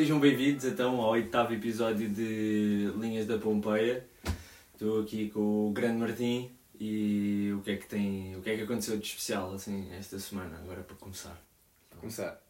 Sejam 0.00 0.18
bem-vindos 0.18 0.64
então 0.64 0.98
ao 0.98 1.10
oitavo 1.10 1.52
episódio 1.52 2.08
de 2.08 2.90
Linhas 2.96 3.26
da 3.26 3.36
Pompeia. 3.36 4.02
Estou 4.72 5.02
aqui 5.02 5.28
com 5.28 5.68
o 5.68 5.72
grande 5.72 5.98
Martim 5.98 6.50
e 6.80 7.52
o 7.54 7.60
que 7.60 7.72
é 7.72 7.76
que 7.76 7.86
tem, 7.86 8.34
o 8.34 8.40
que 8.40 8.48
é 8.48 8.56
que 8.56 8.62
aconteceu 8.62 8.96
de 8.96 9.06
especial 9.06 9.52
assim 9.52 9.92
esta 9.92 10.18
semana, 10.18 10.56
agora 10.56 10.80
para 10.80 10.96
começar. 10.96 11.38
Para 11.90 11.98
começar. 11.98 12.40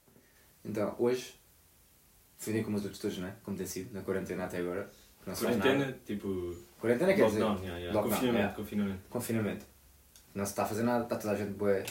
Então, 0.64 0.94
hoje, 0.96 1.34
fui 2.38 2.52
nem 2.52 2.62
como 2.62 2.76
os 2.76 2.84
outros 2.84 3.02
todos, 3.02 3.18
né? 3.18 3.34
Como 3.42 3.56
tem 3.56 3.66
sido, 3.66 3.92
na 3.92 4.02
quarentena 4.02 4.44
até 4.44 4.58
agora. 4.58 4.88
Não 5.26 5.34
Quarentena, 5.34 5.98
tipo 6.06 6.54
Quarentena 6.80 7.14
quer 7.14 7.26
dizer 7.26 7.40
lockdown, 7.40 7.64
yeah, 7.64 7.78
yeah. 7.80 7.92
lockdown, 7.92 8.14
confinamento, 8.14 8.38
yeah. 8.38 8.56
confinamento. 8.56 9.02
confinamento. 9.10 9.66
Não 10.36 10.44
se 10.44 10.52
está 10.52 10.62
a 10.62 10.66
fazer 10.66 10.84
nada, 10.84 11.02
está 11.02 11.16
toda 11.16 11.32
a 11.32 11.36
gente 11.36 11.50
boa 11.54 11.82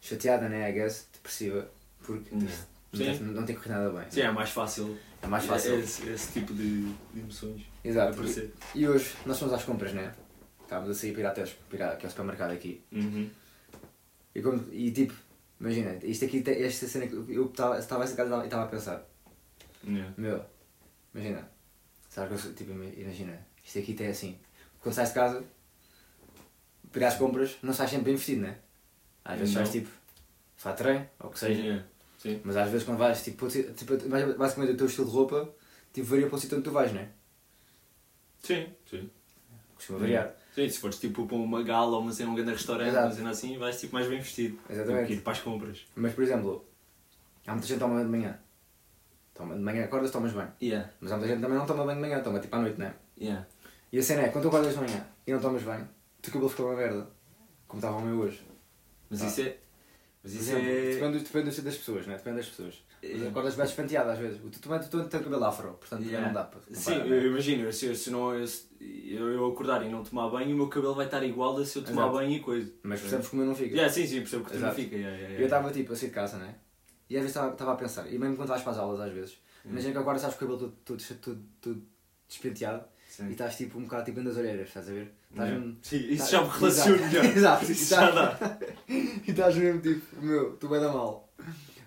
chateada, 0.00 0.48
né? 0.48 0.70
I 0.70 0.72
guess, 0.72 1.08
depressiva, 1.12 1.68
porque 1.98 2.32
Yeah. 2.32 2.75
Não, 2.98 3.14
Sim. 3.14 3.18
tem, 3.18 3.26
não 3.28 3.44
tem 3.44 3.56
corrido 3.56 3.72
nada 3.72 3.90
bem. 3.90 4.10
Sim, 4.10 4.20
é 4.22 4.30
mais 4.30 4.50
fácil. 4.50 4.98
É 5.22 5.26
mais 5.26 5.44
fácil. 5.44 5.78
Esse, 5.78 6.08
esse 6.08 6.32
tipo 6.32 6.54
de, 6.54 6.92
de 7.12 7.20
emoções. 7.20 7.62
Exato, 7.84 8.12
aparecer. 8.12 8.52
E 8.74 8.88
hoje 8.88 9.14
nós 9.24 9.38
fomos 9.38 9.54
às 9.54 9.64
compras, 9.64 9.92
né? 9.92 10.12
Estávamos 10.62 10.96
a 10.96 11.00
sair 11.00 11.12
para 11.12 11.20
ir 11.22 11.26
até 11.26 11.44
ir 11.44 11.82
aqui 11.82 12.06
ao 12.06 12.10
supermercado 12.10 12.50
aqui. 12.50 12.82
Uhum. 12.92 13.30
E, 14.34 14.42
como, 14.42 14.64
e 14.72 14.90
tipo, 14.90 15.14
imagina, 15.60 15.96
isto 16.02 16.24
aqui, 16.24 16.42
esta 16.46 16.86
cena 16.86 17.06
que 17.06 17.14
eu 17.14 17.46
estava 17.46 18.04
em 18.04 18.16
casa 18.16 18.42
e 18.42 18.44
estava 18.44 18.64
a 18.64 18.68
pensar. 18.68 19.06
Yeah. 19.86 20.12
Meu, 20.16 20.44
imagina. 21.14 21.48
Sabe 22.08 22.34
que 22.34 22.46
eu 22.46 22.54
tipo, 22.54 22.72
imagina, 22.72 23.38
isto 23.64 23.78
aqui 23.78 23.94
tem 23.94 24.08
assim. 24.08 24.38
Quando 24.80 24.94
sais 24.94 25.08
de 25.10 25.14
casa, 25.14 25.44
para 26.90 27.00
ir 27.00 27.04
às 27.04 27.16
compras, 27.16 27.56
não 27.62 27.72
sais 27.72 27.90
sempre 27.90 28.06
bem 28.06 28.16
vestido, 28.16 28.42
né? 28.42 28.58
Às 29.24 29.38
vezes 29.38 29.54
sais 29.54 29.70
tipo, 29.70 29.90
de 30.64 30.72
treino, 30.76 31.08
ou 31.20 31.28
o 31.28 31.32
que 31.32 31.38
seja. 31.38 31.60
Yeah. 31.60 31.84
Sim. 32.18 32.40
Mas 32.44 32.56
às 32.56 32.70
vezes 32.70 32.86
quando 32.86 32.98
vais, 32.98 33.22
tipo, 33.22 33.46
tipo, 33.48 33.92
basicamente 34.38 34.72
o 34.72 34.76
teu 34.76 34.86
estilo 34.86 35.06
de 35.06 35.12
roupa, 35.12 35.54
tipo, 35.92 36.06
varia 36.06 36.26
para 36.28 36.36
o 36.36 36.38
sítio 36.38 36.56
onde 36.56 36.64
tu 36.64 36.70
vais, 36.72 36.92
né? 36.92 37.10
Sim, 38.42 38.66
sim. 38.88 39.10
Costuma 39.74 39.98
variar. 39.98 40.34
Sim, 40.54 40.68
se 40.68 40.78
fores 40.78 40.98
tipo 40.98 41.26
para 41.26 41.36
uma 41.36 41.62
gala 41.62 41.96
ou 41.96 42.00
uma 42.02 42.12
cena, 42.12 42.30
um 42.30 42.34
grande 42.34 42.52
restaurante, 42.52 42.88
Exato. 42.88 43.06
uma 43.08 43.14
cena 43.14 43.30
assim, 43.30 43.58
vais 43.58 43.78
tipo 43.78 43.94
mais 43.94 44.06
bem 44.08 44.18
vestido. 44.18 44.58
Exatamente. 44.70 45.02
Do 45.02 45.06
que 45.08 45.12
ir 45.14 45.20
para 45.20 45.32
as 45.32 45.40
compras. 45.40 45.86
Mas, 45.94 46.14
por 46.14 46.24
exemplo, 46.24 46.64
há 47.46 47.52
muita 47.52 47.66
gente 47.66 47.76
que 47.76 47.80
toma 47.84 47.94
banho 47.96 48.06
de 48.06 48.10
manhã. 48.12 48.38
Toma 49.34 49.54
de 49.54 49.60
manhã, 49.60 49.84
acordas, 49.84 50.10
tomas 50.10 50.32
banho. 50.32 50.50
Yeah, 50.62 50.90
Mas 50.98 51.12
há 51.12 51.16
muita 51.18 51.30
gente 51.30 51.42
também 51.42 51.58
não 51.58 51.66
toma 51.66 51.84
banho 51.84 51.96
de 52.00 52.08
manhã, 52.08 52.22
toma 52.22 52.40
tipo 52.40 52.56
à 52.56 52.60
noite, 52.60 52.78
né? 52.78 52.94
yeah. 53.20 53.46
E 53.92 53.98
a 53.98 54.02
cena 54.02 54.22
é, 54.22 54.28
quando 54.28 54.44
tu 54.44 54.48
acordas 54.48 54.72
de 54.74 54.80
manhã 54.80 55.06
e 55.26 55.32
não 55.32 55.40
tomas 55.40 55.62
banho, 55.62 55.84
o 55.84 56.22
teu 56.22 56.32
cabelo 56.32 56.48
ficou 56.48 56.66
uma 56.66 56.76
merda. 56.76 57.06
Como 57.68 57.78
estava 57.80 57.96
o 57.98 58.00
meu 58.02 58.18
hoje. 58.20 58.42
Mas 59.10 59.22
Ah. 59.22 59.26
isso 59.26 59.40
é. 59.42 59.56
Mas 60.26 60.34
isso 60.34 60.50
exemplo, 60.50 60.68
é. 60.68 60.90
Depende, 60.94 61.18
depende 61.20 61.60
das 61.62 61.76
pessoas, 61.76 62.06
né? 62.06 62.16
Depende 62.16 62.36
das 62.38 62.48
pessoas. 62.48 62.74
Mas 63.00 63.22
É- 63.22 63.28
acordas 63.28 63.54
bem 63.54 63.64
despenteado 63.64 64.10
às 64.10 64.18
vezes. 64.18 64.40
Tu 64.50 64.60
também 64.60 64.80
tu, 64.80 65.04
tens 65.04 65.22
cabelo 65.22 65.44
afro, 65.44 65.74
portanto 65.74 66.02
Yeah. 66.02 66.26
não 66.26 66.34
dá 66.34 66.44
para 66.44 66.60
Sim, 66.72 66.74
comparar, 66.74 67.06
eu 67.06 67.20
né? 67.22 67.26
imagino, 67.28 67.72
se, 67.72 67.94
se 67.94 68.10
não, 68.10 68.34
eu, 68.34 68.44
eu 68.80 69.28
eu 69.34 69.46
acordar 69.46 69.86
e 69.86 69.88
não 69.88 70.02
tomar 70.02 70.28
banho, 70.28 70.52
o 70.54 70.56
meu 70.58 70.68
cabelo 70.68 70.94
vai 70.94 71.04
estar 71.06 71.22
igual 71.22 71.56
a 71.56 71.64
se 71.64 71.78
eu 71.78 71.84
tomar 71.84 72.02
Exato. 72.02 72.14
banho 72.16 72.32
e 72.32 72.40
coisa. 72.40 72.72
Mas 72.82 73.00
percebes 73.00 73.28
como 73.28 73.42
eu 73.42 73.46
não 73.46 73.54
fico. 73.54 73.74
Yeah, 73.74 73.92
sim, 73.92 74.04
sim, 74.06 74.16
percebo 74.20 74.44
que 74.44 74.50
tu 74.50 74.54
não 74.58 74.66
Exato. 74.66 74.74
fica. 74.82 74.96
Yeah, 74.96 75.16
yeah, 75.16 75.38
eu 75.40 75.44
estava 75.44 75.70
tipo 75.70 75.92
a 75.92 75.96
sair 75.96 76.08
de 76.08 76.14
casa, 76.14 76.38
né? 76.38 76.56
E 77.08 77.14
às 77.16 77.22
vezes 77.22 77.36
estava- 77.36 77.52
estava 77.52 77.72
a 77.72 77.76
pensar, 77.76 78.12
e 78.12 78.18
mesmo 78.18 78.36
quando 78.36 78.48
vais 78.48 78.62
para 78.62 78.72
as 78.72 78.78
aulas 78.78 79.00
às 79.00 79.12
vezes, 79.12 79.38
Hum. 79.64 79.70
imagina 79.70 79.92
que 79.92 79.98
agora 79.98 80.16
estás 80.16 80.34
com 80.34 80.44
o 80.44 80.48
cabelo 80.48 80.58
todo, 80.58 80.76
todo, 80.98 81.18
todo, 81.20 81.42
todo 81.60 81.82
despenteado 82.26 82.84
Sim. 83.16 83.28
e 83.28 83.32
estás 83.32 83.56
tipo 83.56 83.78
um 83.78 83.82
bocado 83.84 84.04
tipo 84.04 84.20
nas 84.20 84.36
orelhas, 84.36 84.68
estás 84.68 84.88
a 84.88 84.92
ver? 84.92 85.12
Estás 85.30 85.48
Yeah. 85.48 85.58
mesmo. 85.64 85.76
Sim, 85.82 85.96
isso 86.10 86.24
tá- 86.24 86.30
já 86.30 86.42
me 86.42 86.48
relaciono 86.48 86.96
Exato. 87.06 87.10
já. 87.14 87.24
Exato, 87.24 87.62
Isso 87.64 87.72
isso 87.72 87.94
já 87.94 88.10
dá. 88.10 88.58
E 88.88 89.30
estás 89.30 89.56
mesmo 89.56 89.80
tipo, 89.80 90.20
meu, 90.22 90.52
tu 90.56 90.68
vai 90.68 90.80
dar 90.80 90.92
mal. 90.92 91.28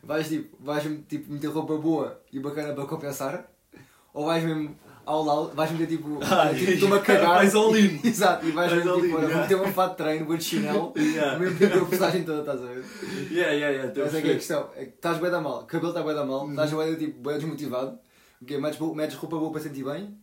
Vais 0.03 0.27
tipo, 0.27 0.57
vais 0.63 0.83
tipo 1.07 1.31
meter 1.31 1.47
roupa 1.47 1.77
boa 1.77 2.19
e 2.31 2.39
bacana 2.39 2.73
para 2.73 2.85
compensar, 2.85 3.45
ou 4.13 4.25
vais 4.25 4.43
mesmo 4.43 4.75
ao 5.05 5.23
lado, 5.23 5.55
vais 5.55 5.71
meter 5.71 5.87
tipo, 5.87 6.19
Ah, 6.23 6.53
tipo 6.53 6.71
estou-me 6.71 6.95
a 6.95 6.99
cagar. 6.99 7.35
vais 7.35 7.53
all 7.55 7.75
in. 7.77 7.99
Exato, 8.03 8.47
e 8.47 8.51
vais 8.51 8.71
mesmo 8.73 9.01
tipo, 9.01 9.15
olha, 9.17 9.27
vou 9.27 9.37
meter 9.41 9.55
um 9.61 9.71
fato 9.73 9.91
de 9.91 9.97
treino, 9.97 10.25
vou 10.25 10.37
de 10.37 10.43
chinelo, 10.43 10.93
Yeah. 10.97 11.37
mesmo 11.37 11.57
tipo 11.57 11.77
a 11.79 11.85
postagem 11.85 12.23
toda, 12.23 12.39
estás 12.39 12.61
a 12.61 12.65
ver? 12.65 12.83
Yeah, 13.31 13.51
yeah, 13.53 13.69
yeah, 13.69 14.01
Essa 14.05 14.17
é 14.17 14.21
que 14.21 14.27
é 14.29 14.31
a 14.31 14.35
questão, 14.35 14.69
é 14.75 14.85
que 14.85 14.95
estás 14.95 15.17
bem 15.19 15.29
da 15.31 15.39
mal, 15.41 15.65
cabelo 15.65 15.89
está 15.91 16.01
bem 16.03 16.15
da 16.15 16.25
mal, 16.25 16.49
estás 16.49 16.71
bem 16.73 16.95
tipo, 16.95 17.21
bem 17.29 17.37
desmotivado, 17.37 17.99
porque 18.39 18.57
metes, 18.57 18.79
metes 18.95 19.15
roupa 19.15 19.37
boa 19.37 19.51
para 19.51 19.61
sentir 19.61 19.83
bem, 19.83 20.17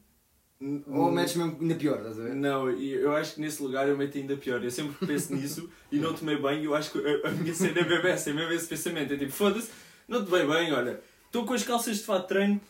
ou 0.61 1.11
metes 1.11 1.37
mesmo 1.37 1.59
ainda 1.61 1.75
pior, 1.75 1.99
estás 1.99 2.19
a 2.19 2.23
ver? 2.23 2.35
Não, 2.35 2.71
eu 2.71 3.15
acho 3.15 3.35
que 3.35 3.41
nesse 3.41 3.63
lugar 3.63 3.89
eu 3.89 3.97
meto 3.97 4.17
ainda 4.17 4.37
pior. 4.37 4.63
Eu 4.63 4.71
sempre 4.71 5.07
penso 5.07 5.35
nisso 5.35 5.69
e 5.93 5.99
não 5.99 6.15
tomei 6.15 6.37
banho. 6.39 6.65
Eu 6.65 6.75
acho 6.75 6.91
que 6.93 6.99
a, 6.99 7.29
a 7.29 7.31
minha 7.33 7.55
cena 7.55 7.81
é 7.81 7.85
mesmo 7.85 8.07
essa, 8.07 8.31
é 8.31 8.33
mesmo 8.33 8.53
esse 8.53 8.67
pensamento. 8.67 9.13
É 9.13 9.17
tipo, 9.17 9.33
foda-se, 9.33 9.71
não 10.09 10.25
tomei 10.25 10.47
bem, 10.47 10.73
olha, 10.73 11.01
estou 11.27 11.45
com 11.45 11.53
as 11.53 11.63
calças 11.63 11.99
de 11.99 12.05
fato 12.05 12.23
de 12.23 12.29
treino, 12.29 12.61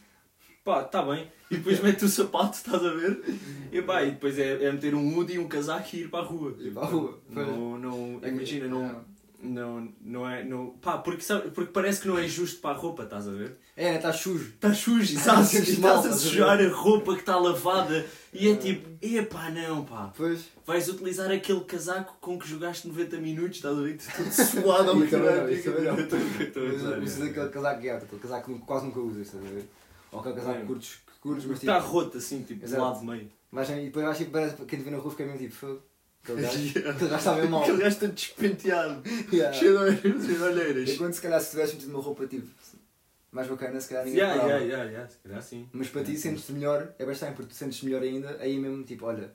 pá, 0.64 0.82
está 0.82 1.02
bem. 1.02 1.30
E 1.48 1.58
depois 1.58 1.80
meto 1.80 2.04
o 2.06 2.08
sapato, 2.08 2.56
estás 2.56 2.84
a 2.84 2.92
ver? 2.92 3.22
E 3.70 3.80
pá, 3.80 4.02
e 4.02 4.10
depois 4.10 4.36
é, 4.36 4.64
é 4.64 4.72
meter 4.72 4.96
um 4.96 5.16
hoodie, 5.16 5.38
um 5.38 5.46
casaco 5.46 5.88
e 5.94 6.00
ir 6.00 6.10
para 6.10 6.24
a 6.24 6.26
rua. 6.26 6.56
Ir 6.58 6.72
para 6.72 6.82
a 6.82 6.86
rua. 6.86 7.18
Não, 7.30 7.78
não, 7.78 8.18
É 8.20 8.28
imagina, 8.28 8.66
não, 8.66 9.04
não, 9.46 9.92
não 10.00 10.28
é, 10.28 10.44
não, 10.44 10.70
pá, 10.70 10.98
porque, 10.98 11.22
sabe, 11.22 11.50
porque 11.50 11.72
parece 11.72 12.00
que 12.00 12.08
não 12.08 12.18
é 12.18 12.26
justo 12.26 12.60
para 12.60 12.76
a 12.76 12.78
roupa, 12.78 13.04
estás 13.04 13.26
a 13.28 13.30
ver? 13.30 13.56
É, 13.76 13.96
estás 13.96 14.16
sujo. 14.16 14.50
Está 14.54 14.74
sujo, 14.74 15.14
estás 15.16 15.54
a 15.54 15.58
estás 15.58 16.06
a 16.06 16.12
sujar 16.12 16.60
a 16.60 16.68
roupa 16.68 17.14
que 17.14 17.20
está 17.20 17.36
lavada 17.36 18.04
e 18.32 18.48
é 18.48 18.56
tipo, 18.56 18.88
epá, 19.00 19.50
não, 19.50 19.84
pá. 19.84 20.12
Pois. 20.16 20.44
Vais 20.66 20.88
utilizar 20.88 21.30
aquele 21.30 21.60
casaco 21.60 22.16
com 22.20 22.38
que 22.38 22.48
jogaste 22.48 22.88
90 22.88 23.18
minutos, 23.18 23.56
estás 23.56 23.78
a 23.78 23.80
ver? 23.80 23.96
Tudo 23.98 24.30
suado 24.32 24.90
ao 24.90 25.06
caralho. 25.08 25.52
isso 25.52 25.70
também 25.70 25.84
não. 25.84 27.02
Usas 27.02 27.20
é. 27.20 27.30
aquele 27.30 27.48
casaco 27.48 27.80
que 27.80 27.88
é, 27.88 27.96
aquele 27.96 28.20
casaco 28.20 28.52
que 28.52 28.58
quase 28.60 28.86
nunca 28.86 29.00
usas, 29.00 29.26
estás 29.26 29.44
a 29.44 29.48
ver? 29.48 29.68
Ou 30.12 30.20
aquele 30.20 30.34
casaco 30.34 30.56
É. 30.56 30.60
que 30.60 30.66
curtes, 30.66 30.98
que 31.06 31.20
curtes, 31.20 31.44
mas 31.46 31.60
tipo. 31.60 31.72
Está 31.72 31.78
roto 31.86 32.18
assim, 32.18 32.42
tipo, 32.42 32.66
do 32.66 32.80
lado 32.80 33.04
meio. 33.04 33.30
Mas, 33.50 33.70
e 33.70 33.74
depois 33.84 34.04
vais 34.04 34.18
tipo, 34.18 34.30
parece 34.32 34.56
quem 34.56 34.78
te 34.78 34.84
vê 34.84 34.90
na 34.90 34.98
rua 34.98 35.10
fica 35.10 35.24
mesmo 35.24 35.38
tipo, 35.38 35.54
fogo. 35.54 35.82
Aquele 36.32 36.42
gajo, 36.42 36.58
Yeah. 36.58 36.90
aquele 36.90 37.10
gajo 37.10 37.16
está 37.16 37.34
bem 37.34 37.48
mal. 37.48 37.62
Aquele 37.62 37.78
gajo 37.78 37.94
está 37.94 38.06
despenteado, 38.06 39.02
Yeah. 39.32 39.52
cheio 39.56 39.94
de 39.94 40.42
olheiras. 40.42 40.90
Enquanto 40.90 41.12
se 41.14 41.20
calhar 41.22 41.40
se 41.40 41.50
tivesse 41.50 41.74
metido 41.74 41.90
uma 41.90 42.02
roupa 42.02 42.26
tipo 42.26 42.46
mais 43.32 43.48
bacana, 43.48 43.80
se 43.80 43.88
calhar 43.88 44.04
ninguém 44.04 44.20
Yeah, 44.20 44.42
yeah, 44.44 44.64
yeah, 44.64 44.90
yeah, 44.90 45.08
se 45.08 45.18
calhar 45.18 45.42
sim. 45.42 45.68
Mas 45.72 45.88
para 45.88 46.02
ti 46.04 46.16
sentes-te 46.16 46.52
melhor, 46.52 46.94
é 46.98 47.04
bastante 47.04 47.34
porque 47.36 47.50
tu 47.50 47.54
sentes 47.54 47.82
melhor 47.82 48.02
ainda, 48.02 48.36
aí 48.40 48.58
mesmo 48.58 48.82
tipo, 48.82 49.04
olha, 49.04 49.32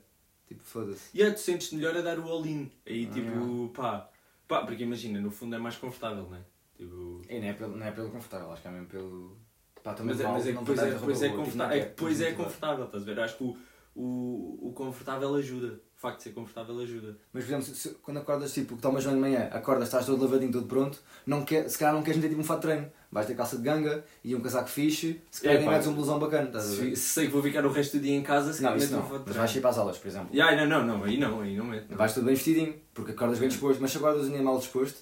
tipo, 0.47 0.63
foda-se. 0.63 1.09
E 1.13 1.19
yeah, 1.19 1.35
tu 1.35 1.41
sentes 1.41 1.72
melhor 1.72 1.96
a 1.96 2.02
dar 2.02 2.18
o 2.19 2.28
all-in. 2.28 2.72
Aí 2.85 3.08
Ah, 3.09 3.13
tipo, 3.13 3.69
pá, 3.75 4.09
pá, 4.47 4.66
porque 4.66 4.84
imagina, 4.84 5.19
no 5.22 5.29
fundo 5.29 5.56
é 5.56 5.59
mais 5.59 5.75
confortável, 5.75 6.28
não 6.29 6.35
é? 6.35 6.41
Tipo... 6.75 7.22
E 7.29 7.40
não 7.40 7.47
é 7.47 7.53
pelo, 7.53 7.78
não 7.78 7.85
é 7.85 7.91
pelo 7.91 8.09
confortável, 8.09 8.52
acho 8.52 8.62
que 8.62 8.68
é 8.68 8.72
mesmo 8.72 8.88
pelo. 8.88 9.38
Pá, 9.84 9.94
também 9.94 10.16
Mas 10.16 10.22
é, 10.25 10.28
mas 10.28 10.47
é 10.47 10.50
que 10.50 10.53
não 10.56 10.63
depois 10.63 10.79
é, 10.79 10.81
dar 10.81 10.90
depois 11.00 11.02
roupa 11.02 11.25
é 11.25 11.29
boa, 11.29 11.29
tipo, 11.29 11.44
confortável. 11.46 11.78
É 11.78 11.85
depois 11.85 12.22
é 12.22 12.31
confortável, 12.34 12.85
estás 12.85 13.03
a 13.03 13.06
ver? 13.06 13.19
Acho 13.19 13.38
que 13.38 13.44
o, 13.44 13.58
o, 13.96 14.69
o 14.69 14.73
confortável 14.73 15.35
ajuda. 15.35 15.79
O 16.02 16.08
facto 16.08 16.18
de 16.18 16.24
ser 16.24 16.30
confortável 16.32 16.80
ajuda. 16.80 17.16
Mas, 17.32 17.44
por 17.44 17.50
exemplo, 17.52 17.64
se- 17.68 17.76
se- 17.76 17.90
quando 18.02 18.18
acordas, 18.18 18.52
tipo, 18.52 18.76
que 18.76 18.82
tomas 18.82 19.04
banho 19.04 19.18
de 19.18 19.22
manhã, 19.22 19.50
acordas, 19.52 19.84
estás 19.88 20.04
todo 20.04 20.20
lavadinho, 20.24 20.52
todo 20.52 20.66
pronto, 20.66 20.98
não 21.28 21.46
quer, 21.46 21.70
se 21.70 21.78
calhar 21.78 21.94
não 21.94 22.02
queres 22.02 22.18
meter 22.18 22.30
tipo 22.30 22.42
um 22.42 22.44
fato 22.44 22.62
de 22.62 22.68
treino. 22.70 22.92
Vais 23.12 23.28
ter 23.28 23.36
calça 23.36 23.56
de 23.58 23.62
ganga 23.62 24.04
e 24.24 24.34
um 24.34 24.42
casaco 24.42 24.68
fixe, 24.68 25.22
se 25.30 25.42
calhar 25.42 25.58
É, 25.58 25.60
nem 25.60 25.68
pá, 25.68 25.74
metes 25.74 25.88
um 25.88 25.94
blusão 25.94 26.18
bacana, 26.18 26.48
estás 26.48 26.66
a 26.66 26.70
Se, 26.70 26.76
ver? 26.82 26.96
se 26.96 27.04
sei 27.10 27.28
que 27.28 27.32
vou 27.32 27.44
ficar 27.44 27.64
o 27.68 27.72
resto 27.72 27.98
do 27.98 28.02
dia 28.04 28.16
em 28.16 28.24
casa, 28.24 28.52
se 28.52 28.64
Não, 28.64 28.72
calhar 28.72 28.90
não. 28.90 28.98
um 29.00 29.02
fato 29.04 29.12
de 29.20 29.24
Mas 29.28 29.36
vais 29.36 29.52
treino. 29.52 29.58
ir 29.60 29.62
para 29.62 29.70
as 29.70 29.78
aulas, 29.78 29.98
por 30.00 30.08
exemplo. 30.08 30.30
Yeah, 30.34 30.66
não, 30.66 30.80
não, 30.88 30.88
não, 30.98 31.04
aí 31.04 31.18
não, 31.20 31.42
aí 31.42 31.56
não 31.56 31.66
meto. 31.66 31.96
Vais 31.96 32.14
tudo 32.16 32.26
bem 32.26 32.34
vestidinho, 32.34 32.74
porque 32.96 33.12
acordas 33.12 33.38
bem 33.38 33.50
disposto, 33.50 33.80
mas 33.80 33.92
se 33.92 33.98
acordas 33.98 34.28
nem 34.28 34.42
mal 34.42 34.58
disposto 34.58 34.98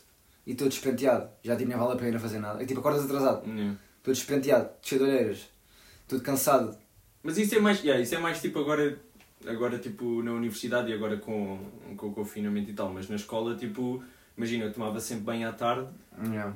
e 0.46 0.54
todo 0.54 0.68
despenteado, 0.68 1.30
já 1.42 1.56
tipo, 1.56 1.70
nem 1.70 1.78
vale 1.78 1.94
a 1.94 1.96
pena 1.96 2.20
fazer 2.20 2.40
nada. 2.40 2.62
É 2.62 2.66
tipo, 2.66 2.81
acordas 2.81 3.06
atrasado, 3.06 3.48
Yeah. 3.48 3.78
todo 4.04 4.14
despenteado, 4.16 4.70
cheio 4.81 5.02
de 5.02 5.08
olheiras, 5.10 5.50
todo 6.10 6.22
cansado. 6.22 6.78
Mas 7.24 7.38
isso 7.38 7.56
é 7.56 7.60
mais, 7.60 7.81
yeah, 7.84 8.02
isso 8.04 8.16
é 8.16 8.18
mais 8.18 8.42
tipo 8.42 8.60
agora, 8.60 9.00
agora 9.47 9.77
tipo 9.80 10.21
na 10.24 10.33
universidade 10.33 10.89
e 10.91 10.94
agora 10.94 11.18
com, 11.18 11.59
com 11.95 12.07
o 12.07 12.13
confinamento 12.13 12.69
e 12.69 12.74
tal, 12.74 12.91
mas 12.94 13.07
na 13.09 13.15
escola 13.15 13.56
tipo, 13.56 14.03
imagina, 14.38 14.65
eu 14.65 14.74
tomava 14.74 15.00
sempre 15.00 15.25
bem 15.25 15.45
à 15.45 15.51
tarde 15.53 15.88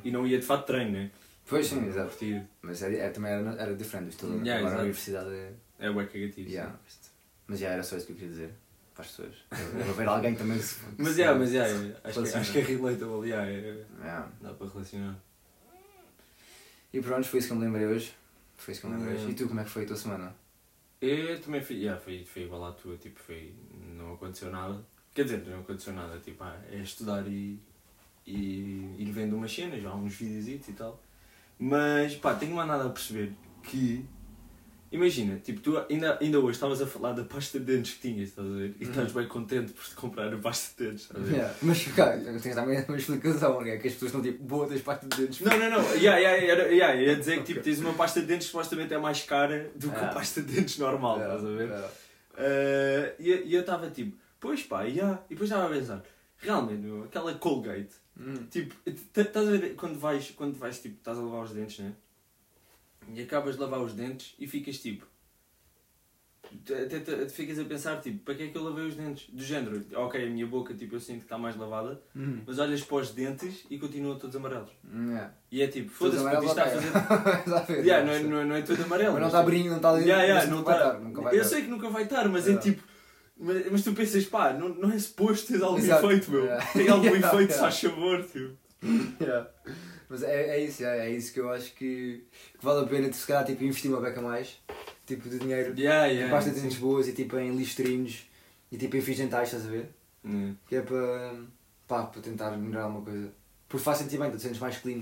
e 0.03 0.11
não 0.11 0.25
ia 0.27 0.39
de 0.39 0.45
fato 0.45 0.65
treino, 0.65 0.91
né? 0.91 1.11
Pois 1.45 1.67
sim, 1.67 1.85
exato. 1.85 2.09
Curtir. 2.09 2.41
Mas 2.61 2.81
é, 2.81 2.95
é- 2.99 3.09
também 3.09 3.31
era, 3.31 3.51
era 3.61 3.75
diferente, 3.75 4.11
isto 4.11 4.27
tudo. 4.27 4.37
Yeah, 4.45 4.59
Agora 4.59 4.65
exato. 4.65 4.79
a 4.79 4.83
universidade 4.83 5.29
é. 5.35 5.53
É 5.79 5.89
o 5.89 5.95
cagativo. 5.95 6.49
Yeah. 6.49 6.73
Mas 7.47 7.59
já 7.59 7.69
era 7.69 7.83
só 7.83 7.97
isso 7.97 8.05
que 8.05 8.13
eu 8.13 8.15
queria 8.15 8.31
dizer 8.31 8.49
para 8.93 9.03
as 9.03 9.07
pessoas. 9.09 9.33
Eu 9.51 9.83
vou 9.85 9.93
ver 9.93 10.07
alguém 10.07 10.35
também 10.35 10.57
se. 10.59 10.79
Mas 10.97 11.17
yeah, 11.17 11.37
mas 11.37 11.51
yeah, 11.51 11.95
acho, 12.03 12.23
que, 12.23 12.29
acho 12.29 12.51
que 12.53 12.59
é 12.59 12.61
relatable, 12.61 13.27
yeah, 13.27 13.45
é, 13.49 13.83
Yeah. 13.99 14.29
dá 14.41 14.53
para 14.53 14.67
relacionar. 14.69 15.15
E 16.93 17.01
pronto, 17.01 17.27
foi 17.27 17.39
isso 17.39 17.47
que 17.49 17.53
eu 17.53 17.57
me 17.57 17.65
lembrei 17.65 17.87
hoje. 17.87 18.13
Foi 18.55 18.71
isso 18.71 18.81
que 18.81 18.87
eu 18.87 18.91
me 18.91 18.97
lembrei 18.97 19.15
hoje. 19.15 19.23
Yeah. 19.23 19.41
E 19.41 19.43
tu, 19.43 19.47
como 19.49 19.59
é 19.59 19.63
que 19.63 19.69
foi 19.69 19.83
a 19.83 19.87
tua 19.87 19.97
semana? 19.97 20.35
Eu 21.05 21.41
também 21.41 21.59
fui, 21.61 21.75
yeah, 21.75 21.99
foi, 21.99 22.23
foi 22.23 22.43
igual 22.43 22.63
à 22.63 22.71
tua, 22.71 22.95
tipo, 22.95 23.19
foi, 23.19 23.53
não 23.93 24.13
aconteceu 24.13 24.49
nada. 24.49 24.81
Quer 25.13 25.23
dizer, 25.25 25.45
não 25.45 25.59
aconteceu 25.59 25.91
nada, 25.91 26.17
tipo, 26.19 26.41
ah, 26.41 26.57
é 26.71 26.77
estudar 26.77 27.27
e, 27.27 27.59
e 28.25 28.95
ir 28.97 29.11
vendo 29.11 29.35
umas 29.35 29.53
cenas, 29.53 29.83
há 29.85 29.93
uns 29.93 30.15
vídeos 30.15 30.65
e 30.65 30.71
tal. 30.71 31.03
Mas, 31.59 32.15
pá, 32.15 32.33
tenho 32.35 32.55
mais 32.55 32.69
nada 32.69 32.85
a 32.85 32.89
perceber 32.89 33.33
que 33.63 34.05
Imagina, 34.93 35.39
tipo, 35.39 35.59
tu 35.59 35.77
ainda, 35.89 36.19
ainda 36.21 36.39
hoje 36.39 36.51
estavas 36.51 36.79
a 36.79 36.85
falar 36.85 37.13
da 37.13 37.23
pasta 37.23 37.59
de 37.59 37.65
dentes 37.65 37.95
que 37.95 38.01
tinhas, 38.01 38.29
estás 38.29 38.47
a 38.47 38.51
ver? 38.51 38.75
E 38.79 38.83
estás 38.83 39.11
bem 39.11 39.27
contente 39.27 39.73
por 39.73 39.83
te 39.83 39.95
comprar 39.95 40.31
a 40.31 40.37
pasta 40.37 40.71
de 40.83 40.87
dentes, 40.89 41.03
estás 41.05 41.19
a 41.23 41.25
ver? 41.25 41.33
Yeah. 41.35 41.55
Mas 41.63 41.83
cá, 41.87 42.17
tens 42.17 42.55
também 42.55 42.85
uma 42.87 42.97
explicação, 42.97 43.61
é? 43.63 43.77
Que 43.77 43.87
as 43.87 43.93
pessoas 43.95 44.09
estão 44.11 44.21
tipo, 44.21 44.43
boa, 44.43 44.67
tens 44.67 44.81
pasta 44.81 45.07
de 45.07 45.17
dentes. 45.17 45.39
Não, 45.41 45.57
não, 45.57 45.69
não. 45.71 45.81
Yeah, 45.95 46.17
yeah, 46.19 46.35
yeah, 46.37 46.63
yeah, 46.71 47.01
ia 47.01 47.15
dizer 47.15 47.39
que 47.39 47.43
tipo, 47.45 47.61
tens 47.61 47.79
uma 47.79 47.93
pasta 47.93 48.21
de 48.21 48.27
dentes 48.27 48.45
que 48.45 48.51
supostamente 48.51 48.93
é 48.93 48.97
mais 48.99 49.23
cara 49.23 49.71
do 49.75 49.89
que 49.91 49.97
a 49.99 50.09
pasta 50.09 50.41
de 50.43 50.53
dentes 50.53 50.77
normal, 50.77 51.17
Yeah, 51.17 51.35
estás 51.35 51.53
a 51.53 51.57
ver? 51.57 51.67
yeah. 51.69 51.89
Eh, 52.37 53.15
e 53.19 53.29
e 53.49 53.55
eu 53.55 53.61
estava 53.61 53.89
tipo, 53.89 54.15
pois 54.39 54.61
pá, 54.63 54.83
yeah. 54.83 55.23
e 55.27 55.33
depois 55.33 55.49
estava 55.49 55.65
a 55.73 55.75
pensar, 55.75 56.03
realmente, 56.37 56.81
meu, 56.81 57.03
aquela 57.05 57.33
Colgate, 57.33 57.95
Hum. 58.15 58.45
tipo, 58.51 58.75
estás 58.85 59.47
a 59.47 59.51
ver 59.51 59.73
quando 59.75 59.97
vais, 59.99 60.29
quando 60.37 60.55
vais, 60.55 60.79
tipo, 60.79 60.97
estás 60.97 61.17
a 61.17 61.21
lavar 61.21 61.45
os 61.45 61.51
dentes, 61.51 61.79
né? 61.79 61.93
E 63.13 63.21
acabas 63.21 63.55
de 63.55 63.61
lavar 63.61 63.81
os 63.81 63.93
dentes 63.93 64.35
e 64.39 64.47
ficas 64.47 64.77
tipo. 64.79 65.05
Até 66.69 66.99
te- 66.99 67.29
ficas 67.29 67.57
a 67.57 67.63
pensar, 67.63 67.99
tipo, 67.99 68.19
para 68.19 68.35
que 68.35 68.43
é 68.43 68.47
que 68.49 68.55
eu 68.57 68.63
lavei 68.63 68.85
os 68.85 68.95
dentes? 68.95 69.27
Do 69.33 69.41
género, 69.43 69.83
ok, 69.95 70.23
a 70.23 70.29
minha 70.29 70.45
boca, 70.45 70.73
tipo, 70.75 70.95
eu 70.95 70.99
sinto 70.99 71.19
que 71.19 71.23
está 71.25 71.35
mais 71.37 71.55
lavada, 71.55 71.99
Hum. 72.15 72.41
mas 72.45 72.59
olhas 72.59 72.81
para 72.83 72.97
os 72.97 73.09
dentes 73.11 73.65
e 73.71 73.79
continuam 73.79 74.19
todos 74.19 74.35
amarelos. 74.35 74.69
Yeah. 74.93 75.33
E 75.51 75.61
é 75.63 75.67
tipo, 75.67 75.89
foda-se, 75.89 76.21
porque 76.23 76.45
isto 76.45 76.59
está 76.59 76.63
a 76.63 77.61
fazer. 77.65 77.79
Yeah, 77.87 78.05
não, 78.05 78.13
é, 78.13 78.19
não, 78.23 78.37
é, 78.41 78.45
não 78.45 78.55
é 78.55 78.61
tudo 78.61 78.83
amarelo. 78.83 79.13
Mas 79.13 79.21
não 79.21 79.27
está 79.29 79.41
brilho, 79.41 79.69
não 79.69 79.77
está 79.77 79.89
ali. 79.91 80.03
Yeah, 80.03 80.23
yeah, 80.25 80.45
não 80.49 80.57
nunca 80.57 80.71
vai 80.71 80.79
tá- 80.79 80.87
estar, 80.89 80.99
nunca 80.99 81.21
vai 81.21 81.33
Eu 81.33 81.37
estar. 81.41 81.49
sei 81.49 81.61
que 81.63 81.69
nunca 81.69 81.89
vai 81.89 82.03
estar, 82.03 82.29
mas 82.29 82.43
é 82.45 82.49
Yeah. 82.51 82.61
tipo. 82.71 82.83
Mas, 83.35 83.71
mas 83.71 83.83
tu 83.83 83.93
pensas, 83.93 84.25
pá, 84.25 84.53
não, 84.53 84.69
não 84.69 84.91
é 84.91 84.99
suposto 84.99 85.51
ter 85.53 85.63
algum 85.63 85.77
Exato. 85.79 86.05
efeito, 86.05 86.29
meu. 86.31 86.45
Tem 86.73 86.87
algum 86.87 87.07
efeito, 87.15 87.51
yeah. 87.51 87.57
faz 87.57 87.79
favor, 87.79 88.23
tio. 88.31 88.55
Yeah. 89.19 89.49
Mas 90.13 90.21
é, 90.21 90.57
é 90.57 90.63
isso, 90.63 90.83
é, 90.85 91.07
é 91.07 91.09
isso 91.09 91.33
que 91.33 91.39
eu 91.39 91.51
acho 91.51 91.73
que, 91.73 92.23
que 92.59 92.63
vale 92.63 92.85
a 92.85 92.87
pena, 92.87 93.11
se 93.11 93.25
calhar, 93.25 93.43
tipo, 93.43 93.63
investir 93.63 93.89
uma 93.89 93.99
beca 93.99 94.21
mais, 94.21 94.59
tipo, 95.07 95.27
de 95.27 95.39
dinheiro, 95.39 95.73
Yeah, 95.75 96.07
em 96.07 96.17
yeah. 96.17 96.31
pasta 96.31 96.51
de 96.51 96.59
dentes 96.61 96.77
boas 96.77 97.07
e 97.07 97.13
tipo 97.13 97.35
em 97.39 97.55
listrinhos 97.57 98.27
e 98.71 98.77
tipo 98.77 98.95
em 98.95 99.01
fios 99.01 99.17
dentais, 99.17 99.47
estás 99.47 99.65
a 99.65 99.71
ver? 99.71 99.89
Hum. 100.23 100.53
Que 100.67 100.75
é 100.75 100.81
para, 100.81 101.33
pá, 101.87 102.03
para 102.03 102.21
tentar 102.21 102.55
melhorar 102.55 102.89
uma 102.89 103.01
coisa. 103.01 103.31
Porque 103.67 103.83
faz 103.83 103.97
sentir 103.97 104.19
bem, 104.19 104.29
tu 104.29 104.37
te 104.37 104.43
sentes 104.43 104.59
mais 104.59 104.77
clean. 104.77 105.01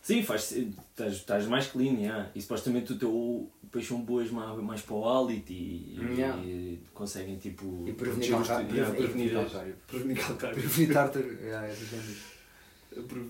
Sim, 0.00 0.22
faz, 0.22 0.52
estás, 0.52 1.12
estás 1.16 1.46
mais 1.46 1.66
clean, 1.66 1.92
yeah. 1.98 2.30
e 2.34 2.40
supostamente 2.40 2.94
o 2.94 2.98
teu 2.98 3.50
depois 3.62 3.86
são 3.86 4.00
boas 4.00 4.30
mais, 4.30 4.58
mais 4.62 4.80
para 4.80 4.94
o 4.94 5.06
hálito 5.06 5.52
e, 5.52 5.98
Yeah. 6.16 6.40
e 6.42 6.80
conseguem 6.94 7.36
tipo 7.36 7.84
E 7.86 7.92
prevenir 7.92 8.30
calcário. 8.30 8.74
yeah, 8.74 8.88
prevenir 8.96 9.32
calcário. 9.34 9.76
prevenir 9.86 10.16
calcário. 10.24 10.54
Prevenir 10.56 10.94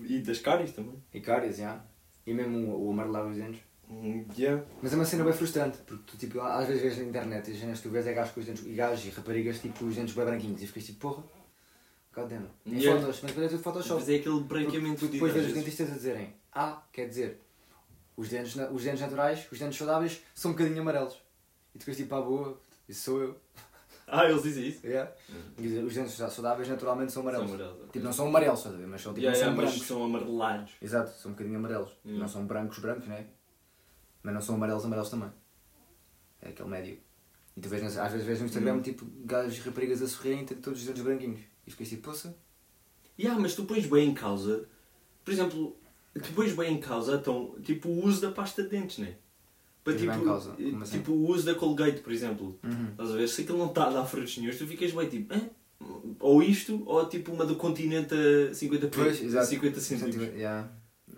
e 0.07 0.19
das 0.19 0.39
cáries 0.39 0.71
também. 0.71 0.95
E 1.13 1.19
cáries, 1.19 1.57
já. 1.57 1.83
E 2.25 2.33
mesmo 2.33 2.57
o, 2.75 2.87
o 2.87 2.91
amarelar 2.91 3.27
os 3.27 3.35
dentes. 3.37 3.61
Hum, 3.89 4.25
yeah. 4.37 4.63
Mas 4.81 4.93
é 4.93 4.95
uma 4.95 5.05
cena 5.05 5.23
bem 5.23 5.33
frustrante, 5.33 5.77
porque 5.85 6.03
tu 6.07 6.17
tipo, 6.17 6.41
às 6.41 6.67
vezes 6.67 6.81
vês 6.81 6.97
na 6.97 7.03
internet 7.03 7.49
e 7.49 7.53
as 7.53 7.59
cenas 7.59 7.77
que 7.77 7.87
tu 7.87 7.91
vês 7.91 8.07
é 8.07 8.13
gajos 8.13 8.33
com 8.33 8.39
os 8.39 8.45
dentes, 8.47 8.65
e 8.65 8.73
gajos 8.73 9.05
e 9.05 9.09
raparigas 9.09 9.59
tipo 9.59 9.85
os 9.85 9.95
dentes 9.95 10.15
bem 10.15 10.25
branquinhos 10.25 10.61
e 10.61 10.67
ficas 10.67 10.85
tipo, 10.85 10.99
porra, 10.99 11.23
damn. 12.27 12.47
Em 12.65 12.79
Yeah. 12.79 12.99
fotos, 12.99 13.19
mas 13.21 13.31
depois 13.31 13.45
é 13.45 13.49
tudo 13.49 13.63
Photoshop. 13.63 13.99
Mas 13.99 14.09
é 14.09 14.15
aquele 14.15 14.39
branqueamento 14.41 15.07
depois 15.07 15.33
vês 15.33 15.47
os 15.47 15.53
dentistas 15.53 15.91
a 15.91 15.93
dizerem, 15.95 16.33
ah, 16.51 16.81
quer 16.91 17.07
dizer, 17.07 17.39
os 18.17 18.29
dentes, 18.29 18.55
os 18.55 18.83
dentes 18.83 19.01
naturais, 19.01 19.47
os 19.51 19.59
dentes 19.59 19.77
saudáveis 19.77 20.21
são 20.33 20.51
um 20.51 20.53
bocadinho 20.55 20.81
amarelos. 20.81 21.21
E 21.75 21.77
tu 21.77 21.81
ficas 21.81 21.97
tipo, 21.97 22.15
ah, 22.15 22.21
boa, 22.21 22.59
isso 22.89 23.03
sou 23.03 23.21
eu. 23.21 23.35
Ah, 24.07 24.25
eles 24.29 24.43
dizem 24.43 24.67
isso? 24.67 24.85
Yeah. 24.85 25.11
Os 25.85 25.93
dentes 25.95 26.13
saudáveis 26.13 26.67
naturalmente 26.69 27.11
são 27.11 27.21
amarelos. 27.23 27.47
São 27.49 27.55
amarelos. 27.59 27.91
Tipo, 27.91 28.05
não 28.05 28.13
são 28.13 28.27
amarelos, 28.27 28.59
estás 28.59 28.75
a 28.75 28.77
ver? 28.77 28.87
Mas 28.87 29.01
são, 29.01 29.13
tipo, 29.13 29.25
Yeah, 29.25 29.37
não 29.39 29.43
são 29.45 29.49
yeah, 29.53 29.63
mas 29.63 29.71
brancos. 29.73 29.87
são 29.87 30.03
amarelados. 30.05 30.71
Exato, 30.81 31.09
são 31.19 31.31
um 31.31 31.33
bocadinho 31.33 31.57
amarelos. 31.57 31.91
Yeah. 32.05 32.21
Não 32.21 32.27
são 32.27 32.45
brancos, 32.45 32.79
brancos, 32.79 33.07
né? 33.07 33.27
Mas 34.21 34.33
não 34.33 34.41
são 34.41 34.55
amarelos, 34.55 34.85
amarelos 34.85 35.09
também. 35.09 35.31
É 36.41 36.49
aquele 36.49 36.69
médio. 36.69 36.99
E 37.57 37.61
tu 37.61 37.69
vês, 37.69 37.81
nas- 37.81 37.97
às 37.97 38.11
vezes 38.11 38.27
vês 38.27 38.39
no 38.39 38.45
Instagram, 38.45 38.81
tipo, 38.81 39.05
gajos 39.25 39.57
e 39.57 39.61
raparigas 39.61 40.01
a 40.01 40.07
sorrirem 40.07 40.41
e 40.41 40.45
têm 40.45 40.57
todos 40.57 40.79
os 40.81 40.85
dentes 40.85 41.01
branquinhos. 41.01 41.39
E 41.65 41.71
ficas 41.71 41.89
tipo, 41.89 42.03
poça. 42.03 42.35
Yeah, 43.17 43.39
mas 43.41 43.55
tu 43.55 43.65
pões 43.65 43.85
bem 43.87 44.09
em 44.09 44.13
causa, 44.13 44.67
por 45.23 45.33
exemplo, 45.33 45.75
tu 46.21 46.33
pões 46.33 46.53
bem 46.53 46.73
em 46.75 46.79
causa 46.81 47.15
então, 47.15 47.55
tipo, 47.63 47.87
o 47.87 48.05
uso 48.05 48.21
da 48.21 48.31
pasta 48.31 48.61
de 48.61 48.69
dentes, 48.69 48.97
né? 48.99 49.15
Para, 49.85 49.93
tipo? 49.95 50.11
Como 50.17 50.81
assim? 50.81 50.97
tipo 50.97 51.11
o 51.13 51.29
uso 51.29 51.45
da 51.45 51.53
Colgate, 51.55 52.01
por 52.01 52.11
exemplo. 52.11 52.59
Uhum. 52.63 52.87
Estás 52.91 53.11
a 53.11 53.15
ver? 53.15 53.29
Se 53.29 53.41
aquilo 53.43 53.59
não 53.59 53.67
está 53.67 53.85
a 53.85 53.89
dar 53.91 54.05
frutos 54.05 54.37
nenhum, 54.37 54.51
tu 54.51 54.65
ficas 54.67 54.91
bem 54.91 55.07
tipo, 55.07 55.33
"Hã? 55.33 55.41
ou 56.19 56.41
isto, 56.41 56.81
ou 56.87 57.05
tipo 57.07 57.31
uma 57.31 57.45
do 57.45 57.55
continente 57.55 58.13
a 58.13 58.53
50, 58.53 58.87
Pois, 58.87 59.19
pe- 59.19 59.25
exato. 59.25 59.45
50 59.47 59.79
centímetros. 59.79 60.33
Yeah. 60.33 60.67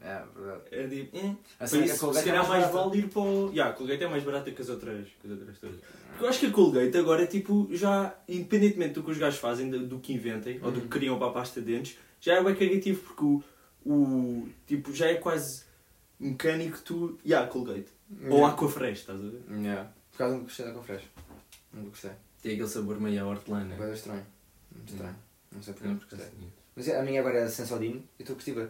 É, 0.01 0.21
verdade. 0.35 0.61
É 0.71 0.87
tipo, 0.87 1.17
eh. 1.17 1.35
A 1.59 1.65
cena 1.65 1.83
é 1.83 1.85
que 1.85 1.91
a 1.91 1.93
isso, 1.95 2.05
Colgate 2.05 2.23
se 2.23 2.29
é 2.29 2.31
calhar 2.33 2.47
mais 2.49 2.61
mais 2.61 2.71
barata. 2.73 2.89
vale 2.89 3.01
ir 3.01 3.07
para 3.09 3.21
o. 3.21 3.49
Yeah, 3.51 3.71
a 3.71 3.73
Colgate 3.73 4.03
é 4.03 4.07
mais 4.09 4.23
barata 4.23 4.51
que 4.51 4.61
as 4.61 4.69
outras, 4.69 5.07
que 5.21 5.27
as 5.27 5.31
outras 5.31 5.57
todas. 5.59 5.75
Porque 6.09 6.23
eu 6.25 6.29
acho 6.29 6.39
que 6.41 6.45
a 6.47 6.51
Colgate 6.51 6.97
agora, 6.97 7.25
tipo, 7.25 7.67
já, 7.71 8.15
independentemente 8.27 8.93
do 8.95 9.03
que 9.03 9.11
os 9.11 9.17
gajos 9.17 9.39
fazem, 9.39 9.69
do, 9.69 9.99
que 9.99 10.11
inventem, 10.13 10.59
ou 10.61 10.71
do 10.71 10.79
que 10.79 10.83
Uhum. 10.83 10.89
criam 10.89 11.17
para 11.17 11.27
a 11.27 11.31
pasta 11.31 11.61
de 11.61 11.67
dentes, 11.73 11.97
já 12.19 12.35
é 12.35 12.43
bem 12.43 12.53
cagativo, 12.55 13.01
porque 13.01 13.23
o, 13.23 13.43
o. 13.85 14.49
Tipo, 14.65 14.93
já 14.93 15.07
é 15.07 15.15
quase 15.15 15.63
mecânico 16.19 16.79
tu. 16.83 17.17
Yeah, 17.25 17.47
Colgate. 17.47 17.87
Ou 18.09 18.27
Yeah. 18.37 18.53
Aquafresh, 18.53 18.99
estás 18.99 19.19
a 19.19 19.23
ver? 19.23 19.41
Yeah. 19.49 19.91
Por 20.11 20.17
causa 20.17 20.35
não 20.35 20.43
gostei 20.43 20.65
da 20.65 20.71
Confresh. 20.73 21.03
Não 21.73 21.83
gostei. 21.85 22.11
Tem 22.41 22.53
aquele 22.53 22.67
sabor 22.69 22.99
meio 22.99 23.21
à 23.23 23.27
hortelã, 23.27 23.67
É 23.79 23.93
estranho. 23.93 24.25
Muito 24.73 24.93
estranho. 24.93 25.15
Não 25.51 25.61
sei 25.61 25.73
porque 25.73 25.87
Não, 25.89 25.95
gostei. 25.95 26.19
assim. 26.19 26.51
Mas 26.75 26.89
a 26.89 27.01
minha 27.03 27.19
agora 27.19 27.39
é 27.39 27.47
Sensodinho 27.47 28.03
e 28.17 28.21
estou 28.23 28.33
a 28.33 28.37
curtir 28.37 28.53
bem. 28.53 28.67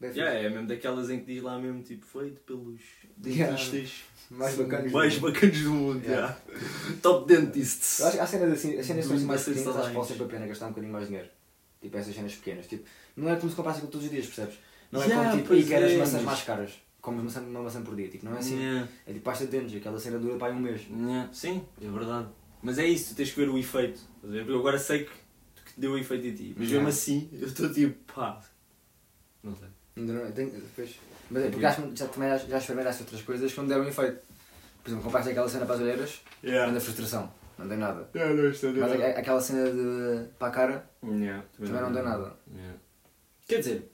Bem. 0.00 0.10
Yeah, 0.10 0.38
é 0.40 0.48
mesmo 0.48 0.66
daquelas 0.66 1.10
em 1.10 1.20
que 1.20 1.26
diz 1.34 1.42
lá 1.42 1.58
mesmo, 1.58 1.82
tipo, 1.82 2.04
feito 2.06 2.40
pelos 2.42 2.80
Yeah. 3.24 3.54
dentistas 3.54 4.02
Mais 4.30 4.54
bacanas. 4.56 4.90
do 4.90 4.96
mais 4.96 5.14
mundo. 5.18 5.32
bacanas 5.32 5.58
do 5.60 5.70
mundo. 5.70 6.04
Yeah. 6.04 6.38
yeah. 6.48 6.96
Top 7.02 7.26
dentists. 7.32 8.00
Eu 8.00 8.06
acho 8.06 8.16
que 8.16 8.22
há 8.22 8.26
cenas 8.26 8.52
assim, 8.52 8.78
as 8.78 8.86
cenas 8.86 9.04
Do 9.04 9.08
são 9.08 9.16
assim 9.18 9.26
mais 9.26 9.42
pequenas, 9.44 9.76
acho 9.76 9.88
que 9.88 9.94
vale 9.94 10.06
sempre 10.08 10.24
a 10.24 10.28
pena 10.28 10.46
gastar 10.46 10.66
um 10.66 10.68
bocadinho 10.70 10.92
mais 10.92 11.06
dinheiro. 11.06 11.28
Tipo 11.80 11.96
essas 11.98 12.14
cenas 12.14 12.34
pequenas. 12.34 12.66
Tipo, 12.66 12.84
não 13.16 13.28
é 13.30 13.36
como 13.36 13.50
se 13.50 13.56
comprasse 13.56 13.78
aquilo 13.78 13.92
todos 13.92 14.06
os 14.06 14.12
dias, 14.12 14.26
percebes? 14.26 14.58
Não 14.90 15.02
é 15.02 15.06
Yeah, 15.06 15.30
como 15.30 15.42
tipo, 15.42 15.54
e 15.54 15.64
queres 15.64 15.92
é, 15.92 15.96
maçãs 15.98 16.22
mais 16.22 16.42
caras. 16.42 16.72
Comes 17.04 17.22
maçã, 17.22 17.40
uma 17.42 17.60
maçã 17.60 17.82
por 17.82 17.94
dia. 17.94 18.08
Tipo, 18.08 18.24
não 18.24 18.34
é 18.34 18.38
assim. 18.38 18.58
Yeah. 18.58 18.88
É 19.06 19.12
tipo 19.12 19.24
pasta 19.26 19.44
de 19.44 19.50
dentes, 19.50 19.76
aquela 19.76 20.00
cena 20.00 20.18
dura 20.18 20.38
para 20.38 20.48
aí 20.48 20.54
um 20.54 20.60
mês. 20.60 20.86
Yeah, 20.90 21.28
Sim, 21.34 21.62
é 21.82 21.86
verdade. 21.90 22.28
Mas 22.62 22.78
é 22.78 22.86
isso, 22.86 23.10
tu 23.12 23.16
tens 23.18 23.30
que 23.30 23.36
ver 23.36 23.50
o 23.50 23.58
efeito. 23.58 24.00
Porque 24.22 24.38
Eu 24.50 24.58
agora 24.58 24.78
sei 24.78 25.04
que, 25.04 25.10
que 25.10 25.78
deu 25.80 25.92
o 25.92 25.98
efeito 25.98 26.26
em 26.26 26.34
ti. 26.34 26.54
Mas 26.56 26.68
Yeah. 26.70 26.76
mesmo 26.82 26.88
assim, 26.88 27.28
eu 27.30 27.46
estou 27.46 27.70
tipo, 27.70 28.14
pá. 28.14 28.40
Não 29.42 29.54
sei. 29.54 29.68
Ainda 29.98 30.12
não, 30.14 30.32
tenho, 30.32 30.50
depois, 30.50 30.98
mas 31.30 31.44
é 31.44 31.50
porque 31.50 31.66
acho 31.66 31.82
que 31.82 31.94
já, 31.96 32.08
também 32.08 32.28
já, 32.30 32.38
já 32.38 32.56
experimentaste 32.58 33.02
outras 33.02 33.20
coisas 33.20 33.52
que 33.52 33.60
não 33.60 33.66
deram 33.68 33.86
efeito. 33.86 34.22
Por 34.82 34.88
exemplo, 34.88 35.04
compraste 35.04 35.30
aquela 35.30 35.48
cena 35.48 35.66
para 35.66 35.74
as 35.74 35.80
olheiras, 35.82 36.20
Yeah. 36.42 36.70
anda 36.70 36.80
frustração, 36.80 37.30
não 37.58 37.68
deu 37.68 37.76
nada. 37.76 38.08
Yeah, 38.14 38.34
não, 38.34 38.48
isto 38.48 38.66
é 38.66 38.72
Mas 38.72 38.92
a- 38.92 39.18
aquela 39.20 39.40
cena 39.42 39.70
de 39.70 40.28
para 40.38 40.48
a 40.48 40.50
cara 40.50 40.90
Yeah, 41.04 41.44
também 41.58 41.82
não 41.82 41.92
deu 41.92 42.02
nada. 42.02 42.34
Yeah. 42.50 42.78
Quer 43.46 43.58
dizer, 43.58 43.92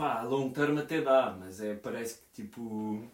pá, 0.00 0.20
a 0.20 0.22
long 0.24 0.50
term 0.50 0.78
até 0.78 1.00
dá, 1.02 1.36
mas 1.38 1.60
é, 1.60 1.74
parece 1.74 2.14
que 2.32 2.42
tipo. 2.42 3.04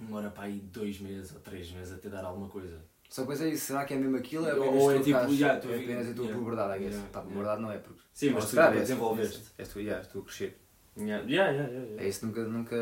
Demora 0.00 0.30
para 0.30 0.44
aí 0.44 0.58
dois 0.60 0.98
meses 1.00 1.34
ou 1.34 1.40
três 1.40 1.70
meses 1.70 1.92
até 1.92 2.08
dar 2.08 2.24
alguma 2.24 2.48
coisa. 2.48 2.80
Só 3.08 3.22
depois 3.22 3.42
é 3.42 3.48
isso, 3.50 3.66
será 3.66 3.84
que 3.84 3.92
é 3.92 3.96
mesmo 3.98 4.16
aquilo? 4.16 4.46
É 4.48 4.54
Ou 4.54 4.90
é 4.90 5.00
tipo, 5.00 5.34
já, 5.34 5.60
tu 5.60 5.68
é 5.70 5.76
apenas 5.78 6.08
a 6.08 6.14
tua 6.14 6.24
yeah. 6.24 6.38
puberdade, 6.42 6.78
guess. 6.82 6.94
Yeah, 6.94 7.10
Pá, 7.12 7.18
yeah. 7.20 7.30
puberdade 7.30 7.60
não 7.62 7.70
é, 7.70 7.76
porque... 7.78 8.00
Sim, 8.14 8.30
mas 8.30 8.44
se 8.44 8.56
tu 8.56 8.60
és- 8.60 8.80
desenvolveste. 8.80 9.42
És, 9.58 9.68
tu, 9.68 9.80
yeah, 9.80 10.02
és 10.02 10.08
tu 10.10 10.18
a 10.20 10.22
crescer. 10.24 10.58
Yeah, 10.96 11.22
yeah, 11.30 11.52
yeah, 11.52 11.68
yeah, 11.70 11.86
yeah. 11.88 12.02
É 12.04 12.08
isso 12.08 12.20
que 12.20 12.26
nunca, 12.26 12.44
nunca, 12.44 12.76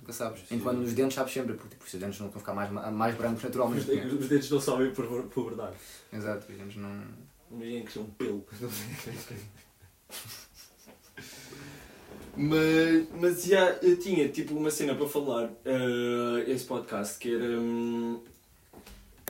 nunca 0.00 0.12
sabes. 0.12 0.40
Sim. 0.48 0.56
Enquanto 0.56 0.78
nos 0.78 0.94
dentes 0.94 1.14
sabes 1.14 1.32
sempre, 1.34 1.52
porque 1.54 1.68
tipo, 1.76 1.84
os 1.84 1.92
dentes 1.94 2.18
não 2.18 2.30
vão 2.30 2.40
ficar 2.40 2.54
mais, 2.54 2.70
mais 2.70 3.14
brancos 3.14 3.38
Os, 3.44 3.44
naturalmente. 3.44 3.84
dentes- 3.84 4.12
os 4.14 4.28
dentes 4.28 4.50
não 4.50 4.60
sabem 4.60 4.90
por, 4.94 5.06
por 5.24 5.44
verdade. 5.48 5.76
Exato, 6.10 6.50
os 6.50 6.58
dentes 6.58 6.76
não... 6.76 7.04
Imagina 7.50 7.84
que 7.84 7.92
são 7.92 8.02
um 8.04 8.10
pelo. 8.10 8.46
mas, 12.36 13.08
mas 13.20 13.44
já, 13.44 13.70
eu 13.82 13.98
tinha 13.98 14.28
tipo 14.28 14.54
uma 14.54 14.70
cena 14.70 14.94
para 14.94 15.08
falar 15.08 15.52
eh, 15.64 16.44
esse 16.50 16.64
podcast 16.64 17.18
que 17.18 17.34
era 17.34 17.60
hum, 17.60 18.20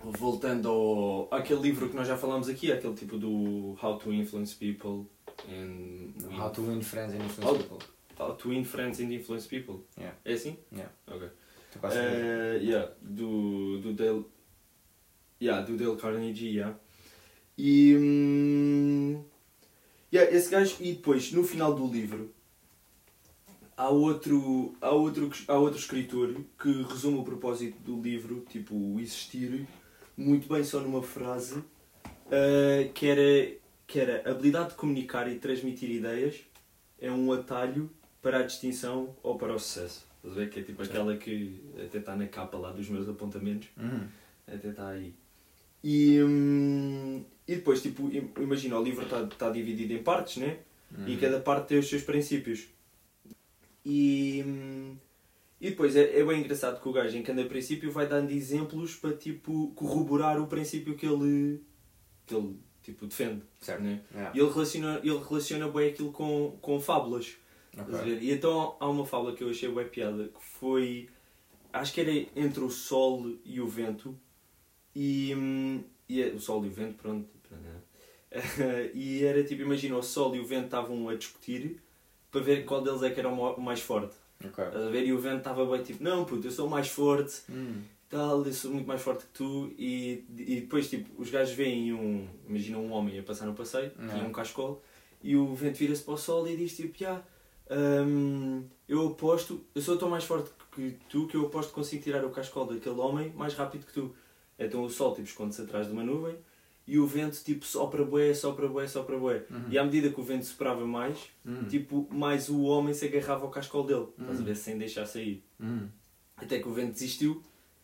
voltando 0.03 0.69
ao 0.69 1.29
àquele 1.35 1.61
livro 1.61 1.89
que 1.89 1.97
nós 1.97 2.07
já 2.09 2.17
falámos 2.17 2.49
aqui, 2.49 2.71
aquele 2.73 2.95
tipo 2.95 3.19
do 3.19 3.77
How 3.83 3.99
to 3.99 4.13
Influence 4.13 4.55
People 4.55 5.07
and 5.49 6.13
Win- 6.29 6.39
How 6.41 6.51
to 6.51 6.63
win 6.63 6.83
friends 6.83 7.13
and 7.15 7.19
How- 7.19 7.25
influence 7.27 7.59
people. 7.65 7.79
How 8.19 8.33
to 8.37 8.49
Win 8.49 8.65
Friends 8.65 9.01
and 9.01 9.13
Influence 9.13 9.49
People. 9.49 9.81
Yeah. 9.99 10.17
É 10.25 10.35
assim? 10.35 10.57
Yeah. 10.73 10.91
Ok. 11.09 11.29
Eh, 11.83 12.59
yeah, 12.63 12.93
do, 13.03 13.81
do 13.81 13.93
Dale. 13.93 14.25
Yeah, 15.43 15.63
do 15.67 15.77
Dale 15.77 15.97
Carnegie, 15.97 16.55
yeah. 16.59 16.79
E. 17.59 17.97
hum, 17.97 19.25
yeah, 20.13 20.33
esse 20.33 20.49
gajo. 20.49 20.77
E 20.81 20.93
depois, 20.93 21.33
no 21.33 21.43
final 21.43 21.75
do 21.75 21.89
livro, 21.89 22.33
há 23.77 23.89
outro, 23.89 24.75
há 24.81 24.91
outro, 24.91 25.31
há 25.49 25.55
outro 25.59 25.79
escritor 25.79 26.35
que 26.61 26.83
resume 26.83 27.19
o 27.19 27.23
propósito 27.25 27.77
do 27.81 28.01
livro, 28.01 28.45
tipo, 28.49 28.75
o 28.75 29.01
existir, 29.01 29.67
muito 30.17 30.49
bem 30.53 30.63
só 30.65 30.81
numa 30.81 31.03
frase, 31.03 31.63
eh, 32.31 32.91
que, 32.95 33.07
era, 33.07 33.57
que 33.87 33.99
era: 34.01 34.23
a 34.29 34.31
habilidade 34.33 34.71
de 34.71 34.75
comunicar 34.77 35.31
e 35.31 35.37
transmitir 35.39 35.91
ideias 35.91 36.41
é 37.01 37.11
um 37.11 37.33
atalho 37.33 37.91
para 38.23 38.39
a 38.39 38.43
distinção 38.43 39.15
ou 39.23 39.37
para 39.37 39.55
o 39.55 39.59
sucesso. 39.59 40.07
Estás 40.17 40.37
a 40.37 40.41
ver? 40.41 40.51
Que 40.51 40.61
é 40.61 40.63
tipo 40.63 40.83
aquela 40.83 41.17
que 41.17 41.61
até 41.85 41.99
está 41.99 42.17
na 42.17 42.27
capa 42.27 42.57
lá 42.57 42.73
dos 42.73 42.89
meus 42.89 43.07
apontamentos. 43.09 43.69
Uhum. 43.77 44.07
Até 44.47 44.69
está 44.69 44.89
aí. 44.89 45.13
E, 45.83 46.23
hum, 46.23 47.23
e 47.47 47.57
depois, 47.57 47.83
tipo, 47.83 48.05
im- 48.09 48.31
imagina, 48.39 48.79
o 48.79 48.83
livro 48.83 49.05
está 49.05 49.27
tá 49.27 49.51
dividido 49.51 49.93
em 49.93 50.03
partes, 50.03 50.39
né? 50.39 50.59
Uhum. 50.97 51.09
E 51.09 51.17
cada 51.19 51.41
parte 51.41 51.69
tem 51.69 51.79
os 51.79 51.89
seus 51.89 52.03
princípios. 52.03 52.69
E, 53.85 54.43
e 55.61 55.71
depois 55.71 55.95
é, 55.95 56.19
é 56.19 56.25
bem 56.25 56.41
engraçado 56.41 56.81
que 56.81 56.89
o 56.89 56.93
gajo 56.93 57.17
em 57.17 57.23
cada 57.23 57.45
princípio 57.45 57.91
vai 57.93 58.07
dando 58.07 58.31
exemplos 58.31 58.97
para 58.97 59.15
tipo 59.15 59.73
corroborar 59.75 60.41
o 60.41 60.47
princípio 60.47 60.97
que 60.97 61.07
ele, 61.07 61.63
que 62.27 62.35
ele 62.35 62.59
tipo, 62.83 63.07
defende. 63.07 63.43
Certo. 63.61 63.83
Né? 63.83 64.03
Yeah. 64.13 64.33
E 64.35 64.41
ele 64.41 64.51
relaciona, 64.51 65.01
ele 65.03 65.19
relaciona 65.19 65.69
bem 65.69 65.91
aquilo 65.91 66.13
com, 66.13 66.57
com 66.61 66.81
fábulas. 66.81 67.37
Ok. 67.73 67.85
Estás 67.85 68.01
a 68.01 68.05
ver? 68.05 68.23
E 68.23 68.31
então 68.31 68.77
há 68.81 68.89
uma 68.89 69.05
fábula 69.05 69.35
que 69.35 69.43
eu 69.43 69.51
achei 69.51 69.69
bem 69.69 69.89
piada 69.89 70.29
que 70.29 70.43
foi. 70.43 71.09
Acho 71.73 71.93
que 71.93 72.01
era 72.01 72.13
entre 72.37 72.63
o 72.63 72.71
sol 72.71 73.37
e 73.45 73.61
o 73.61 73.67
vento. 73.67 74.19
E. 74.95 75.33
e 76.09 76.23
é- 76.23 76.29
o 76.29 76.39
sol 76.39 76.65
e 76.65 76.69
o 76.69 76.71
vento, 76.71 76.95
pronto. 76.95 77.29
pronto, 77.49 77.63
né? 77.63 77.81
e 78.95 79.25
era 79.25 79.43
tipo, 79.45 79.63
imagina, 79.63 79.97
o 79.97 80.03
sol 80.03 80.35
e 80.37 80.41
o 80.41 80.47
vento 80.47 80.67
estavam 80.67 81.09
a 81.09 81.15
discutir 81.15 81.81
para 82.35 82.43
ver 82.43 82.65
qual 82.65 82.83
deles 82.83 83.01
é 83.05 83.11
que 83.11 83.21
era 83.21 83.29
o 83.29 83.61
mais 83.61 83.81
forte. 83.81 84.17
Ok. 84.45 84.65
Estás 84.65 84.85
a 84.87 84.91
ver? 84.91 85.07
E 85.07 85.13
o 85.13 85.19
vento 85.19 85.39
estava 85.39 85.65
bem 85.65 85.83
tipo, 85.85 86.03
não 86.03 86.25
puto, 86.25 86.47
eu 86.49 86.51
sou 86.51 86.67
o 86.67 86.71
mais 86.71 86.89
forte 86.89 87.43
Hum. 87.49 87.81
tal, 88.11 88.45
eu 88.45 88.53
sou 88.53 88.73
muito 88.73 88.87
mais 88.87 89.01
forte 89.01 89.25
que 89.25 89.31
tu 89.33 89.73
e, 89.79 90.25
e 90.37 90.61
depois 90.63 90.91
tipo, 90.91 91.09
os 91.21 91.31
gajos 91.31 91.55
veem 91.55 91.93
um, 91.93 92.27
imagina 92.49 92.79
um 92.79 92.91
homem 92.93 93.19
a 93.19 93.23
passar 93.23 93.47
no 93.47 93.55
passeio, 93.55 93.93
Não. 93.97 94.19
e 94.19 94.23
um 94.23 94.33
cascol, 94.33 94.83
e 95.23 95.37
o 95.37 95.55
vento 95.55 95.77
vira-se 95.79 96.03
para 96.03 96.15
o 96.15 96.19
sol 96.19 96.47
e 96.49 96.57
diz 96.57 96.77
tipo, 96.77 96.99
já, 96.99 97.23
hum, 97.71 98.65
eu 98.89 99.07
aposto, 99.09 99.61
eu 99.75 99.81
sou 99.81 99.97
tão 99.97 100.09
mais 100.11 100.25
forte 100.25 100.51
que 100.75 100.97
tu 101.09 101.27
que 101.29 101.37
eu 101.37 101.47
aposto 101.47 101.69
que 101.69 101.75
consigo 101.77 102.03
tirar 102.03 102.25
o 102.25 102.31
cascol 102.31 102.67
daquele 102.67 102.99
homem 103.01 103.33
mais 103.37 103.55
rápido 103.55 103.87
que 103.87 103.93
tu. 103.93 104.15
Então 104.59 104.83
o 104.85 104.91
sol 104.91 105.15
tipo 105.15 105.27
esconde-se 105.29 105.63
atrás 105.63 105.87
de 105.87 105.93
uma 105.93 106.03
nuvem 106.03 106.37
e 106.87 106.99
o 106.99 107.07
vento 107.07 107.43
tipo 107.43 107.65
sopra 107.65 108.05
bué, 108.05 108.35
sopra 108.35 108.69
bué, 108.69 108.87
sopra 108.87 109.19
bué. 109.19 109.45
Uhum. 109.51 109.65
E 109.71 109.79
à 109.79 109.85
medida 109.85 110.11
que 110.11 110.21
o 110.21 110.25
vento 110.25 110.45
soprava 110.45 110.87
mais, 110.87 111.31
Hum. 111.47 111.65
tipo, 111.69 112.07
mais 112.11 112.49
o 112.49 112.63
homem 112.63 112.93
se 112.95 113.07
agarrava 113.07 113.45
ao 113.45 113.51
cascol 113.51 113.85
dele, 113.85 114.07
estás 114.19 114.37
a 114.37 114.41
Uhum. 114.41 114.45
ver, 114.45 114.57
sem 114.57 114.77
deixar 114.79 115.07
sair. 115.07 115.43
Hum. 115.61 115.89
Até 116.37 116.59
que 116.59 116.69
o 116.69 116.73
vento 116.73 116.93
desistiu 116.93 117.43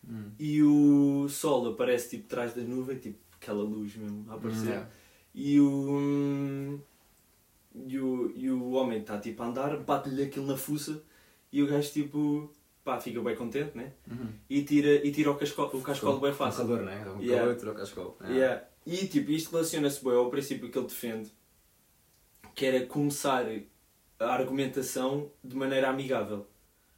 Hum. 0.08 0.30
e 0.38 0.62
o 0.62 1.26
sol 1.28 1.68
aparece 1.68 2.10
tipo 2.10 2.26
atrás 2.26 2.52
da 2.54 2.62
nuvem, 2.62 2.98
tipo 2.98 3.18
aquela 3.36 3.62
luz 3.62 3.96
mesmo 3.96 4.24
a 4.30 4.34
aparecer. 4.34 4.66
Yeah. 4.68 4.90
E 5.34 5.60
o. 5.60 6.78
E 7.86 7.98
o, 7.98 8.32
e 8.34 8.50
o 8.50 8.70
homem 8.72 9.00
está 9.00 9.18
tipo 9.18 9.42
a 9.42 9.46
andar, 9.46 9.76
bate-lhe 9.78 10.24
aquilo 10.24 10.46
na 10.46 10.56
fuça 10.56 11.02
e 11.52 11.62
o 11.62 11.66
gajo 11.68 11.90
tipo. 11.92 12.50
pá, 12.82 12.98
fica 12.98 13.20
bem 13.22 13.36
contente, 13.36 13.76
né? 13.76 13.92
Uhum. 14.10 14.28
E 14.48 14.62
tira, 14.64 15.06
e 15.06 15.12
tira 15.12 15.30
o 15.30 15.36
cascol, 15.36 15.70
o 15.72 15.80
cascol 15.82 16.18
bem 16.18 16.32
fácil. 16.32 16.66
calor, 16.66 16.82
né? 16.82 17.04
Yeah. 17.20 17.42
calor, 17.42 17.56
tirou 17.56 17.74
o 17.74 17.76
cascol. 17.76 18.16
Yeah. 18.22 18.34
Yeah. 18.36 18.64
E 18.86 19.06
tipo, 19.06 19.30
isto 19.30 19.50
relaciona-se 19.52 20.02
bem 20.02 20.14
ao 20.14 20.30
princípio 20.30 20.70
que 20.70 20.78
ele 20.78 20.86
defende, 20.86 21.30
que 22.54 22.66
era 22.66 22.86
começar 22.86 23.44
a 24.18 24.24
argumentação 24.26 25.30
de 25.42 25.54
maneira 25.56 25.88
amigável. 25.88 26.46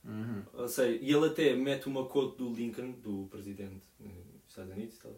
Uhum. 0.04 0.42
Ou 0.54 0.68
seja, 0.68 0.98
e 1.00 1.12
ele 1.12 1.26
até 1.26 1.54
mete 1.54 1.86
uma 1.86 2.06
quote 2.06 2.38
do 2.38 2.52
Lincoln, 2.52 2.92
do 2.92 3.26
presidente 3.30 3.86
eh, 4.00 4.04
dos 4.04 4.48
Estados 4.48 4.72
Unidos, 4.72 4.98
tal, 4.98 5.14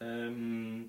ehm, 0.00 0.84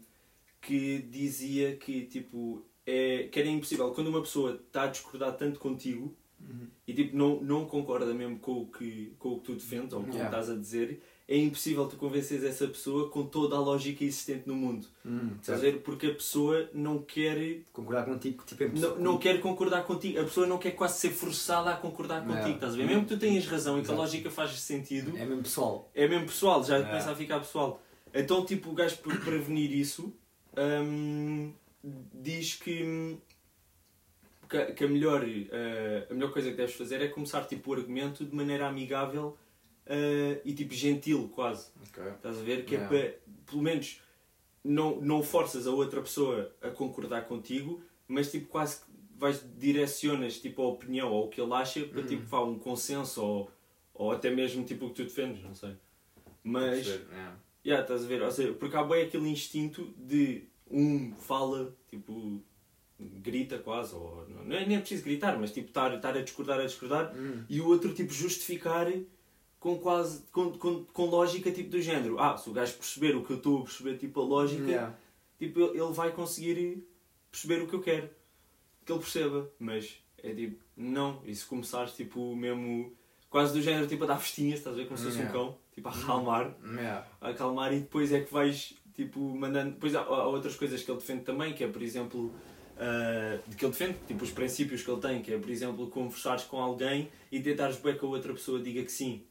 que 0.61 0.99
dizia 1.03 1.77
que, 1.77 2.05
tipo, 2.05 2.65
é, 2.85 3.29
que 3.31 3.39
era 3.39 3.47
impossível. 3.47 3.91
Quando 3.93 4.07
uma 4.07 4.21
pessoa 4.21 4.55
está 4.55 4.83
a 4.83 4.87
discordar 4.87 5.35
tanto 5.37 5.59
contigo 5.59 6.15
Uhum. 6.39 6.67
e 6.85 6.93
tipo, 6.93 7.17
não, 7.17 7.41
não 7.41 7.65
concorda 7.65 8.13
mesmo 8.13 8.37
com 8.37 8.61
o, 8.61 8.67
que, 8.67 9.15
com 9.17 9.29
o 9.29 9.39
que 9.39 9.45
tu 9.45 9.55
defendes 9.55 9.91
ou 9.93 10.01
com 10.01 10.07
o 10.07 10.11
que 10.11 10.17
Yeah. 10.17 10.37
estás 10.39 10.55
a 10.55 10.59
dizer, 10.59 11.01
é 11.29 11.37
impossível 11.37 11.85
tu 11.87 11.97
convenceres 11.97 12.43
essa 12.45 12.65
pessoa 12.67 13.09
com 13.09 13.25
toda 13.25 13.55
a 13.55 13.59
lógica 13.59 14.03
existente 14.03 14.47
no 14.47 14.55
mundo. 14.55 14.87
Uhum. 15.03 15.31
Estás 15.41 15.59
a 15.59 15.61
ver? 15.61 15.81
Porque 15.81 16.07
a 16.07 16.13
pessoa 16.13 16.69
não 16.73 16.99
quer 16.99 17.63
Concordar 17.73 18.05
contigo, 18.05 18.43
tipo, 18.45 18.63
é 18.63 18.67
não, 18.69 18.97
não 18.97 19.17
quer 19.17 19.41
concordar 19.41 19.83
contigo, 19.83 20.19
a 20.21 20.23
pessoa 20.23 20.47
não 20.47 20.57
quer 20.57 20.71
quase 20.71 20.99
ser 20.99 21.09
forçada 21.09 21.69
a 21.71 21.75
concordar 21.75 22.25
Não. 22.25 22.33
contigo, 22.33 22.55
estás 22.55 22.73
a 22.73 22.77
ver? 22.77 22.85
Mesmo 22.87 23.01
que 23.03 23.09
tu 23.09 23.19
tenhas 23.19 23.45
razão 23.45 23.77
e 23.77 23.83
que 23.83 23.91
a 23.91 23.93
lógica 23.95 24.31
faz 24.31 24.51
sentido, 24.59 25.17
É 25.17 25.25
mesmo 25.25 25.43
pessoal. 25.43 25.91
é 25.93 26.07
mesmo 26.07 26.27
pessoal, 26.27 26.63
já 26.63 26.77
É. 26.77 26.83
começa 26.83 27.11
a 27.11 27.15
ficar 27.15 27.39
pessoal. 27.39 27.81
Então, 28.13 28.45
tipo, 28.45 28.69
o 28.69 28.73
gajo 28.73 28.97
por 28.99 29.15
prevenir 29.19 29.71
isso 29.71 30.13
hum, 30.57 31.51
diz 32.13 32.55
que, 32.55 32.83
hum, 32.83 33.17
que, 34.49 34.57
a- 34.57 34.71
que 34.71 34.83
a, 34.85 34.87
melhor, 34.87 35.25
eh, 35.27 36.07
a 36.09 36.13
melhor 36.13 36.31
coisa 36.31 36.49
que 36.51 36.55
deves 36.55 36.73
fazer 36.75 37.01
é 37.01 37.09
começar 37.09 37.41
tipo, 37.45 37.69
o 37.69 37.73
argumento 37.73 38.23
de 38.25 38.33
maneira 38.33 38.65
amigável 38.67 39.37
eh, 39.89 40.41
e 40.45 40.53
tipo 40.53 40.73
gentil, 40.73 41.29
quase. 41.33 41.67
Ok. 41.89 42.03
Estás 42.15 42.37
a 42.39 42.41
ver? 42.41 42.65
Que 42.65 42.75
Yeah. 42.75 42.95
é 42.95 43.09
para, 43.09 43.19
pelo 43.49 43.61
menos, 43.61 44.01
não, 44.63 44.99
não 45.01 45.23
forças 45.23 45.65
a 45.67 45.71
outra 45.71 46.01
pessoa 46.01 46.51
a 46.61 46.69
concordar 46.69 47.25
contigo, 47.27 47.81
mas 48.07 48.29
tipo 48.31 48.47
quase 48.47 48.81
que 48.81 48.85
vais, 49.17 49.43
direcionas 49.57 50.39
tipo, 50.39 50.61
a 50.61 50.67
opinião 50.67 51.11
ou 51.11 51.25
o 51.25 51.29
que 51.29 51.39
ele 51.41 51.53
acha 51.53 51.81
para 51.85 52.01
Uhum. 52.01 52.07
tipo, 52.07 52.23
vá, 52.25 52.41
um 52.43 52.59
consenso 52.59 53.21
ou, 53.23 53.51
ou 53.93 54.11
até 54.11 54.29
mesmo 54.29 54.63
tipo, 54.63 54.85
o 54.85 54.89
que 54.89 54.95
tu 54.95 55.03
defendes, 55.03 55.43
não 55.43 55.55
sei. 55.55 55.75
Mas, 56.43 56.85
yeah. 56.85 57.35
yeah, 57.65 57.81
estás 57.83 58.03
a 58.03 58.07
ver? 58.07 58.21
Ou 58.21 58.31
seja, 58.31 58.53
porque 58.53 58.75
há 58.75 58.83
bem 58.83 59.03
aquele 59.03 59.27
instinto 59.29 59.93
de 59.97 60.43
um 60.69 61.13
fala, 61.15 61.73
tipo, 61.89 62.41
grita 62.99 63.57
quase, 63.59 63.93
ou 63.95 64.27
não 64.29 64.55
é 64.55 64.65
nem 64.65 64.77
é 64.77 64.79
preciso 64.79 65.03
gritar, 65.03 65.37
mas 65.39 65.51
tipo, 65.51 65.67
estar, 65.67 65.93
estar 65.95 66.15
a 66.17 66.21
discordar, 66.21 66.59
a 66.59 66.65
discordar, 66.65 67.15
Uhum. 67.15 67.43
e 67.49 67.59
o 67.61 67.67
outro 67.67 67.93
tipo 67.93 68.11
justificar 68.13 68.91
com 69.59 69.77
quase 69.79 70.21
com, 70.31 70.51
com, 70.53 70.83
com 70.85 71.05
lógica 71.05 71.51
tipo 71.51 71.69
do 71.69 71.81
género 71.81 72.19
ah 72.19 72.37
se 72.37 72.49
o 72.49 72.53
gajo 72.53 72.73
perceber 72.75 73.15
o 73.15 73.23
que 73.23 73.31
eu 73.31 73.37
estou 73.37 73.59
a 73.59 73.63
perceber 73.63 73.97
tipo 73.97 74.21
a 74.21 74.23
lógica 74.23 74.63
Yeah. 74.63 74.95
tipo 75.39 75.59
ele 75.59 75.93
vai 75.93 76.11
conseguir 76.11 76.83
perceber 77.31 77.61
o 77.63 77.67
que 77.67 77.73
eu 77.75 77.81
quero 77.81 78.09
que 78.85 78.91
ele 78.91 78.99
perceba 78.99 79.49
mas 79.59 79.95
é 80.21 80.33
tipo 80.33 80.63
não 80.75 81.21
e 81.25 81.33
se 81.35 81.45
começares 81.45 81.93
tipo 81.93 82.35
mesmo 82.35 82.93
quase 83.29 83.53
do 83.53 83.61
género 83.61 83.87
tipo 83.87 84.03
a 84.03 84.07
dar 84.07 84.17
festinhas 84.19 84.59
estás 84.59 84.75
a 84.75 84.77
ver 84.79 84.85
como 84.85 84.97
se 84.97 85.05
fosse 85.05 85.17
um 85.17 85.21
Yeah. 85.21 85.37
cão 85.39 85.57
tipo 85.73 85.87
a 85.89 85.91
acalmar 85.91 86.55
Yeah. 86.63 87.07
a 87.19 87.29
acalmar 87.29 87.73
e 87.73 87.79
depois 87.79 88.11
é 88.11 88.21
que 88.21 88.31
vais 88.31 88.73
tipo 88.93 89.19
mandando 89.19 89.71
depois 89.71 89.93
há, 89.95 90.01
há 90.01 90.27
outras 90.27 90.55
coisas 90.55 90.81
que 90.83 90.89
ele 90.91 90.99
defende 90.99 91.23
também 91.23 91.53
que 91.53 91.63
é 91.63 91.67
por 91.67 91.81
exemplo 91.81 92.31
de 93.49 93.55
que 93.55 93.65
ele 93.65 93.71
defende, 93.71 93.97
tipo 94.07 94.23
os 94.23 94.29
princípios 94.29 94.83
que 94.83 94.91
ele 94.91 95.01
tem, 95.01 95.21
que 95.23 95.33
é 95.33 95.37
por 95.39 95.49
exemplo 95.49 95.87
conversares 95.87 96.43
com 96.43 96.61
alguém 96.61 97.09
e 97.31 97.39
tentares 97.39 97.77
bem 97.77 97.97
que 97.97 98.05
a 98.05 98.07
outra 98.07 98.31
pessoa 98.33 98.59
diga 98.59 98.83
que 98.83 98.91
sim. 98.91 99.23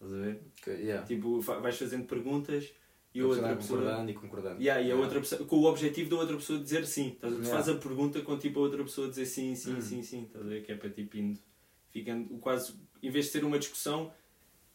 Estás 0.00 0.12
a 0.14 0.16
ver? 0.24 0.40
Yeah. 0.66 1.06
Tipo, 1.06 1.40
vais 1.40 1.76
fazendo 1.76 2.04
perguntas 2.06 2.72
e 3.14 3.20
a 3.20 3.26
outra 3.26 3.54
pessoa. 3.56 3.80
concordando 3.80 4.10
e 4.10 4.14
concordando. 4.14 4.62
Yeah, 4.62 4.82
e 4.82 4.90
a 4.92 4.96
outra 4.96 5.20
pessoa, 5.20 5.44
com 5.44 5.56
o 5.56 5.64
objetivo 5.66 6.08
da 6.10 6.16
outra 6.16 6.36
pessoa 6.36 6.58
dizer 6.58 6.86
sim. 6.86 7.08
Estás 7.10 7.32
a 7.32 7.36
ver? 7.36 7.42
Tu 7.42 7.46
Yeah. 7.46 7.58
fazes 7.64 7.76
a 7.76 7.78
pergunta 7.78 8.20
com 8.22 8.38
tipo 8.38 8.58
a 8.60 8.62
outra 8.62 8.82
pessoa 8.82 9.08
dizer 9.08 9.26
sim, 9.26 9.54
sim, 9.54 9.74
Hum. 9.74 9.80
sim, 9.82 10.02
sim. 10.02 10.22
Estás 10.24 10.44
a 10.44 10.48
ver? 10.48 10.62
Que 10.64 10.72
é 10.72 10.74
para 10.76 10.88
tipo 10.90 11.16
indo. 11.18 11.38
Ficando 11.90 12.28
quase. 12.38 12.74
Em 13.02 13.10
vez 13.10 13.26
de 13.26 13.32
ser 13.32 13.44
uma 13.44 13.58
discussão, 13.58 14.10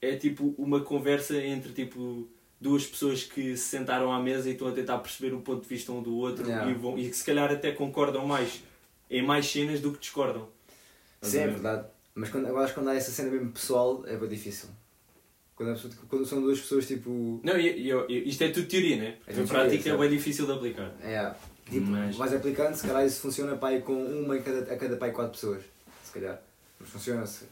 é 0.02 0.16
tipo 0.16 0.54
uma 0.58 0.82
conversa 0.82 1.38
entre 1.42 1.74
tipo 1.74 2.30
duas 2.62 2.86
pessoas 2.86 3.24
que 3.24 3.58
se 3.58 3.64
sentaram 3.64 4.12
à 4.12 4.22
mesa 4.22 4.48
e 4.50 4.54
estão 4.54 4.68
a 4.68 4.72
tentar 4.72 5.00
perceber 5.00 5.34
o 5.34 5.42
ponto 5.42 5.62
de 5.64 5.68
vista 5.68 5.92
um 5.92 6.04
do 6.04 6.16
outro 6.16 6.46
Yeah. 6.46 6.70
e, 6.70 6.74
vão, 6.76 6.98
e 6.98 7.10
que 7.10 7.16
se 7.16 7.24
calhar 7.26 7.52
até 7.52 7.72
concordam 7.72 8.28
mais 8.28 8.62
em 9.10 9.22
mais 9.24 9.46
cenas 9.48 9.80
do 9.82 9.92
que 9.92 10.00
discordam. 10.00 10.48
Sim, 11.22 11.40
é 11.40 11.48
ver? 11.48 11.54
verdade. 11.54 11.88
Mas 12.14 12.30
quando, 12.30 12.48
eu 12.48 12.58
acho 12.58 12.74
que 12.74 12.80
quando 12.80 12.90
há 12.90 12.96
essa 12.96 13.12
cena 13.12 13.30
mesmo 13.32 13.52
pessoal 13.52 14.04
é 14.06 14.16
bem 14.18 14.30
difícil. 14.30 14.70
Quando, 15.56 15.74
pessoa- 15.74 15.94
quando 16.10 16.26
são 16.26 16.42
duas 16.42 16.60
pessoas 16.60 16.86
tipo. 16.88 17.40
Não, 17.44 17.58
e, 17.58 17.90
e, 17.90 17.92
e- 18.10 18.30
isto 18.30 18.44
é 18.44 18.50
tudo 18.50 18.68
teoria, 18.68 18.98
né? 18.98 19.18
É 19.26 19.32
Em 19.32 19.36
tudo 19.36 19.48
prática 19.48 19.84
teoria, 19.84 20.06
é 20.06 20.08
bem 20.10 20.18
difícil 20.18 20.46
de 20.46 20.52
aplicar. 20.52 20.94
É, 21.02 21.34
tipo, 21.70 21.88
Mas- 21.88 22.16
vais 22.18 22.34
aplicando, 22.34 22.74
se 22.76 22.86
calhar 22.86 23.06
isso 23.06 23.22
funciona 23.22 23.58
aí 23.62 23.82
com 23.82 23.94
uma 23.94 24.38
em 24.38 24.42
cada, 24.42 24.60
a 24.74 24.78
cada 24.78 24.98
pai 24.98 25.12
quatro 25.12 25.32
pessoas. 25.32 25.64
Se 26.04 26.12
calhar. 26.12 26.42
Mas 26.80 26.90
funciona 26.90 27.26
se. 27.26 27.46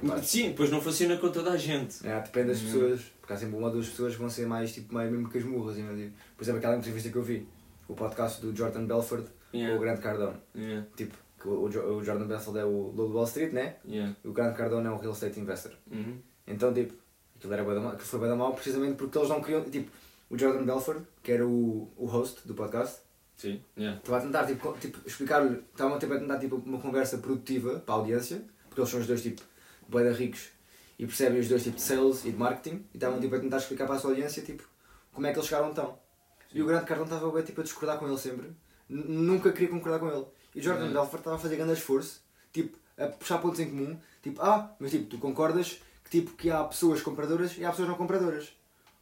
capaz. 0.00 0.26
Sim, 0.26 0.54
pois 0.56 0.70
não 0.70 0.80
funciona 0.80 1.16
com 1.16 1.30
toda 1.30 1.50
a 1.50 1.56
gente. 1.56 2.06
É, 2.06 2.20
depende 2.20 2.48
das 2.48 2.60
Hum. 2.62 2.64
pessoas, 2.66 3.00
porque 3.20 3.32
há 3.32 3.36
sempre 3.36 3.56
uma 3.56 3.66
ou 3.66 3.72
duas 3.72 3.88
pessoas 3.88 4.14
que 4.14 4.20
vão 4.20 4.30
ser 4.30 4.46
mais 4.46 4.72
tipo 4.72 4.94
meio 4.94 5.10
mesmo 5.10 5.28
que 5.28 5.38
as 5.38 5.44
murras. 5.44 5.76
imagina. 5.78 6.12
Por 6.36 6.44
exemplo, 6.44 6.58
aquela 6.58 6.76
entrevista 6.76 7.10
que 7.10 7.16
eu 7.16 7.22
vi, 7.22 7.46
o 7.88 7.94
podcast 7.94 8.40
do 8.40 8.54
Jordan 8.56 8.84
Belford 8.86 9.26
com 9.50 9.56
Yeah. 9.58 9.76
o 9.76 9.80
Grant 9.80 10.00
Cardone. 10.00 10.36
Yeah. 10.54 10.86
Tipo, 10.96 11.14
que 11.40 11.48
o, 11.48 11.64
o 11.64 11.68
Jo- 11.68 11.96
o 11.96 12.04
Jordan 12.04 12.26
Belford 12.26 12.58
é 12.60 12.64
o 12.64 12.92
Lobo 12.94 13.14
Wall 13.14 13.24
Street, 13.24 13.52
né? 13.52 13.74
Yeah. 13.84 14.14
E 14.24 14.28
o 14.28 14.32
Grant 14.32 14.54
Cardone 14.56 14.86
é 14.86 14.90
um 14.90 14.96
real 14.96 15.12
estate 15.12 15.40
investor. 15.40 15.72
Uhum. 15.90 16.18
Então, 16.50 16.72
tipo, 16.72 16.94
aquilo, 17.36 17.52
era 17.52 17.64
da 17.64 17.80
mal, 17.80 17.92
aquilo 17.92 18.08
foi 18.08 18.20
bem 18.20 18.28
da 18.28 18.36
mal 18.36 18.52
precisamente 18.52 18.96
porque 18.96 19.16
eles 19.16 19.28
não 19.28 19.40
queriam. 19.40 19.62
Tipo, 19.64 19.90
o 20.28 20.38
Jordan 20.38 20.64
Belfort, 20.64 21.02
que 21.22 21.32
era 21.32 21.46
o, 21.46 21.90
o 21.96 22.06
host 22.06 22.46
do 22.46 22.54
podcast, 22.54 23.00
Sim. 23.36 23.60
Yeah. 23.76 23.98
estava 23.98 24.18
a 24.18 24.20
tentar 24.20 24.46
tipo, 24.46 24.72
tipo, 24.78 25.00
explicar-lhe, 25.06 25.62
estavam 25.72 25.98
tipo, 25.98 26.14
a 26.14 26.18
tentar 26.18 26.38
tipo, 26.38 26.56
uma 26.56 26.78
conversa 26.78 27.18
produtiva 27.18 27.80
para 27.80 27.94
a 27.94 27.98
audiência, 27.98 28.44
porque 28.68 28.80
eles 28.80 28.90
são 28.90 29.00
os 29.00 29.06
dois 29.06 29.22
tipo, 29.22 29.42
bué 29.88 30.04
da 30.04 30.12
ricos 30.12 30.50
e 30.98 31.06
percebem 31.06 31.40
os 31.40 31.48
dois 31.48 31.64
tipo 31.64 31.76
de 31.76 31.82
sales 31.82 32.24
e 32.24 32.30
de 32.30 32.36
marketing, 32.36 32.84
e 32.92 32.96
estavam 32.96 33.18
tipo, 33.18 33.34
a 33.34 33.40
tentar 33.40 33.56
explicar 33.56 33.86
para 33.86 33.96
a 33.96 33.98
sua 33.98 34.10
audiência 34.10 34.42
tipo, 34.42 34.62
como 35.12 35.26
é 35.26 35.32
que 35.32 35.38
eles 35.38 35.48
chegaram 35.48 35.72
tão. 35.74 35.98
E 36.52 36.62
o 36.62 36.66
Grant 36.66 36.84
Cardone 36.84 37.10
estava 37.10 37.30
bué, 37.30 37.42
tipo, 37.42 37.60
a 37.60 37.64
discordar 37.64 37.98
com 37.98 38.06
ele 38.06 38.18
sempre, 38.18 38.52
nunca 38.88 39.50
queria 39.50 39.68
concordar 39.68 39.98
com 39.98 40.08
ele. 40.08 40.26
E 40.54 40.60
o 40.60 40.62
Jordan 40.62 40.84
Yeah. 40.84 41.00
Belfort 41.00 41.20
estava 41.20 41.36
a 41.36 41.38
fazer 41.38 41.56
grande 41.56 41.72
esforço, 41.72 42.22
tipo, 42.52 42.76
a 42.98 43.06
puxar 43.06 43.38
pontos 43.38 43.58
em 43.60 43.70
comum. 43.70 43.98
Tipo, 44.22 44.42
ah, 44.42 44.70
mas 44.78 44.90
tipo, 44.90 45.06
tu 45.06 45.18
concordas 45.18 45.80
tipo, 46.10 46.32
que 46.32 46.50
há 46.50 46.62
pessoas 46.64 47.00
compradoras 47.00 47.56
e 47.56 47.64
há 47.64 47.70
pessoas 47.70 47.88
não 47.88 47.94
compradoras. 47.96 48.52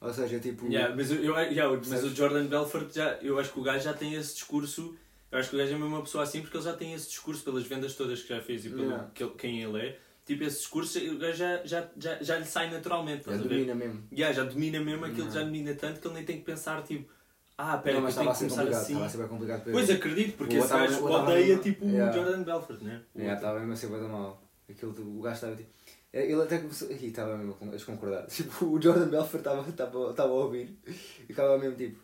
Ou 0.00 0.12
seja, 0.14 0.38
tipo. 0.38 0.66
Yeah, 0.66 0.94
mas 0.94 1.10
eu, 1.10 1.34
yeah, 1.36 1.68
mas 1.88 2.04
o 2.04 2.14
Jordan 2.14 2.46
Belfort, 2.46 2.94
já, 2.94 3.14
eu 3.20 3.36
acho 3.38 3.52
que 3.52 3.58
o 3.58 3.62
gajo 3.64 3.82
já 3.82 3.92
tem 3.94 4.14
esse 4.14 4.34
discurso. 4.34 4.94
Eu 5.30 5.38
acho 5.40 5.50
que 5.50 5.56
o 5.56 5.58
gajo 5.58 5.72
é 5.72 5.74
mesmo 5.76 5.88
uma 5.94 6.02
pessoa 6.02 6.22
assim 6.24 6.40
porque 6.40 6.56
ele 6.56 6.64
já 6.64 6.72
tem 6.72 6.94
esse 6.94 7.08
discurso 7.08 7.42
pelas 7.42 7.64
vendas 7.66 7.94
todas 7.94 8.22
que 8.22 8.28
já 8.28 8.40
fez 8.40 8.64
e 8.64 8.70
pelo 8.70 8.82
Yeah. 8.84 9.10
que 9.12 9.26
quem 9.30 9.60
ele 9.62 9.78
é. 9.80 9.98
Tipo, 10.24 10.44
esse 10.44 10.58
discurso 10.58 10.98
o 10.98 11.18
gajo 11.18 11.36
já, 11.38 11.64
já, 11.64 11.88
já, 11.96 12.22
já 12.22 12.38
lhe 12.38 12.44
sai 12.44 12.70
naturalmente. 12.70 13.24
Já 13.26 13.32
a 13.34 13.36
domina 13.38 13.74
mesmo. 13.74 14.02
Yeah, 14.12 14.34
já 14.34 14.44
domina 14.44 14.78
mesmo 14.80 15.04
aquilo, 15.04 15.20
Yeah. 15.26 15.40
já 15.40 15.44
domina 15.44 15.74
tanto 15.74 16.00
que 16.00 16.06
ele 16.06 16.14
nem 16.14 16.24
tem 16.24 16.38
que 16.38 16.44
pensar 16.44 16.82
tipo, 16.82 17.10
ah, 17.58 17.76
pera, 17.78 17.96
Não, 17.96 18.02
mas 18.02 18.10
estava 18.12 18.30
a 18.30 18.32
que 18.32 18.38
ser 18.38 18.44
começar 18.46 18.62
complicado. 18.62 18.82
assim. 18.82 18.92
Estava 18.92 19.06
a 19.06 19.08
ser 19.10 19.28
complicado 19.28 19.62
para 19.64 19.72
Pois 19.72 19.90
acredito, 19.90 20.36
porque 20.36 20.56
O 20.56 20.58
esse 20.60 20.68
gajo 20.68 21.04
odeia 21.04 21.58
tipo 21.58 21.84
o 21.86 21.90
Jordan 21.90 22.42
Belfort, 22.44 22.80
né? 22.82 23.02
O 23.14 23.18
Yeah, 23.18 23.36
estava 23.38 23.58
mesmo 23.58 23.72
a 23.72 23.76
ser 23.76 23.86
bem 23.88 24.00
mal. 24.08 24.42
Aquilo, 24.70 25.18
o 25.18 25.20
gajo 25.22 25.34
estava 25.34 25.56
tipo. 25.56 25.70
Ele 26.12 26.42
até 26.42 26.58
começou. 26.58 26.90
Ih, 26.90 27.06
estava 27.06 27.36
mesmo 27.36 27.56
a 27.60 27.66
desconcordar. 27.66 28.26
Tipo, 28.30 28.66
o 28.66 28.80
Jordan 28.80 29.08
Belfort 29.08 29.40
estava, 29.40 29.68
estava, 29.68 30.10
estava 30.10 30.30
a 30.30 30.34
ouvir 30.34 30.78
e 30.86 30.92
ficava 30.92 31.58
mesmo 31.58 31.76
tipo. 31.76 31.98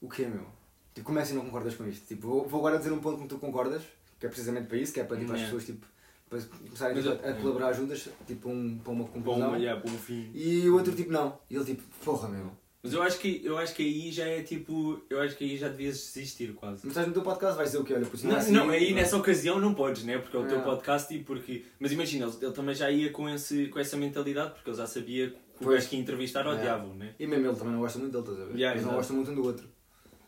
O 0.00 0.08
quê, 0.08 0.26
meu? 0.26 0.46
Tipo, 0.94 1.06
como 1.06 1.18
é 1.18 1.22
assim 1.22 1.34
não 1.34 1.44
concordas 1.44 1.74
com 1.74 1.86
isto? 1.88 2.06
Tipo, 2.06 2.28
vou, 2.28 2.48
vou 2.48 2.60
agora 2.60 2.78
dizer 2.78 2.92
um 2.92 3.00
ponto 3.00 3.22
que 3.22 3.28
tu 3.28 3.38
concordas, 3.38 3.82
que 4.18 4.26
é 4.26 4.28
precisamente 4.28 4.68
para 4.68 4.76
isso, 4.76 4.92
que 4.92 5.00
é 5.00 5.04
para 5.04 5.16
tipo, 5.16 5.32
as 5.32 5.40
pessoas 5.40 5.64
tipo, 5.64 5.86
para 6.28 6.38
começarem 6.40 7.02
tipo, 7.02 7.26
a, 7.26 7.30
a 7.30 7.34
colaborar 7.34 7.72
juntas, 7.72 8.08
tipo, 8.26 8.48
um, 8.48 8.78
para 8.78 8.92
uma 8.92 9.04
Bom, 9.04 9.10
conclusão. 9.10 9.56
yeah, 9.56 9.80
bom 9.80 9.96
fim. 9.98 10.30
E 10.34 10.68
o 10.68 10.74
outro 10.76 10.94
tipo, 10.94 11.10
não. 11.10 11.38
E 11.50 11.56
ele 11.56 11.64
tipo, 11.64 11.82
porra, 12.04 12.28
meu. 12.28 12.52
Mas 12.84 12.92
eu 12.92 13.02
acho 13.02 13.18
que 13.18 13.40
eu 13.42 13.56
acho 13.56 13.74
que 13.74 13.82
aí 13.82 14.12
já 14.12 14.26
é 14.26 14.42
tipo, 14.42 15.02
eu 15.08 15.18
acho 15.22 15.34
que 15.36 15.42
aí 15.44 15.56
já 15.56 15.68
devias 15.68 15.94
desistir 15.96 16.52
quase. 16.52 16.80
Mas 16.84 16.88
estás 16.92 17.06
no 17.06 17.14
teu 17.14 17.22
podcast, 17.22 17.56
vais 17.56 17.70
dizer 17.70 17.78
o 17.82 17.84
quê? 17.84 17.94
Olha, 17.94 18.04
por 18.04 18.14
isso 18.14 18.26
Não, 18.28 18.36
assim, 18.36 18.52
não, 18.52 18.68
aí 18.68 18.92
nessa 18.92 19.16
ocasião 19.16 19.58
não 19.58 19.72
podes, 19.72 20.04
né? 20.04 20.18
Porque 20.18 20.36
é 20.36 20.40
o 20.40 20.46
teu 20.46 20.58
É. 20.58 20.62
podcast 20.62 21.14
e 21.14 21.24
porque. 21.24 21.64
Mas 21.80 21.92
imagina, 21.92 22.26
ele, 22.26 22.36
ele 22.42 22.52
também 22.52 22.74
já 22.74 22.90
ia 22.90 23.10
com, 23.10 23.26
esse, 23.26 23.68
com 23.68 23.78
essa 23.78 23.96
mentalidade, 23.96 24.52
porque 24.52 24.68
ele 24.68 24.76
já 24.76 24.86
sabia 24.86 25.30
que 25.56 25.64
o 25.64 25.70
gajo 25.70 25.88
que 25.88 25.96
ia 25.96 26.02
entrevistar 26.02 26.44
É. 26.44 26.50
odiavam, 26.50 26.94
né? 26.94 27.14
E 27.18 27.26
mesmo 27.26 27.46
ele 27.46 27.56
também 27.56 27.72
não 27.72 27.80
gosta 27.80 27.98
muito 27.98 28.12
dele, 28.12 28.22
estás 28.24 28.38
a 28.40 28.44
ver? 28.52 28.54
Yeah, 28.58 28.74
Eles 28.76 28.86
não 28.86 28.94
gostam 28.96 29.16
muito 29.16 29.30
um 29.30 29.34
do 29.34 29.44
outro. 29.46 29.66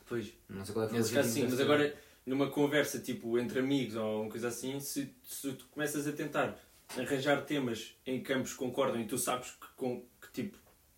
Pois. 0.08 0.32
Não 0.48 0.64
sei 0.64 0.72
qual 0.72 0.86
é 0.86 0.88
a 0.88 0.92
Nesse 0.92 1.12
caso 1.12 1.28
sim, 1.28 1.44
que 1.44 1.50
mas 1.50 1.60
agora 1.60 1.94
numa 2.24 2.48
conversa 2.48 2.98
tipo 3.00 3.38
entre 3.38 3.58
amigos 3.58 3.96
ou 3.96 4.22
uma 4.22 4.30
coisa 4.30 4.48
assim, 4.48 4.80
se, 4.80 5.14
se 5.22 5.52
tu 5.52 5.66
começas 5.70 6.06
a 6.08 6.12
tentar 6.12 6.58
arranjar 6.96 7.42
temas 7.44 7.94
em 8.06 8.22
que 8.22 8.32
ambos 8.32 8.54
concordam 8.54 8.98
e 8.98 9.04
tu 9.04 9.18
sabes 9.18 9.50
que, 9.50 9.66
com, 9.76 10.02
que 10.22 10.32
tipo 10.42 10.56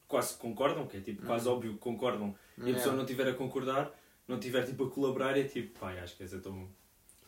quase 0.08 0.34
concordam, 0.38 0.86
que 0.86 0.96
é 0.96 1.00
tipo 1.00 1.24
quase 1.26 1.46
óbvio 1.48 1.74
que 1.74 1.78
concordam, 1.78 2.34
e 2.56 2.62
a 2.62 2.64
Yeah. 2.64 2.78
pessoa 2.78 2.96
não 2.96 3.04
estiver 3.04 3.28
a 3.28 3.34
concordar, 3.34 3.92
não 4.26 4.36
estiver 4.38 4.64
tipo 4.66 4.84
a 4.86 4.90
colaborar, 4.90 5.38
é 5.38 5.44
tipo, 5.44 5.78
pá, 5.78 5.92
acho 5.92 6.16
que 6.16 6.24
essa, 6.24 6.38
tão, 6.38 6.66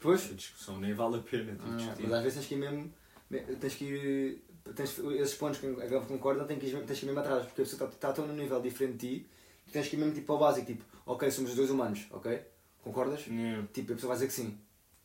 Pois, 0.00 0.24
essa 0.24 0.34
discussão 0.34 0.80
nem 0.80 0.94
vale 0.94 1.16
a 1.16 1.18
pena 1.22 1.52
tipo, 1.52 1.62
Ah, 1.66 1.94
mas 2.00 2.12
às 2.12 2.22
vezes 2.22 2.34
tens 2.38 2.46
que 2.46 2.54
ir 2.54 2.58
mesmo. 2.58 2.92
me- 3.28 3.40
Tens 3.56 3.74
que 3.74 3.84
ir. 3.84 4.44
Tens, 4.74 4.98
esses 4.98 5.34
pontos 5.34 5.58
que 5.60 5.66
a 5.66 5.86
Gava 5.86 6.06
concordam 6.06 6.46
tens 6.46 6.58
que, 6.58 6.66
ir, 6.66 6.84
tens 6.84 6.98
que 6.98 7.04
ir 7.04 7.08
mesmo 7.08 7.20
atrás, 7.20 7.44
porque 7.46 7.62
a 7.62 7.64
pessoa 7.64 7.88
está 7.88 8.08
tá 8.08 8.12
tão 8.14 8.26
num 8.26 8.34
nível 8.34 8.60
diferente 8.60 8.92
de 8.94 8.98
ti 9.20 9.26
que 9.66 9.72
tens 9.72 9.88
que 9.88 9.96
ir 9.96 9.98
mesmo 9.98 10.14
tipo 10.14 10.32
ao 10.32 10.38
básico, 10.38 10.66
tipo, 10.66 10.84
ok, 11.06 11.30
somos 11.30 11.54
dois 11.54 11.70
humanos, 11.70 12.06
ok? 12.10 12.40
Concordas? 12.82 13.26
Yeah. 13.26 13.66
Tipo, 13.72 13.92
a 13.92 13.94
pessoa 13.96 14.08
vai 14.08 14.16
dizer 14.16 14.26
que 14.28 14.32
sim. 14.32 14.58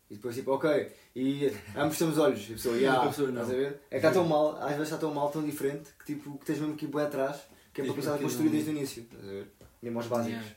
E 0.09 0.15
depois 0.15 0.35
tipo, 0.35 0.51
ok, 0.51 0.91
e 1.15 1.51
ambos 1.75 1.97
temos 1.97 2.17
olhos, 2.17 2.41
e 2.49 2.53
a 2.53 2.55
pessoa, 2.55 2.75
yeah, 2.77 3.03
A 3.03 3.07
pessoa 3.09 3.31
não. 3.31 3.41
estás 3.41 3.57
a 3.57 3.61
ver? 3.61 3.81
É 3.89 3.89
que 3.89 3.95
está 3.97 4.11
tão 4.11 4.25
mal, 4.27 4.55
às 4.57 4.69
vezes 4.71 4.83
está 4.83 4.97
tão 4.97 5.13
mal, 5.13 5.29
tão 5.31 5.43
diferente, 5.43 5.89
que 5.99 6.05
tipo, 6.05 6.37
que 6.37 6.45
tens 6.45 6.59
mesmo 6.59 6.75
que 6.75 6.85
ir 6.85 6.89
bem 6.89 7.01
atrás, 7.01 7.41
que 7.75 7.81
é 7.81 7.83
para 7.83 7.93
começar 7.93 8.15
a 8.15 8.17
construir 8.17 8.49
desde 8.49 8.69
o 8.71 8.73
início, 8.73 9.03
estás 9.03 9.23
a 9.23 9.27
ver? 9.31 9.51
Mesmo 9.81 9.99
aos 9.99 10.07
básicos. 10.07 10.31
Yeah. 10.33 10.55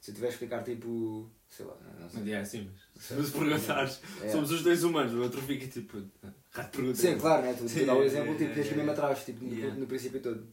Se 0.00 0.10
eu 0.10 0.14
tiver 0.16 0.26
a 0.26 0.30
explicar 0.30 0.64
tipo, 0.64 1.30
sei 1.48 1.64
lá, 1.64 1.76
não, 1.80 2.00
não 2.00 2.10
sei. 2.10 2.20
Mas 2.20 2.28
é 2.30 2.38
assim, 2.40 2.70
mas 2.96 3.04
se 3.04 3.14
nos 3.14 3.30
perguntares, 3.30 4.00
É. 4.22 4.28
somos 4.30 4.50
os 4.50 4.62
dois 4.62 4.82
humanos, 4.82 5.14
o 5.14 5.22
outro 5.22 5.40
fica 5.40 5.66
tipo, 5.68 6.02
rato 6.50 6.76
pergunta. 6.76 6.96
Sim, 6.98 7.16
claro, 7.18 7.42
né? 7.46 7.54
Tu, 7.54 7.86
dá 7.86 7.94
o 7.94 8.02
exemplo, 8.02 8.36
tipo, 8.36 8.52
tens 8.52 8.66
que 8.66 8.74
ir 8.74 8.76
mesmo 8.76 8.90
atrás, 8.90 9.24
tipo, 9.24 9.44
no, 9.44 9.52
Yeah. 9.54 9.78
no 9.78 9.86
princípio 9.86 10.20
todo. 10.20 10.46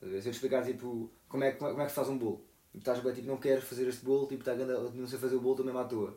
Se 0.00 0.06
eu 0.06 0.20
te 0.22 0.30
explicar, 0.30 0.64
tipo, 0.64 1.10
como 1.28 1.42
é, 1.44 1.50
que- 1.52 1.58
como 1.58 1.80
é 1.80 1.84
que 1.84 1.90
se 1.90 1.96
faz 1.96 2.08
um 2.08 2.16
bolo, 2.18 2.44
e 2.72 2.78
tu 2.78 2.82
estás 2.82 3.00
bem, 3.00 3.12
tipo, 3.12 3.26
não 3.26 3.36
queres 3.38 3.64
fazer 3.64 3.88
este 3.88 4.04
bolo, 4.04 4.26
tipo, 4.28 4.44
tá, 4.44 4.54
não 4.54 5.06
sei 5.06 5.18
fazer 5.18 5.34
o 5.36 5.40
bolo, 5.40 5.54
estou 5.54 5.66
mesmo 5.66 5.80
à 5.80 5.84
toa. 5.84 6.16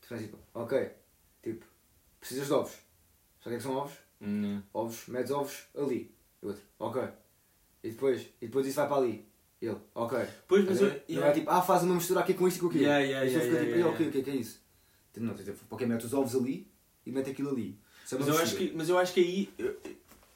Tu 0.00 0.08
fazes 0.08 0.24
tipo, 0.26 0.38
ok, 0.54 0.90
tipo, 1.42 1.66
precisas 2.18 2.46
de 2.46 2.52
ovos. 2.54 2.72
Sabe 2.72 2.80
o 3.40 3.42
que 3.42 3.50
é 3.50 3.56
que 3.58 3.62
são 3.62 3.76
ovos? 3.76 3.94
Hum, 4.22 4.62
Ovos, 4.72 5.06
medes 5.08 5.30
ovos 5.30 5.64
ali. 5.76 6.14
E 6.42 6.46
outro, 6.46 6.62
ok. 6.78 7.02
E 7.84 7.90
depois, 7.90 8.22
e 8.40 8.46
depois 8.46 8.66
isso 8.66 8.76
vai 8.76 8.88
para 8.88 8.96
ali. 8.96 9.26
Ele, 9.62 9.76
ok. 9.94 10.18
Pois, 10.48 10.64
mas 10.64 10.80
eu? 10.80 10.88
Não 10.88 10.96
yeah. 11.08 11.28
é 11.28 11.32
tipo, 11.32 11.50
ah, 11.50 11.62
faz 11.62 11.82
uma 11.84 11.94
mistura 11.94 12.20
aqui 12.20 12.34
com 12.34 12.48
isto 12.48 12.56
e 12.56 12.60
com 12.60 12.66
aquilo. 12.68 12.82
Yeah, 12.84 13.04
yeah, 13.04 13.26
e 13.26 13.28
yeah, 13.28 13.44
fica 13.44 13.56
yeah, 13.56 13.60
tipo, 13.66 13.78
yeah, 13.78 13.90
"E, 13.90 13.94
ok, 13.94 14.08
o 14.08 14.10
que 14.12 14.18
é 14.18 14.22
que 14.22 14.30
é 14.30 14.36
isso? 14.36 14.60
Tipo, 15.12 15.26
não, 15.26 15.34
tipo, 15.34 15.52
ok, 15.70 15.86
mete 15.86 16.04
os 16.06 16.12
ovos 16.14 16.34
ali 16.34 16.66
e 17.06 17.12
mete 17.12 17.30
aquilo 17.30 17.50
ali. 17.50 17.78
Isso 18.04 18.14
é 18.14 18.18
Mas 18.18 18.28
eu, 18.28 18.38
acho 18.38 18.56
que, 18.56 18.72
mas 18.74 18.88
eu 18.88 18.98
acho 18.98 19.12
que 19.14 19.20
aí. 19.20 19.48
eu- 19.58 19.76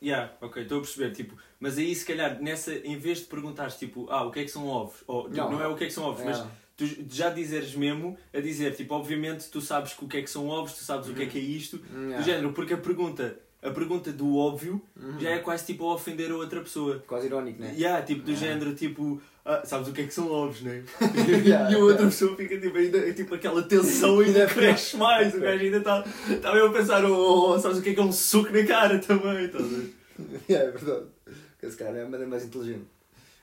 Yeah, 0.00 0.32
ok, 0.40 0.62
estou 0.62 0.78
a 0.78 0.80
perceber. 0.82 1.12
Tipo, 1.12 1.37
mas 1.58 1.76
aí 1.76 1.92
se 1.92 2.04
calhar, 2.06 2.40
nessa, 2.40 2.72
em 2.72 2.96
vez 2.96 3.18
de 3.18 3.24
perguntares 3.24 3.74
tipo, 3.76 4.06
ah, 4.11 4.24
o 4.24 4.30
que 4.30 4.38
é 4.40 4.44
que 4.44 4.50
são 4.50 4.64
ovos? 4.68 5.02
Ou, 5.08 5.28
Não. 5.28 5.50
não, 5.50 5.61
é 5.61 5.66
o 5.66 5.74
que 5.74 5.82
é 5.84 5.87
que 5.88 5.92
são 5.92 6.04
ovos, 6.04 6.22
mas 6.24 6.44
tu 6.76 6.84
já 7.11 7.30
dizeres 7.30 7.74
mesmo 7.74 8.16
a 8.32 8.38
dizer, 8.38 8.76
tipo, 8.76 8.94
obviamente 8.94 9.48
tu 9.50 9.61
sabes 9.61 9.96
o 10.00 10.06
que 10.06 10.18
é 10.18 10.22
que 10.22 10.30
são 10.30 10.46
ovos, 10.46 10.74
tu 10.74 10.84
sabes 10.84 11.08
o 11.08 11.14
que 11.14 11.22
é 11.22 11.24
Uhum. 11.24 11.30
que 11.30 11.38
é 11.38 11.42
isto, 11.42 11.80
Yeah. 11.92 12.18
do 12.18 12.22
género, 12.22 12.52
porque 12.52 12.74
a 12.74 12.78
pergunta, 12.78 13.37
a 13.62 13.71
pergunta 13.71 14.12
do 14.12 14.37
óbvio 14.37 14.81
Uhum. 15.01 15.18
já 15.21 15.31
é 15.31 15.38
quase 15.38 15.66
tipo 15.66 15.85
a 15.88 15.94
ofender 15.94 16.31
a 16.31 16.37
outra 16.37 16.61
pessoa. 16.61 17.03
Quase 17.07 17.27
irónico, 17.27 17.61
né? 17.61 17.75
Yeah, 17.77 18.03
tipo, 18.05 18.23
do 18.23 18.33
Ah. 18.33 18.37
género, 18.37 18.75
tipo, 18.75 19.21
ah, 19.44 19.62
sabes 19.64 19.88
o 19.88 19.92
que 19.92 20.03
é 20.03 20.07
que 20.07 20.14
são 20.14 20.31
ovos, 20.31 20.61
né? 20.62 20.85
Yeah, 21.44 21.71
e 21.71 21.75
a 21.75 21.79
outra 21.79 21.94
yeah. 21.97 22.05
pessoa 22.05 22.37
fica 22.37 22.59
tipo, 22.61 22.77
ainda, 22.79 23.12
tipo 23.12 23.35
aquela 23.35 23.62
tensão 23.62 24.21
ainda 24.21 24.47
cresce 24.47 24.97
mais. 24.97 25.35
O 25.35 25.40
gajo 25.40 25.62
ainda 25.64 25.79
está 25.79 26.03
tá 26.42 26.55
mesmo 26.55 26.68
a 26.68 26.73
pensar, 26.73 27.05
oh, 27.05 27.51
oh, 27.55 27.59
sabes 27.59 27.79
o 27.79 27.83
que 27.83 27.90
é 27.90 27.94
que 27.94 28.01
é 28.01 28.03
um 28.05 28.12
soco 28.12 28.53
na 28.53 28.64
cara 28.64 28.99
também, 28.99 29.49
ver? 29.49 29.94
Yeah, 30.49 30.68
é 30.68 30.71
verdade. 30.73 31.07
Porque 31.25 31.66
Esse 31.66 31.77
cara 31.77 31.97
é 31.99 32.03
a 32.03 32.05
maneira 32.05 32.27
mais 32.27 32.44
inteligente. 32.44 32.85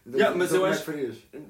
Então, 0.07 0.19
Yeah, 0.19 0.37
mas 0.37 0.49
então 0.51 0.61
eu 0.61 0.67
é 0.67 0.69
acho-? 0.69 0.91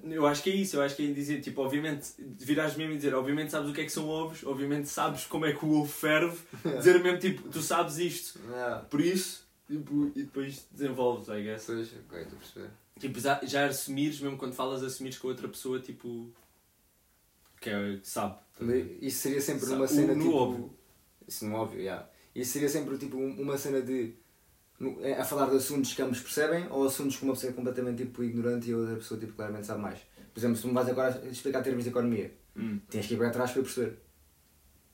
Eu 0.05 0.25
acho 0.25 0.41
que 0.43 0.49
é 0.49 0.55
isso, 0.55 0.77
eu 0.77 0.81
acho 0.81 0.95
que 0.95 1.09
é 1.09 1.13
dizer, 1.13 1.41
tipo, 1.41 1.61
obviamente, 1.61 2.11
virás 2.17 2.75
mesmo 2.77 2.93
e 2.93 2.95
dizer, 2.95 3.13
obviamente 3.13 3.51
sabes 3.51 3.69
o 3.69 3.73
que 3.73 3.81
é 3.81 3.83
que 3.83 3.91
são 3.91 4.07
ovos, 4.07 4.45
obviamente 4.45 4.87
sabes 4.87 5.25
como 5.25 5.45
é 5.45 5.51
que 5.53 5.65
o 5.65 5.71
ovo 5.81 5.91
ferve, 5.91 6.37
dizer 6.77 7.03
mesmo, 7.03 7.19
tipo, 7.19 7.49
tu 7.49 7.61
sabes 7.61 7.97
isto, 7.97 8.39
Yeah. 8.49 8.77
por 8.85 9.01
isso, 9.01 9.45
tipo, 9.67 10.05
e 10.15 10.23
depois 10.23 10.65
desenvolves, 10.71 11.27
I 11.27 11.41
guess. 11.43 11.65
Pois, 11.65 11.87
ok, 12.07 12.21
estou 12.21 12.37
a 12.37 12.39
perceber. 12.41 12.69
Tipo, 12.97 13.19
já, 13.19 13.41
já 13.43 13.65
assumires, 13.65 14.21
mesmo 14.21 14.37
quando 14.37 14.53
falas, 14.53 14.81
assumires 14.83 15.17
com 15.17 15.27
outra 15.27 15.49
pessoa, 15.49 15.79
tipo, 15.81 16.31
que 17.59 17.69
é, 17.69 17.99
sabe. 18.03 18.35
ver? 18.61 18.97
Isso 19.01 19.19
seria 19.19 19.41
sempre 19.41 19.65
Sabe, 19.65 19.75
uma 19.75 19.85
o- 19.85 19.87
cena 19.89 20.13
no 20.15 20.23
tipo. 20.23 20.33
óbvio. 20.35 20.73
Isso 21.27 21.45
no 21.45 21.55
óbvio, 21.55 21.81
yeah. 21.81 22.07
Isso 22.33 22.51
seria 22.53 22.69
sempre 22.69 22.97
tipo 22.97 23.17
um- 23.17 23.41
uma 23.41 23.57
cena 23.57 23.81
de. 23.81 24.13
É, 25.01 25.13
A 25.13 25.23
falar 25.23 25.49
de 25.49 25.55
assuntos 25.57 25.93
que 25.93 26.01
ambos 26.01 26.19
percebem 26.19 26.67
ou 26.69 26.85
assuntos 26.85 27.15
que 27.17 27.23
uma 27.23 27.33
pessoa 27.33 27.51
é 27.51 27.53
completamente 27.55 28.03
tipo, 28.03 28.23
ignorante 28.23 28.69
e 28.69 28.73
a 28.73 28.77
outra 28.77 28.95
pessoa 28.95 29.19
tipo, 29.19 29.33
claramente 29.33 29.65
sabe 29.67 29.81
mais. 29.81 29.99
Por 30.33 30.39
exemplo, 30.39 30.55
se 30.57 30.61
tu 30.63 30.67
me 30.67 30.73
vais 30.73 30.89
agora 30.89 31.23
explicar 31.29 31.61
termos 31.63 31.83
de 31.83 31.89
economia, 31.89 32.33
Hum. 32.57 32.79
tens 32.89 33.07
que 33.07 33.13
ir 33.13 33.17
para 33.17 33.29
trás 33.29 33.51
para 33.51 33.59
eu 33.61 33.63
perceber. 33.63 33.99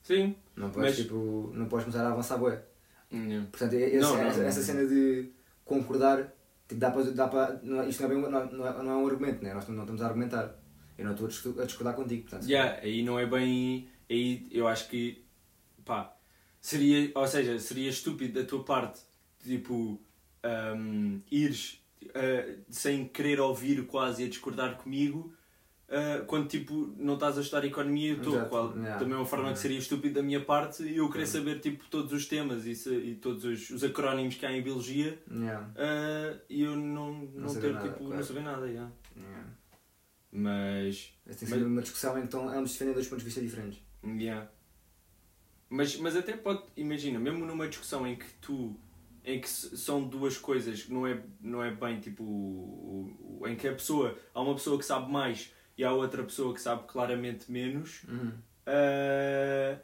Sim. 0.02 0.34
Não 0.56 0.70
podes, 0.70 0.90
Mas- 0.90 0.96
tipo, 1.04 1.50
não 1.54 1.66
podes 1.66 1.84
começar 1.86 2.04
a 2.06 2.12
avançar 2.12 2.36
bué. 2.38 2.62
Hum, 3.10 3.46
Portanto, 3.50 3.72
esse- 3.74 3.98
Não, 3.98 4.16
não, 4.16 4.22
essa, 4.24 4.40
não. 4.40 4.46
essa 4.46 4.62
cena 4.62 4.86
de 4.86 5.30
concordar, 5.64 6.32
tipo, 6.68 6.80
dá 6.80 6.90
para, 6.90 7.02
dá 7.10 7.28
para, 7.28 7.60
não, 7.62 7.82
é- 7.82 7.88
isto 7.88 8.02
não 8.02 8.10
é, 8.10 8.14
bem, 8.14 8.24
um- 8.24 8.30
não, 8.30 8.46
não 8.52 8.66
é, 8.66 8.82
não 8.82 8.90
é 8.92 8.96
um 8.96 9.06
argumento, 9.06 9.42
né? 9.44 9.52
nós 9.54 9.68
não 9.68 9.80
estamos 9.82 10.02
a 10.02 10.06
argumentar. 10.06 10.58
Eu 10.98 11.04
não 11.06 11.12
estou 11.12 11.26
a 11.60 11.64
discordar 11.64 11.94
contigo. 11.94 12.22
Portanto, 12.22 12.48
Yeah, 12.48 12.78
aí 12.82 13.02
não 13.02 13.18
é 13.18 13.26
bem. 13.26 13.88
Aí 14.10 14.46
eu 14.50 14.68
acho 14.68 14.88
que. 14.88 15.24
pá. 15.84 16.14
Seria. 16.60 17.10
Ou 17.14 17.26
seja, 17.26 17.58
seria 17.58 17.88
estúpido 17.90 18.40
da 18.40 18.46
tua 18.46 18.64
parte, 18.64 19.00
tipo. 19.42 20.00
Um, 20.44 21.20
ires 21.30 21.80
uh, 22.02 22.60
sem 22.68 23.06
querer 23.06 23.38
ouvir 23.38 23.86
quase 23.86 24.24
a 24.24 24.28
discordar 24.28 24.76
comigo. 24.76 25.32
uh, 25.88 26.24
quando 26.26 26.48
tipo 26.48 26.92
não 26.98 27.14
estás 27.14 27.38
a 27.38 27.42
estudar 27.42 27.64
economia 27.64 28.10
eu 28.10 28.16
estou 28.16 28.44
qual 28.46 28.72
yeah. 28.76 28.98
da 28.98 29.06
mesma 29.06 29.24
forma 29.24 29.52
que 29.52 29.60
seria 29.60 29.78
estúpido 29.78 30.14
da 30.14 30.22
minha 30.22 30.44
parte 30.44 30.82
e 30.82 30.96
eu 30.96 31.08
querer 31.08 31.26
saber 31.26 31.60
tipo 31.60 31.84
todos 31.88 32.12
os 32.12 32.26
temas 32.26 32.66
e, 32.66 32.74
se- 32.74 32.92
e 32.92 33.14
todos 33.14 33.44
os, 33.44 33.70
os 33.70 33.84
acrónimos 33.84 34.34
que 34.34 34.44
há 34.44 34.50
em 34.50 34.60
biologia 34.62 35.16
Yeah, 35.30 35.68
uh, 35.76 36.40
e 36.50 36.62
eu 36.62 36.74
não, 36.74 37.12
não, 37.34 37.48
saber 37.48 37.68
ter 37.68 37.72
nada, 37.74 37.88
tipo 37.88 37.98
claro. 37.98 38.16
não 38.16 38.22
saber 38.24 38.42
nada 38.42 38.66
yeah. 38.66 38.92
yeah. 39.16 39.48
mas 40.32 41.12
Mas 41.24 41.36
tem 41.36 41.48
sempre 41.48 41.64
uma 41.64 41.82
discussão 41.82 42.16
em 42.16 42.22
que 42.22 42.26
estão 42.26 42.48
ambos 42.48 42.72
defendem 42.72 42.94
dois 42.94 43.06
pontos 43.06 43.22
de 43.22 43.26
vista 43.26 43.40
diferentes. 43.40 43.80
Yeah. 44.04 44.50
Mas, 45.70 45.96
mas 45.98 46.16
até 46.16 46.36
pode, 46.36 46.64
imagina, 46.76 47.18
mesmo 47.20 47.46
numa 47.46 47.68
discussão 47.68 48.04
em 48.06 48.16
que 48.16 48.26
tu, 48.40 48.76
em 49.24 49.40
que 49.40 49.48
são 49.48 50.02
duas 50.06 50.36
coisas, 50.36 50.82
que 50.82 50.92
não 50.92 51.06
é, 51.06 51.22
não 51.40 51.62
é 51.62 51.70
bem 51.70 52.00
tipo, 52.00 52.22
o- 52.24 53.38
o- 53.40 53.48
em 53.48 53.54
que 53.56 53.68
a 53.68 53.72
pessoa, 53.72 54.16
há 54.34 54.40
uma 54.40 54.54
pessoa 54.54 54.78
que 54.78 54.84
sabe 54.84 55.10
mais 55.12 55.52
e 55.78 55.84
há 55.84 55.92
outra 55.92 56.22
pessoa 56.24 56.52
que 56.54 56.60
sabe 56.60 56.84
claramente 56.88 57.50
menos, 57.50 58.02
é 58.66 59.78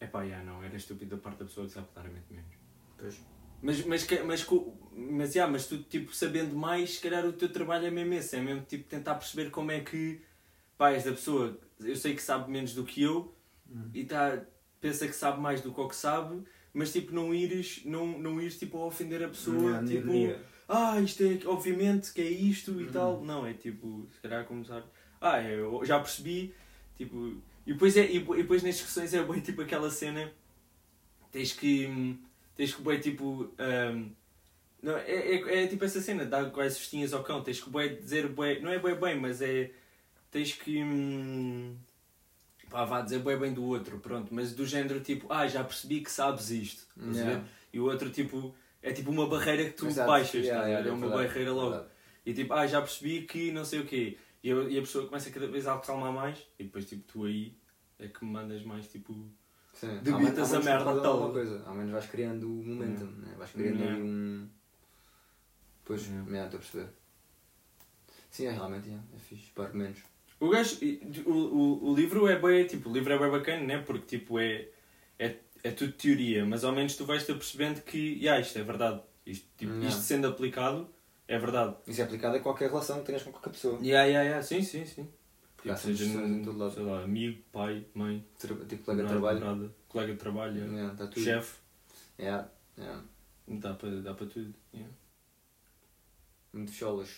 epá, 0.00 0.22
yeah, 0.22 0.44
não, 0.44 0.62
era 0.62 0.76
estúpido 0.76 1.16
da 1.16 1.22
parte 1.22 1.38
da 1.38 1.44
pessoa 1.46 1.66
que 1.66 1.72
sabe 1.72 1.88
claramente 1.92 2.26
menos. 2.30 2.54
Pois. 2.98 3.20
Mas, 3.62 3.84
mas, 3.86 4.06
mas, 4.24 4.46
mas, 4.92 5.34
yeah, 5.34 5.50
mas 5.50 5.66
tu, 5.66 5.82
tipo, 5.82 6.14
sabendo 6.14 6.54
mais, 6.54 6.96
se 6.96 7.00
calhar 7.00 7.24
o 7.26 7.32
teu 7.32 7.50
trabalho 7.50 7.86
é 7.86 7.90
mesmo 7.90 8.12
esse, 8.14 8.36
é 8.36 8.40
mesmo, 8.40 8.62
tipo, 8.64 8.84
tentar 8.88 9.14
perceber 9.14 9.50
como 9.50 9.70
é 9.72 9.80
que, 9.80 10.20
pá, 10.76 10.90
esta 10.92 11.10
pessoa, 11.10 11.58
eu 11.80 11.96
sei 11.96 12.14
que 12.14 12.22
sabe 12.22 12.50
menos 12.50 12.74
do 12.74 12.84
que 12.84 13.02
eu, 13.02 13.34
Hum. 13.68 13.90
e 13.92 14.04
tá, 14.04 14.44
pensa 14.80 15.08
que 15.08 15.12
sabe 15.14 15.40
mais 15.40 15.60
do 15.60 15.72
que 15.74 15.80
o 15.80 15.88
que 15.88 15.96
sabe, 15.96 16.40
mas 16.76 16.92
tipo 16.92 17.14
não 17.14 17.34
ires, 17.34 17.80
não, 17.84 18.06
não 18.18 18.40
ires 18.40 18.58
tipo 18.58 18.76
a 18.78 18.86
ofender 18.86 19.22
a 19.24 19.28
pessoa, 19.28 19.56
Yeah, 19.62 19.86
tipo, 19.86 20.12
ironia. 20.12 20.40
ah, 20.68 21.00
isto 21.00 21.22
é 21.22 21.38
obviamente 21.46 22.12
que 22.12 22.20
é 22.20 22.30
isto 22.30 22.80
e 22.80 22.84
Uhum. 22.84 22.92
tal. 22.92 23.24
Não, 23.24 23.46
é 23.46 23.54
tipo, 23.54 24.06
se 24.14 24.20
calhar 24.20 24.44
começar, 24.44 24.84
ah, 25.20 25.42
eu 25.42 25.82
já 25.84 25.98
percebi, 25.98 26.54
tipo, 26.96 27.34
e 27.66 27.72
depois, 27.72 27.96
é, 27.96 28.04
e, 28.06 28.16
e 28.18 28.36
depois 28.42 28.62
nas 28.62 28.74
discussões 28.76 29.14
é 29.14 29.22
bem 29.22 29.40
tipo 29.40 29.62
aquela 29.62 29.90
cena, 29.90 30.30
tens 31.32 31.52
que, 31.52 32.16
tens 32.54 32.74
que 32.74 32.82
bem 32.82 33.00
tipo, 33.00 33.50
hum, 33.58 34.10
não, 34.82 34.96
é, 34.98 35.10
é, 35.10 35.64
é 35.64 35.66
tipo 35.66 35.84
essa 35.84 36.00
cena, 36.00 36.24
dar 36.26 36.50
quase 36.50 36.78
festinhas 36.78 37.12
ao 37.14 37.24
cão, 37.24 37.42
tens 37.42 37.60
que 37.60 37.70
bem 37.70 37.96
dizer 37.96 38.28
bem, 38.28 38.60
não 38.60 38.70
é 38.70 38.78
bem 38.78 38.94
bem, 38.94 39.18
mas 39.18 39.40
é, 39.40 39.70
tens 40.30 40.52
que, 40.52 40.82
hum, 40.82 41.74
pá, 42.70 42.84
vá 42.84 43.00
dizer 43.02 43.20
bem 43.20 43.36
bem 43.38 43.52
do 43.52 43.64
outro, 43.64 43.98
pronto, 43.98 44.32
mas 44.34 44.52
do 44.54 44.64
género 44.66 45.00
tipo, 45.00 45.26
ah, 45.32 45.46
já 45.46 45.62
percebi 45.64 46.00
que 46.00 46.10
sabes 46.10 46.50
isto? 46.50 46.86
Yeah. 47.12 47.44
E 47.72 47.80
o 47.80 47.84
outro 47.84 48.10
tipo, 48.10 48.54
é 48.82 48.92
tipo 48.92 49.10
uma 49.10 49.26
barreira 49.26 49.64
que 49.64 49.70
tu 49.72 49.86
Exato. 49.86 50.08
baixas, 50.08 50.44
Yeah, 50.44 50.46
estás 50.46 50.62
a 50.62 50.64
ver? 50.64 50.70
yeah, 50.72 50.88
é 50.88 50.92
uma 50.92 51.06
verdade, 51.08 51.28
barreira 51.28 51.52
logo. 51.52 51.70
verdade. 51.70 51.90
E 52.24 52.34
tipo, 52.34 52.52
ah, 52.54 52.66
já 52.66 52.80
percebi 52.80 53.22
que 53.22 53.52
não 53.52 53.64
sei 53.64 53.80
o 53.80 53.86
quê. 53.86 54.18
E 54.42 54.50
a, 54.52 54.54
e 54.54 54.78
a 54.78 54.80
pessoa 54.80 55.06
começa 55.06 55.30
cada 55.30 55.46
vez 55.48 55.66
a 55.66 55.74
acalmar 55.74 56.12
mais 56.12 56.38
e 56.58 56.64
depois 56.64 56.88
tipo 56.88 57.02
tu 57.12 57.24
aí 57.24 57.56
é 57.98 58.06
que 58.08 58.24
me 58.24 58.30
mandas 58.32 58.62
mais 58.62 58.86
tipo. 58.88 59.12
Sim. 59.74 59.98
Debitas 60.02 60.18
menos- 60.18 60.38
a 60.38 60.58
menos 60.60 60.64
merda 60.64 61.00
toda. 61.02 61.32
coisa. 61.32 61.62
Ao 61.66 61.74
menos 61.74 61.90
vais 61.92 62.06
criando 62.06 62.44
o 62.48 62.64
momentum, 62.64 63.06
né? 63.06 63.34
vais 63.36 63.50
criando 63.50 63.78
Yeah. 63.80 64.02
um. 64.02 64.48
Pois, 65.84 66.02
Yeah. 66.06 66.24
yeah, 66.30 66.44
estou 66.46 66.58
a 66.58 66.60
perceber. 66.62 66.92
Sim, 68.30 68.46
é 68.46 68.50
realmente, 68.52 68.88
yeah, 68.88 69.04
é 69.14 69.18
fixe, 69.18 69.50
para 69.54 69.64
argumentos. 69.64 70.02
O 70.38 70.48
gajo. 70.50 70.78
O, 71.24 71.30
o, 71.32 71.90
o 71.90 71.94
livro 71.94 72.26
é 72.28 72.38
bem, 72.38 72.66
tipo, 72.66 72.88
o 72.90 72.92
livro 72.92 73.12
é 73.12 73.18
bem 73.18 73.30
bacana, 73.30 73.62
né? 73.64 73.78
Porque 73.78 74.18
tipo 74.18 74.38
é. 74.38 74.68
É, 75.18 75.34
é 75.64 75.70
tudo 75.70 75.92
teoria, 75.92 76.44
mas 76.44 76.62
ao 76.62 76.72
menos 76.72 76.94
tu 76.94 77.06
vais-te 77.06 77.32
apercebendo 77.32 77.80
que 77.80 78.18
yeah, 78.20 78.38
isto 78.40 78.58
é 78.58 78.62
verdade. 78.62 79.00
Isto, 79.24 79.46
tipo, 79.56 79.72
Yeah. 79.72 79.88
isto 79.88 80.02
sendo 80.02 80.26
aplicado 80.28 80.88
é 81.26 81.38
verdade. 81.38 81.74
Isso 81.86 82.00
é 82.02 82.04
aplicado 82.04 82.36
a 82.36 82.40
qualquer 82.40 82.68
relação 82.68 83.00
que 83.00 83.06
tenhas 83.06 83.22
com 83.22 83.32
qualquer 83.32 83.50
pessoa. 83.50 83.78
Yeah, 83.82 84.04
yeah, 84.04 84.22
yeah. 84.24 84.42
Sim, 84.42 84.62
sim, 84.62 84.84
sim. 84.84 85.08
Há 85.60 85.62
Tipo, 85.74 85.76
seja 85.78 86.04
em 86.04 86.42
todo 86.44 86.58
lado. 86.58 86.74
sei 86.74 86.82
lá, 86.84 87.02
amigo, 87.02 87.42
pai, 87.50 87.84
mãe, 87.94 88.24
Tra- 88.38 88.54
Tipo, 88.68 88.84
colega 88.84 89.02
de 89.04 89.08
trabalho. 89.08 89.40
namorada, 89.40 89.74
colega 89.88 90.12
de 90.12 90.18
trabalho, 90.18 90.72
Yeah, 90.72 90.94
tá 90.94 91.06
tudo. 91.08 91.24
chefe, 91.24 91.56
Yeah, 92.20 92.48
yeah. 92.78 93.02
dá 93.48 93.74
para 93.74 93.90
dá 94.02 94.14
tudo. 94.14 94.54
yeah. 94.74 94.92
Muito 96.52 96.70
cholas. 96.72 97.08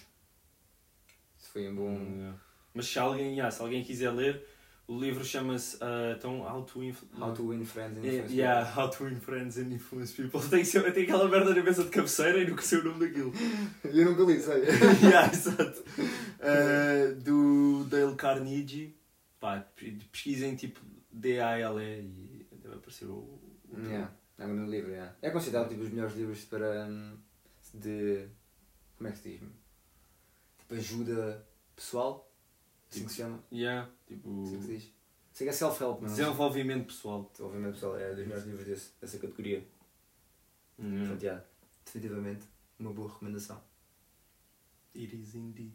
Isso 1.39 1.51
foi 1.53 1.69
um 1.69 1.75
bom. 1.77 1.89
Hum, 1.97 2.35
Mas 2.75 2.87
se 2.87 2.99
alguém, 2.99 3.33
yeah, 3.33 3.51
se 3.51 3.61
alguém 3.63 3.83
quiser 3.83 4.11
ler, 4.11 4.45
o 4.87 4.99
livro 4.99 5.25
chama-se 5.25 5.77
uh, 5.77 6.17
então, 6.17 6.41
How 6.43 6.63
to. 6.65 6.81
How 7.21 7.33
to 7.35 7.49
win 7.49 7.65
friends 7.65 7.99
and 7.99 8.03
Yeah, 8.05 8.17
influence 8.19 8.35
yeah, 8.35 8.75
How 8.77 8.89
to 8.91 9.05
Win 9.05 9.21
Friends 9.21 9.59
and 9.59 9.73
Influence 9.73 10.13
People. 10.15 10.41
Tem, 10.49 10.65
ser- 10.65 10.93
tem 10.93 11.05
aquela 11.05 11.29
merda 11.29 11.55
na 11.55 11.63
mesa 11.63 11.85
de 11.85 11.91
cabeceira 11.91 12.41
e 12.41 12.47
nunca 12.49 12.63
sei 12.63 12.79
o 12.79 12.85
nome 12.85 13.01
daquilo. 13.07 13.33
Eu 13.85 14.05
nunca 14.07 14.23
li, 14.25 14.41
sei. 14.41 14.63
yeah, 15.03 15.31
exato. 15.33 15.85
Uh, 16.41 17.15
do 17.21 17.85
Dale 17.85 18.15
Carnegie. 18.17 18.97
Pá, 19.41 19.65
pesquisem 20.11 20.57
tipo 20.57 20.81
D-A-L-E 21.13 22.01
e 22.01 22.47
deve 22.63 22.75
aparecer 22.77 23.07
o. 23.07 23.39
o 23.71 23.79
Yeah, 23.79 24.11
é 24.39 24.47
um 24.47 24.55
grande 24.57 24.71
livro, 24.71 24.91
yeah. 24.91 25.15
É 25.23 25.31
considerado 25.31 25.69
tipo 25.69 25.83
os 25.83 25.91
melhores 25.91 26.17
livros 26.17 26.45
para. 26.45 26.87
hum, 26.89 27.17
de. 27.75 28.27
Como 28.97 29.09
é 29.09 29.13
que 29.13 29.19
se 29.19 29.29
diz? 29.31 29.41
Tipo 30.59 30.75
ajuda 30.75 31.47
pessoal? 31.77 32.28
Assim 32.91 33.05
que 33.05 33.11
se 33.11 33.17
chama? 33.19 33.43
Yeah, 33.53 33.91
tipo. 34.07 34.43
Assim 34.45 34.57
que 34.59 34.63
se 34.65 34.69
diz? 34.77 34.93
Sei 35.33 35.47
que 35.47 35.51
é 35.51 35.53
self-help, 35.53 36.01
mas. 36.03 36.17
Desenvolvimento 36.17 36.87
pessoal. 36.87 37.29
Desenvolvimento 37.33 37.75
pessoal 37.75 37.99
é 37.99 38.09
dos 38.15 38.25
melhores 38.27 38.45
livros 38.45 38.67
desse, 38.67 38.93
dessa 39.01 39.19
categoria. 39.19 39.67
Yeah. 40.79 40.99
Portanto, 41.01 41.23
yeah, 41.23 41.45
definitivamente 41.85 42.47
uma 42.79 42.93
boa 42.93 43.09
recomendação. 43.09 43.61
It 44.95 45.15
is 45.17 45.35
indeed. 45.35 45.75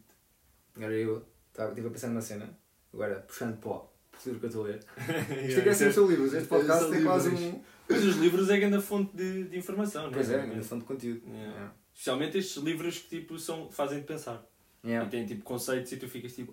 Agora 0.75 0.93
eu 0.93 1.25
estava- 1.49 1.69
estive 1.69 1.87
a 1.87 1.91
pensar 1.91 2.07
numa 2.09 2.21
cena, 2.21 2.57
agora 2.93 3.19
puxando 3.21 3.57
para 3.59 3.69
o 3.71 3.93
para 4.13 4.19
o 4.21 4.23
livro 4.25 4.39
que 4.39 4.45
eu 4.45 4.49
estou 4.49 4.63
a 4.65 4.67
ler. 4.67 4.79
Isto 5.47 5.59
Yeah, 5.59 5.59
aqui 5.59 5.69
é 5.69 5.73
sempre 5.73 5.89
isso 5.89 5.99
sobre 6.01 6.15
livros, 6.15 6.33
este 6.33 6.47
podcast 6.47 6.83
são 6.83 6.91
tem 6.91 7.03
quase 7.03 7.29
um. 7.29 7.63
Mas 7.89 8.03
os 8.03 8.15
livros 8.17 8.49
é 8.49 8.59
grande 8.59 8.81
fonte 8.81 9.15
de, 9.17 9.43
de 9.45 9.57
informação, 9.57 10.03
não 10.05 10.11
Pois 10.11 10.29
é, 10.29 10.35
Realmente. 10.35 10.55
uma 10.57 10.63
fonte 10.63 10.81
de 10.81 10.87
conteúdo. 10.87 11.27
Yeah. 11.27 11.51
Yeah. 11.51 11.75
Especialmente 11.91 12.37
estes 12.37 12.63
livros 12.63 12.99
que 12.99 13.09
tipo, 13.19 13.39
são, 13.39 13.71
fazem-te 13.71 14.05
pensar. 14.05 14.45
Yeah. 14.85 15.07
E 15.07 15.09
têm 15.09 15.25
tipo 15.25 15.43
conceitos 15.43 15.91
e 15.93 15.97
tu 15.97 16.09
ficas 16.09 16.33
tipo. 16.35 16.51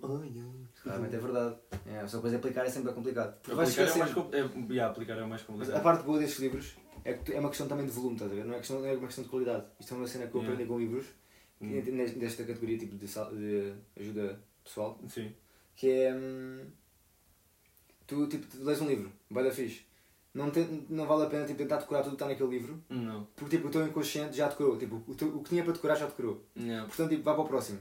Realmente 0.85 1.15
é 1.15 1.19
verdade. 1.19 1.55
Yeah, 1.85 2.07
só 2.07 2.17
depois 2.17 2.33
aplicar 2.33 2.65
é 2.65 2.69
sempre 2.69 2.93
complicado. 2.93 3.35
Aplicar 3.39 3.53
é, 3.53 3.55
mais 3.55 3.69
esquecer. 3.77 4.13
com- 4.13 4.29
é, 4.33 4.71
yeah, 4.73 4.89
aplicar 4.91 5.17
é 5.17 5.25
mais 5.25 5.41
complicado. 5.41 5.75
a 5.77 5.81
parte 5.81 6.03
boa 6.05 6.17
destes 6.17 6.39
livros 6.39 6.75
é 7.03 7.13
que 7.13 7.33
é 7.33 7.39
uma 7.39 7.49
questão 7.49 7.67
também 7.67 7.85
de 7.85 7.91
volume, 7.91 8.13
estás 8.15 8.31
a 8.31 8.35
ver? 8.35 8.45
Não 8.45 8.53
é, 8.53 8.57
questão, 8.59 8.79
não 8.79 8.87
é 8.87 8.93
uma 8.93 9.05
questão 9.07 9.23
de 9.25 9.29
qualidade. 9.29 9.65
Isto 9.79 9.93
é 9.93 9.97
uma 9.97 10.07
cena 10.07 10.27
que 10.27 10.35
eu 10.35 10.41
aprendi 10.41 10.65
com 10.65 10.79
livros, 10.79 11.05
Hum. 11.59 11.77
é 11.77 11.81
nesta- 11.91 12.19
desta 12.19 12.43
categoria 12.45 12.77
tipo 12.77 12.95
de, 12.95 13.07
sal- 13.07 13.35
de 13.35 13.73
ajuda 13.99 14.39
pessoal, 14.63 14.97
Sim. 15.09 15.33
que 15.75 15.89
é. 15.89 16.13
hum, 16.15 16.65
tu 18.07 18.27
tipo, 18.27 18.45
tu 18.47 18.63
lês 18.63 18.79
um 18.81 18.87
livro, 18.87 19.11
vai 19.29 19.43
da 19.43 19.51
fixe. 19.51 19.85
Não, 20.33 20.49
tem, 20.49 20.85
não 20.89 21.05
vale 21.05 21.23
a 21.23 21.29
pena 21.29 21.43
tipo, 21.45 21.57
tentar 21.57 21.75
decorar 21.77 22.03
tudo 22.03 22.11
que 22.11 22.15
está 22.15 22.27
naquele 22.27 22.49
livro, 22.49 22.81
Não. 22.89 23.27
porque 23.35 23.57
tipo, 23.57 23.67
o 23.67 23.71
teu 23.71 23.85
inconsciente 23.85 24.37
já 24.37 24.47
decorou. 24.47 24.77
Tipo, 24.77 25.03
o, 25.05 25.13
teu- 25.13 25.35
o 25.35 25.43
que 25.43 25.49
tinha 25.49 25.63
para 25.63 25.73
decorar 25.73 25.95
já 25.95 26.05
decorou. 26.05 26.45
Não. 26.55 26.87
Portanto, 26.87 27.09
tipo, 27.09 27.23
vai 27.23 27.33
para 27.35 27.43
o 27.43 27.47
próximo. 27.47 27.79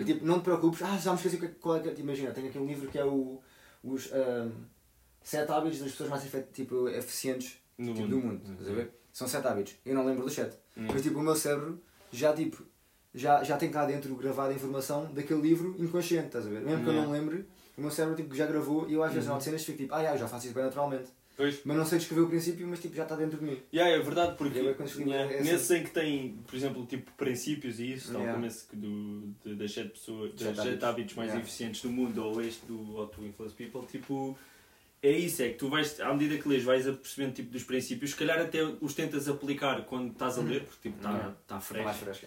E 0.00 0.04
tipo, 0.04 0.24
não 0.24 0.38
te 0.40 0.44
preocupes, 0.44 0.80
ah, 0.82 0.96
já 0.96 1.10
me 1.10 1.16
esqueci 1.16 1.36
o 1.36 1.40
que 1.40 1.46
é- 1.46 1.54
qual 1.60 1.76
é 1.76 1.80
que 1.80 1.88
é. 1.88 1.94
Imagina, 1.98 2.30
tenho 2.30 2.48
aqui 2.48 2.58
um 2.58 2.66
livro 2.66 2.88
que 2.88 2.98
é 2.98 3.04
o, 3.04 3.40
os 3.82 4.10
hum, 4.12 4.52
sete 5.22 5.50
hábitos 5.50 5.80
das 5.80 5.90
pessoas 5.90 6.08
mais 6.10 6.24
efe- 6.24 6.46
tipo, 6.52 6.88
eficientes 6.88 7.58
No 7.76 7.92
tipo, 7.94 8.08
do 8.08 8.18
mundo. 8.18 8.42
Estás 8.50 8.68
a 8.68 8.72
ver? 8.72 8.90
São 9.12 9.26
sete 9.26 9.46
hábitos. 9.46 9.74
Eu 9.84 9.94
não 9.94 10.06
lembro 10.06 10.24
dos 10.24 10.32
sete. 10.34 10.56
Hum. 10.76 10.86
Mas 10.90 11.02
tipo, 11.02 11.18
o 11.18 11.22
meu 11.22 11.34
cérebro 11.34 11.82
já 12.12 12.32
tipo. 12.32 12.64
Já, 13.14 13.42
já 13.44 13.58
tem 13.58 13.70
cá 13.70 13.84
dentro 13.84 14.14
gravada 14.16 14.52
a 14.52 14.54
informação 14.54 15.04
daquele 15.12 15.42
livro 15.42 15.76
inconsciente, 15.78 16.28
estás 16.28 16.46
a 16.46 16.48
ver? 16.48 16.62
Mesmo 16.62 16.82
que 16.82 16.88
eu 16.88 16.94
não 16.94 17.10
lembre, 17.10 17.46
o 17.76 17.80
meu 17.82 17.90
cérebro 17.90 18.16
tipo, 18.16 18.34
já 18.34 18.46
gravou 18.46 18.88
e 18.88 18.94
eu 18.94 19.02
às 19.02 19.12
vezes 19.12 19.28
Uhum. 19.28 19.34
não 19.34 19.40
cenas 19.40 19.62
fico 19.64 19.76
tipo, 19.76 19.92
ah, 19.94 20.02
já, 20.02 20.12
eu 20.12 20.18
já 20.18 20.26
faço 20.28 20.46
isso 20.46 20.54
bem 20.54 20.64
naturalmente. 20.64 21.10
Pois. 21.36 21.60
Mas 21.64 21.76
não 21.76 21.84
sei 21.86 21.98
descrever 21.98 22.22
o 22.22 22.28
princípio, 22.28 22.66
mas 22.68 22.78
tipo, 22.80 22.94
já 22.94 23.04
está 23.04 23.16
dentro 23.16 23.38
de 23.38 23.44
mim. 23.44 23.58
Yeah, 23.72 23.96
é 23.96 24.00
verdade, 24.00 24.36
porque 24.36 24.58
Eu 24.58 24.68
é 24.68 24.74
yeah, 24.98 25.32
essa- 25.34 25.42
nesse 25.52 25.76
em 25.78 25.82
que 25.84 25.90
tem, 25.90 26.38
por 26.46 26.54
exemplo, 26.54 26.84
tipo 26.86 27.10
princípios 27.12 27.80
e 27.80 27.92
isso, 27.94 28.12
tal 28.12 28.20
Yeah. 28.20 28.34
como 28.34 28.46
esse 28.46 28.66
do, 28.76 29.34
de- 29.44 29.54
das 29.56 29.72
sete 29.72 29.90
pessoas, 29.90 30.30
das 30.32 30.40
Sete 30.40 30.56
sete 30.56 30.66
hábitos. 30.68 30.84
hábitos 30.88 31.14
mais 31.14 31.28
Yeah. 31.30 31.42
eficientes 31.46 31.80
do 31.82 31.90
mundo, 31.90 32.22
ou 32.24 32.42
este 32.42 32.66
do 32.66 32.96
How 32.96 33.06
to 33.08 33.24
Influence 33.24 33.54
People, 33.54 33.86
tipo, 33.90 34.38
é 35.02 35.10
isso, 35.10 35.42
é 35.42 35.48
que 35.48 35.54
tu 35.56 35.68
vais, 35.68 35.98
à 36.00 36.12
medida 36.12 36.36
que 36.40 36.48
lês, 36.48 36.62
vais 36.62 36.86
apercebendo 36.86 37.32
tipo, 37.34 37.50
dos 37.50 37.64
princípios, 37.64 38.10
se 38.10 38.16
calhar 38.16 38.38
até 38.38 38.62
os 38.62 38.94
tentas 38.94 39.26
aplicar 39.28 39.84
quando 39.86 40.12
estás 40.12 40.38
a 40.38 40.42
ler, 40.42 40.62
porque 40.64 40.90
tipo, 40.90 40.98
está 40.98 41.10
Yeah. 41.10 41.34
tá 41.48 41.58
Está 41.58 41.82
mais 41.82 41.96
fresco. 41.96 42.26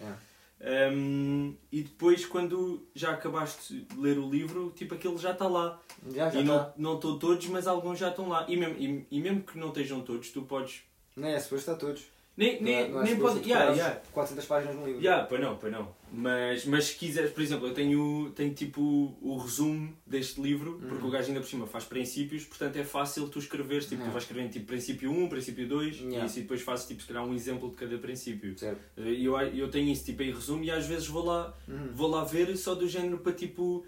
Um, 0.58 1.54
e 1.70 1.82
depois, 1.82 2.24
quando 2.24 2.86
já 2.94 3.12
acabaste 3.12 3.80
de 3.80 3.96
ler 3.96 4.18
o 4.18 4.28
livro, 4.28 4.72
tipo, 4.74 4.94
aquilo 4.94 5.18
já 5.18 5.32
está 5.32 5.46
lá. 5.46 5.80
Já, 6.08 6.30
já 6.30 6.40
e 6.40 6.42
está. 6.42 6.74
não 6.76 6.90
não 6.90 6.94
estão 6.94 7.18
todos, 7.18 7.46
mas 7.48 7.66
alguns 7.66 7.98
já 7.98 8.08
estão 8.08 8.28
lá. 8.28 8.46
E 8.48 8.56
mesmo, 8.56 8.76
e, 8.78 9.06
e 9.10 9.20
mesmo 9.20 9.42
que 9.42 9.58
não 9.58 9.68
estejam 9.68 10.00
todos, 10.00 10.30
tu 10.30 10.42
podes. 10.42 10.82
Não 11.14 11.28
é 11.28 11.38
suposto 11.38 11.70
estar 11.70 11.74
todos. 11.74 12.02
Nem, 12.36 12.60
Não 12.60 12.68
é- 12.68 12.82
nem, 12.82 12.90
não 12.92 13.00
é 13.00 13.04
nem 13.04 13.16
pode. 13.16 13.48
Yeah, 13.48 13.72
yeah. 13.72 14.00
400 14.12 14.44
páginas 14.44 14.76
no 14.76 14.84
livro. 14.84 15.00
Yeah, 15.00 15.24
pois 15.26 15.40
não, 15.40 15.56
pois 15.56 15.72
não. 15.72 15.88
Mas, 16.12 16.64
mas 16.66 16.84
se 16.84 16.94
quiseres, 16.96 17.30
por 17.30 17.42
exemplo, 17.42 17.66
eu 17.66 17.72
tenho, 17.74 18.30
tenho 18.36 18.52
tipo 18.54 19.16
o 19.22 19.36
resumo 19.38 19.92
deste 20.06 20.40
livro, 20.40 20.78
porque 20.78 21.02
Uhum. 21.02 21.08
o 21.08 21.10
gajo 21.10 21.28
ainda 21.28 21.40
por 21.40 21.46
cima 21.48 21.66
faz 21.66 21.84
princípios, 21.84 22.44
portanto 22.44 22.76
é 22.76 22.84
fácil 22.84 23.26
tu 23.28 23.38
escreveres, 23.38 23.86
tipo, 23.86 24.02
tu 24.04 24.10
vais 24.10 24.22
escrevendo 24.22 24.52
tipo 24.52 24.66
princípio 24.66 25.10
1, 25.10 25.28
princípio 25.28 25.66
2, 25.66 25.96
Yeah. 25.96 26.18
e 26.18 26.20
assim 26.20 26.42
depois 26.42 26.60
fazes 26.60 26.86
tipo, 26.86 27.00
se 27.02 27.08
calhar 27.08 27.24
um 27.24 27.34
exemplo 27.34 27.70
de 27.70 27.76
cada 27.76 27.96
princípio. 27.98 28.56
Certo. 28.58 28.80
E 28.98 29.24
eu, 29.24 29.36
eu 29.40 29.70
tenho 29.70 29.90
isso 29.90 30.04
tipo 30.04 30.22
em 30.22 30.32
resumo 30.32 30.62
e 30.62 30.70
às 30.70 30.86
vezes 30.86 31.06
vou 31.08 31.24
lá, 31.24 31.54
Uhum. 31.66 31.88
vou 31.94 32.08
lá 32.08 32.22
ver 32.24 32.54
só 32.56 32.74
do 32.74 32.86
género 32.86 33.18
para 33.18 33.32
tipo 33.32 33.84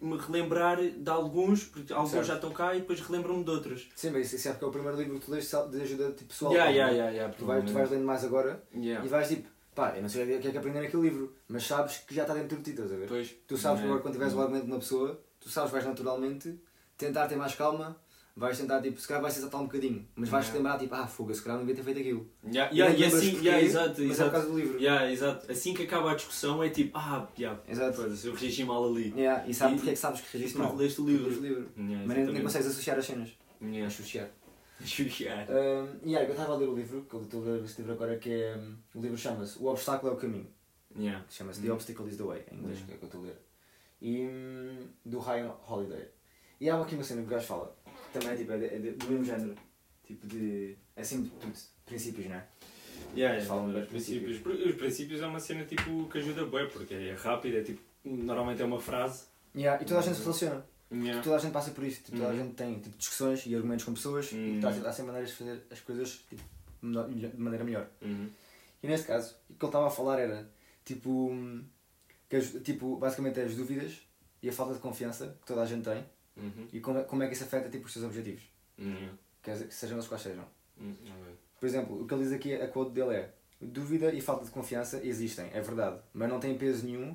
me 0.00 0.16
relembrar 0.16 0.80
de 0.82 1.10
alguns, 1.10 1.64
porque 1.64 1.92
alguns 1.92 2.10
Certo. 2.10 2.26
já 2.26 2.34
estão 2.36 2.50
cá 2.52 2.74
e 2.74 2.80
depois 2.80 3.00
relembro-me 3.00 3.44
de 3.44 3.50
outros. 3.50 3.88
Sim, 3.94 4.10
mas 4.10 4.32
isso 4.32 4.48
é 4.48 4.52
porque 4.52 4.64
é 4.64 4.68
o 4.68 4.70
primeiro 4.70 4.96
livro 4.98 5.18
que 5.18 5.26
tu 5.26 5.30
lês 5.32 5.48
de 5.50 5.82
ajuda 5.82 6.12
tipo, 6.12 6.28
pessoal. 6.28 6.52
Yeah, 6.52 6.70
tá? 6.70 6.76
yeah, 6.76 6.92
yeah, 6.94 7.10
yeah, 7.16 7.34
Tu, 7.34 7.44
vais, 7.44 7.64
tu 7.64 7.72
vais 7.72 7.90
lendo 7.90 8.04
mais 8.04 8.24
agora 8.24 8.62
Yeah. 8.74 9.04
e 9.04 9.08
vais 9.08 9.28
tipo, 9.28 9.48
pá, 9.74 9.94
eu 9.96 10.02
não 10.02 10.08
sei 10.08 10.36
o 10.36 10.40
que 10.40 10.48
é 10.48 10.50
que 10.50 10.58
aprender 10.58 10.80
naquele 10.80 11.02
livro, 11.02 11.34
mas 11.48 11.66
sabes 11.66 11.98
que 11.98 12.14
já 12.14 12.22
está 12.22 12.32
dentro 12.34 12.56
de 12.56 12.62
ti, 12.62 12.70
estás 12.70 12.90
a 12.92 12.96
ver? 12.96 13.02
Depois, 13.02 13.34
Tu 13.46 13.56
sabes 13.58 13.80
que 13.80 13.86
Yeah. 13.86 13.86
agora 13.86 14.02
quando 14.02 14.14
tiveres 14.14 14.34
o 14.34 14.40
argumento 14.40 14.64
de 14.66 14.70
uma 14.72 14.78
pessoa, 14.78 15.20
tu 15.40 15.48
sabes 15.50 15.70
que 15.70 15.74
vais 15.76 15.86
naturalmente 15.86 16.58
tentar 16.96 17.26
ter 17.26 17.36
mais 17.36 17.54
calma, 17.54 17.96
vais 18.36 18.58
tentar, 18.58 18.80
tipo, 18.82 19.00
se 19.00 19.06
calhar 19.06 19.22
vais 19.22 19.36
exaltar 19.36 19.60
um 19.60 19.64
bocadinho, 19.64 20.06
mas 20.16 20.28
vais-te 20.28 20.50
Yeah. 20.52 20.58
lembrar, 20.70 20.78
tipo, 20.82 20.94
ah, 20.94 21.06
foga, 21.06 21.32
se 21.34 21.42
calhar 21.42 21.56
não 21.58 21.64
devia 21.66 21.76
ter 21.82 21.84
feito 21.84 22.00
aquilo. 22.00 22.28
Yeah, 22.44 22.72
E 22.74 22.78
yeah, 22.78 22.98
e 22.98 23.04
assim, 23.04 23.30
porquê, 23.32 23.46
yeah, 23.46 23.64
exato, 23.64 23.88
Mas 23.90 23.98
é 23.98 24.04
por 24.06 24.10
exato. 24.12 24.30
causa 24.32 24.46
do 24.48 24.58
livro. 24.58 24.78
Yeah, 24.80 25.12
exato. 25.12 25.52
Assim 25.52 25.72
que 25.74 25.82
acaba 25.84 26.10
a 26.12 26.14
discussão 26.16 26.62
é 26.62 26.68
tipo, 26.68 26.98
ah, 26.98 27.28
yeah, 27.38 27.60
Exato. 27.68 27.96
foda-se, 27.96 28.26
eu 28.26 28.34
reagi 28.34 28.64
mal 28.64 28.84
ali. 28.88 29.12
Yeah, 29.16 29.46
e 29.48 29.54
sabes 29.54 29.74
E- 29.74 29.76
porque 29.78 29.90
é 29.90 29.92
que 29.92 29.98
sabes 29.98 30.20
que 30.20 30.38
Porque 30.38 30.58
mal? 30.58 30.74
leste 30.76 31.00
o 31.00 31.06
livro. 31.06 31.26
o 31.30 31.40
livro. 31.42 31.70
Yeah, 31.78 32.06
Mas 32.06 32.16
nem, 32.16 32.26
nem 32.26 32.42
consegues 32.42 32.66
associar 32.68 32.98
as 32.98 33.04
cenas. 33.06 33.30
Yeah. 33.62 33.86
Associar. 33.86 34.28
Yeah. 35.20 35.46
Um, 35.52 35.88
e 36.02 36.16
aí, 36.16 36.24
eu 36.26 36.32
estava 36.32 36.52
a 36.52 36.56
ler 36.56 36.68
o 36.68 36.74
livro, 36.74 37.06
que 37.08 37.14
eu 37.14 37.22
estou 37.22 37.40
a 37.42 37.46
ler 37.46 37.64
este 37.64 37.78
livro 37.78 37.92
agora, 37.94 38.18
que 38.18 38.30
é. 38.30 38.56
um, 38.56 38.76
o 38.98 39.00
livro 39.00 39.16
chama-se 39.16 39.58
O 39.58 39.66
Obstáculo 39.66 40.12
é 40.12 40.14
o 40.14 40.18
Caminho. 40.18 40.48
Yeah. 40.98 41.24
Chama-se. 41.30 41.62
The 41.62 41.72
Obstacle 41.72 42.06
is 42.08 42.16
the 42.16 42.24
Way, 42.24 42.44
em 42.50 42.56
inglês, 42.58 42.80
que 42.86 42.92
é 42.92 42.96
que 42.96 43.02
eu 43.04 43.06
estou 43.06 43.20
a 43.22 43.24
ler. 43.24 43.38
E. 44.02 44.26
hum, 44.26 44.88
do 45.06 45.18
Ryan 45.20 45.52
Holiday. 45.66 46.08
E 46.60 46.68
há 46.68 46.80
aqui 46.80 46.94
uma 46.94 47.04
cena 47.04 47.22
que 47.22 47.26
o 47.28 47.30
gajo 47.30 47.46
fala, 47.46 47.76
também 48.14 48.30
é, 48.30 48.36
tipo, 48.36 48.52
é, 48.52 48.58
de- 48.58 48.64
é 48.66 48.78
de- 48.78 48.90
do 48.92 49.06
mesmo 49.08 49.24
género. 49.24 49.54
Tipo 50.06 50.26
de. 50.26 50.76
É 50.96 51.00
assim 51.02 51.22
de 51.22 51.30
tudo. 51.30 51.52
princípios, 51.86 52.26
não 52.28 52.36
é? 52.36 52.46
Yeah, 53.16 53.44
falam 53.44 53.68
yeah, 53.70 53.72
dos 53.72 53.82
os, 53.84 53.88
princípios. 54.06 54.66
Os 54.66 54.74
princípios 54.76 55.20
é 55.22 55.26
uma 55.26 55.38
cena 55.40 55.64
tipo, 55.64 56.08
que 56.08 56.18
ajuda 56.18 56.44
bem, 56.46 56.68
porque 56.70 56.94
é 56.94 57.14
rápido, 57.14 57.56
é 57.58 57.62
tipo. 57.62 57.80
Normalmente 58.04 58.60
é 58.62 58.64
uma 58.64 58.80
frase. 58.80 59.24
Yeah, 59.56 59.82
e 59.82 59.86
toda 59.86 60.00
a 60.00 60.02
gente 60.02 60.16
se 60.16 60.22
relaciona. 60.22 60.66
Yeah. 60.92 61.22
Toda 61.22 61.36
a 61.36 61.38
gente 61.38 61.52
passa 61.52 61.70
por 61.70 61.84
isso. 61.84 62.02
Tipo, 62.02 62.18
toda 62.18 62.28
a 62.28 62.32
Uhum. 62.32 62.38
gente 62.44 62.54
tem 62.54 62.78
tipo, 62.80 62.96
discussões 62.98 63.44
e 63.46 63.54
argumentos 63.54 63.84
com 63.84 63.94
pessoas 63.94 64.30
Uhum. 64.32 64.60
e 64.60 64.64
há, 64.64 64.68
há 64.68 64.92
sempre 64.92 65.06
maneiras 65.12 65.30
de 65.30 65.36
fazer 65.36 65.62
as 65.70 65.80
coisas 65.80 66.24
tipo, 66.28 66.42
melhor- 66.82 67.08
de 67.10 67.36
maneira 67.40 67.64
melhor. 67.64 67.88
Uhum. 68.02 68.28
E 68.82 68.86
neste 68.86 69.06
caso, 69.06 69.34
o 69.48 69.54
que 69.54 69.64
ele 69.64 69.68
estava 69.70 69.86
a 69.86 69.90
falar 69.90 70.18
era 70.18 70.48
tipo, 70.84 71.30
que 72.28 72.36
as- 72.36 72.52
tipo 72.62 72.96
basicamente 72.96 73.40
as 73.40 73.54
dúvidas 73.56 74.00
e 74.42 74.48
a 74.48 74.52
falta 74.52 74.74
de 74.74 74.80
confiança 74.80 75.36
que 75.40 75.46
toda 75.46 75.62
a 75.62 75.66
gente 75.66 75.84
tem 75.84 76.04
Uhum. 76.36 76.66
e 76.72 76.80
como 76.80 76.98
é, 76.98 77.02
como 77.04 77.22
é 77.22 77.26
que 77.28 77.34
isso 77.34 77.44
afeta 77.44 77.68
tipo, 77.68 77.86
os 77.86 77.92
seus 77.92 78.04
objetivos, 78.04 78.42
Uhum. 78.78 79.10
quer 79.42 79.52
dizer, 79.52 79.68
que 79.68 79.74
sejam 79.74 79.96
eles 79.96 80.08
quais 80.08 80.22
sejam. 80.22 80.44
Uhum. 80.80 80.96
Por 81.60 81.66
exemplo, 81.66 82.02
o 82.02 82.06
que 82.06 82.14
ele 82.14 82.24
diz 82.24 82.32
aqui, 82.32 82.54
a 82.54 82.68
quote 82.68 82.90
dele 82.92 83.14
é 83.14 83.32
dúvida 83.60 84.12
e 84.12 84.20
falta 84.20 84.44
de 84.44 84.50
confiança 84.50 85.00
existem, 85.04 85.48
é 85.52 85.60
verdade, 85.60 86.00
mas 86.12 86.28
não 86.28 86.40
têm 86.40 86.58
peso 86.58 86.84
nenhum 86.84 87.14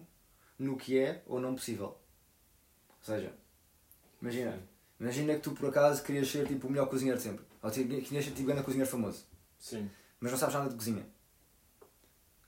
no 0.58 0.76
que 0.78 0.98
é 0.98 1.22
ou 1.28 1.40
não 1.40 1.54
possível. 1.56 1.88
Ou 1.88 3.04
seja, 3.04 3.34
imagina, 4.22 4.60
imagina 5.00 5.36
que 5.36 5.42
tu 5.42 5.52
por 5.52 5.70
acaso 5.70 6.04
querias 6.04 6.28
ser 6.30 6.48
tipo 6.48 6.68
o 6.68 6.70
melhor 6.72 6.88
cozinheiro 6.90 7.18
de 7.18 7.24
sempre, 7.24 7.46
ou 7.62 7.70
querias 7.70 8.08
ser 8.26 8.32
tipo 8.32 8.48
grande 8.48 8.64
cozinheiro 8.64 8.90
famoso, 8.90 9.26
Sim. 9.60 9.90
mas 10.20 10.32
não 10.32 10.38
sabes 10.40 10.56
nada 10.56 10.70
de 10.70 10.76
cozinha. 10.76 11.06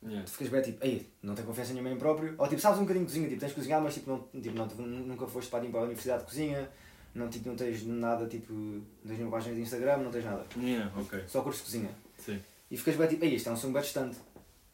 Yeah. 0.03 0.23
Tu 0.25 0.31
ficas 0.31 0.49
bem 0.49 0.61
tipo, 0.61 0.85
ei, 0.85 1.07
não 1.21 1.35
tenho 1.35 1.47
confiança 1.47 1.73
nenhuma 1.73 1.89
em 1.89 1.93
mim 1.93 1.99
próprio, 1.99 2.33
ou 2.37 2.47
tipo, 2.47 2.59
sabes 2.59 2.79
um 2.79 2.81
bocadinho 2.81 3.05
de 3.05 3.11
cozinha, 3.11 3.27
tipo, 3.29 3.39
tens 3.39 3.49
de 3.49 3.55
cozinhar, 3.55 3.81
mas 3.81 3.93
tipo, 3.93 4.09
não, 4.09 4.41
tipo, 4.41 4.81
não, 4.81 4.87
nunca 4.87 5.27
foste 5.27 5.51
para, 5.51 5.63
para 5.65 5.79
a 5.79 5.83
universidade 5.83 6.23
de 6.23 6.29
cozinha, 6.29 6.69
não, 7.13 7.29
tipo, 7.29 7.49
não 7.49 7.55
tens 7.55 7.85
nada, 7.85 8.25
tipo, 8.27 8.51
não 8.51 8.81
tens 9.05 9.17
nenhuma 9.17 9.37
página 9.37 9.55
de 9.55 9.61
Instagram, 9.61 9.97
não 9.97 10.11
tens 10.11 10.25
nada, 10.25 10.45
Yeah, 10.57 10.91
ok. 10.99 11.23
só 11.27 11.41
curso 11.41 11.59
de 11.59 11.65
cozinha. 11.65 11.89
Sim. 12.17 12.39
E 12.71 12.77
ficas 12.77 12.95
bem 12.95 13.07
tipo, 13.09 13.25
ei, 13.25 13.35
isto 13.35 13.49
é 13.49 13.51
um 13.51 13.57
som 13.57 13.71
bem 13.71 13.81
distante. 13.81 14.17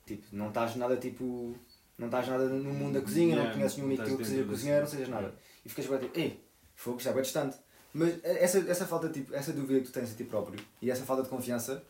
Tipo, 0.06 0.24
não 0.32 0.48
estás 0.50 0.76
nada 0.76 0.96
tipo. 0.96 1.56
Não 1.98 2.08
estás 2.08 2.28
nada 2.28 2.48
no 2.48 2.72
mundo 2.74 2.94
da 2.94 3.02
cozinha, 3.02 3.30
Yeah, 3.36 3.50
não 3.50 3.54
conheces 3.56 3.78
nenhum 3.78 4.02
amigo 4.02 4.18
que 4.18 4.26
seja 4.26 4.44
cozinheiro, 4.44 4.82
não 4.82 4.88
sejas 4.88 5.10
nada. 5.10 5.34
E 5.66 5.70
ficas 5.70 5.88
bem 5.88 5.98
tipo, 5.98 6.20
ei, 6.20 6.44
fogo, 6.76 6.98
isto 6.98 7.10
é 7.10 7.14
bem 7.14 7.22
distante. 7.24 7.58
Mas 7.92 8.24
essa, 8.24 8.60
essa 8.60 8.86
falta, 8.86 9.10
tipo, 9.10 9.34
essa 9.34 9.52
dúvida 9.52 9.80
que 9.80 9.88
tu 9.88 9.92
tens 9.92 10.10
de 10.10 10.16
ti 10.16 10.24
próprio 10.24 10.60
e 10.80 10.92
essa 10.92 11.04
falta 11.04 11.24
de 11.24 11.30
confiança 11.30 11.84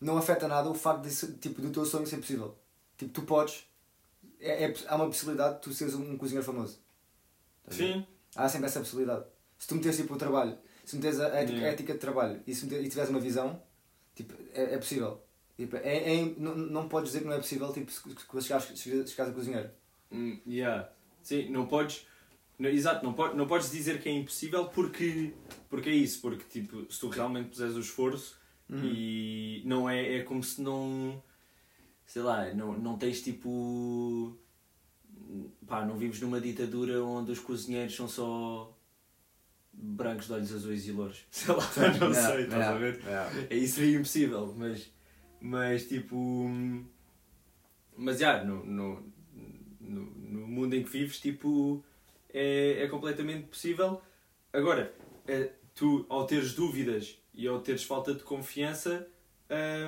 não 0.00 0.18
afeta 0.18 0.48
nada 0.48 0.68
o 0.68 0.74
facto 0.74 1.02
de, 1.08 1.32
tipo, 1.38 1.62
do 1.62 1.70
teu 1.70 1.86
sonho 1.86 2.04
ser 2.06 2.16
possível. 2.16 2.52
Tipo, 2.96 3.12
tu 3.12 3.22
podes. 3.22 3.66
É, 4.40 4.64
é, 4.64 4.74
há 4.86 4.96
uma 4.96 5.06
possibilidade 5.06 5.56
de 5.56 5.60
tu 5.62 5.72
seres 5.72 5.94
um, 5.94 6.12
um 6.12 6.16
cozinheiro 6.16 6.44
famoso. 6.44 6.80
Sim. 7.68 8.04
Há 8.34 8.48
sempre 8.48 8.66
essa 8.66 8.80
possibilidade. 8.80 9.24
Se 9.58 9.68
tu 9.68 9.74
meteres 9.76 9.96
tipo, 9.96 10.14
o 10.14 10.18
trabalho, 10.18 10.58
se 10.84 10.96
meteres 10.96 11.20
a 11.20 11.28
ética, 11.28 11.52
Yeah. 11.52 11.66
a 11.68 11.72
ética 11.72 11.92
de 11.92 11.98
trabalho 11.98 12.42
e 12.46 12.54
se 12.54 12.64
meter- 12.64 12.84
e 12.84 12.88
tiveres 12.88 13.10
uma 13.10 13.20
visão, 13.20 13.62
tipo, 14.14 14.34
é, 14.52 14.74
é 14.74 14.78
possível. 14.78 15.22
Tipo, 15.56 15.76
é, 15.76 16.14
é- 16.16 16.34
não, 16.38 16.56
não 16.56 16.88
podes 16.88 17.10
dizer 17.10 17.20
que 17.20 17.26
não 17.28 17.34
é 17.34 17.38
possível 17.38 17.72
tipo, 17.72 17.90
se, 17.92 18.00
se, 18.00 18.42
chegares, 18.42 18.64
se 18.78 19.06
chegares 19.06 19.32
a 19.32 19.34
cozinheiro. 19.34 19.70
Hum, 20.10 20.40
yeah. 20.46 20.90
Sim, 21.22 21.50
não 21.50 21.66
podes. 21.66 22.06
não- 22.58 22.68
exato, 22.70 23.04
não, 23.04 23.12
po 23.12 23.28
não 23.34 23.46
podes 23.46 23.70
dizer 23.70 24.00
que 24.02 24.08
é 24.08 24.12
impossível 24.12 24.66
porque, 24.68 25.32
porque 25.68 25.88
é 25.90 25.94
isso, 25.94 26.20
porque 26.20 26.44
tipo, 26.44 26.90
se 26.92 26.98
tu 26.98 27.08
realmente 27.08 27.50
puseres 27.50 27.74
o 27.76 27.80
esforço 27.80 28.40
e 28.70 29.62
não 29.66 29.88
é, 29.88 30.16
é 30.18 30.22
como 30.22 30.42
se 30.42 30.60
não. 30.60 31.22
Sei 32.06 32.22
lá, 32.22 32.52
não, 32.54 32.78
não 32.78 32.98
tens 32.98 33.22
tipo. 33.22 34.36
Pá, 35.66 35.84
não 35.84 35.96
vives 35.96 36.20
numa 36.20 36.40
ditadura 36.40 37.02
onde 37.02 37.32
os 37.32 37.38
cozinheiros 37.38 37.94
são 37.94 38.06
só 38.06 38.76
brancos 39.72 40.26
de 40.26 40.32
olhos 40.34 40.52
azuis 40.52 40.86
e 40.86 40.92
louros. 40.92 41.24
Sei 41.30 41.54
lá, 41.54 41.62
não 41.98 42.10
Yeah, 42.10 42.14
sei, 42.14 42.44
estás 42.44 42.66
a 42.68 42.74
ver? 42.74 43.00
É 43.48 43.56
isso 43.56 43.76
seria 43.76 43.96
impossível, 43.96 44.54
mas, 44.56 44.90
mas 45.40 45.88
tipo. 45.88 46.50
Mas 47.96 48.18
já, 48.18 48.42
no, 48.44 48.64
no, 48.64 49.02
no, 49.80 50.04
no 50.04 50.46
mundo 50.46 50.74
em 50.74 50.82
que 50.82 50.90
vives, 50.90 51.20
tipo, 51.20 51.84
é, 52.32 52.82
é 52.84 52.88
completamente 52.88 53.46
possível. 53.46 54.00
Agora, 54.52 54.92
é, 55.26 55.50
tu, 55.74 56.04
ao 56.08 56.26
teres 56.26 56.54
dúvidas 56.54 57.18
e 57.34 57.46
ao 57.46 57.60
teres 57.60 57.84
falta 57.84 58.14
de 58.14 58.22
confiança, 58.22 59.06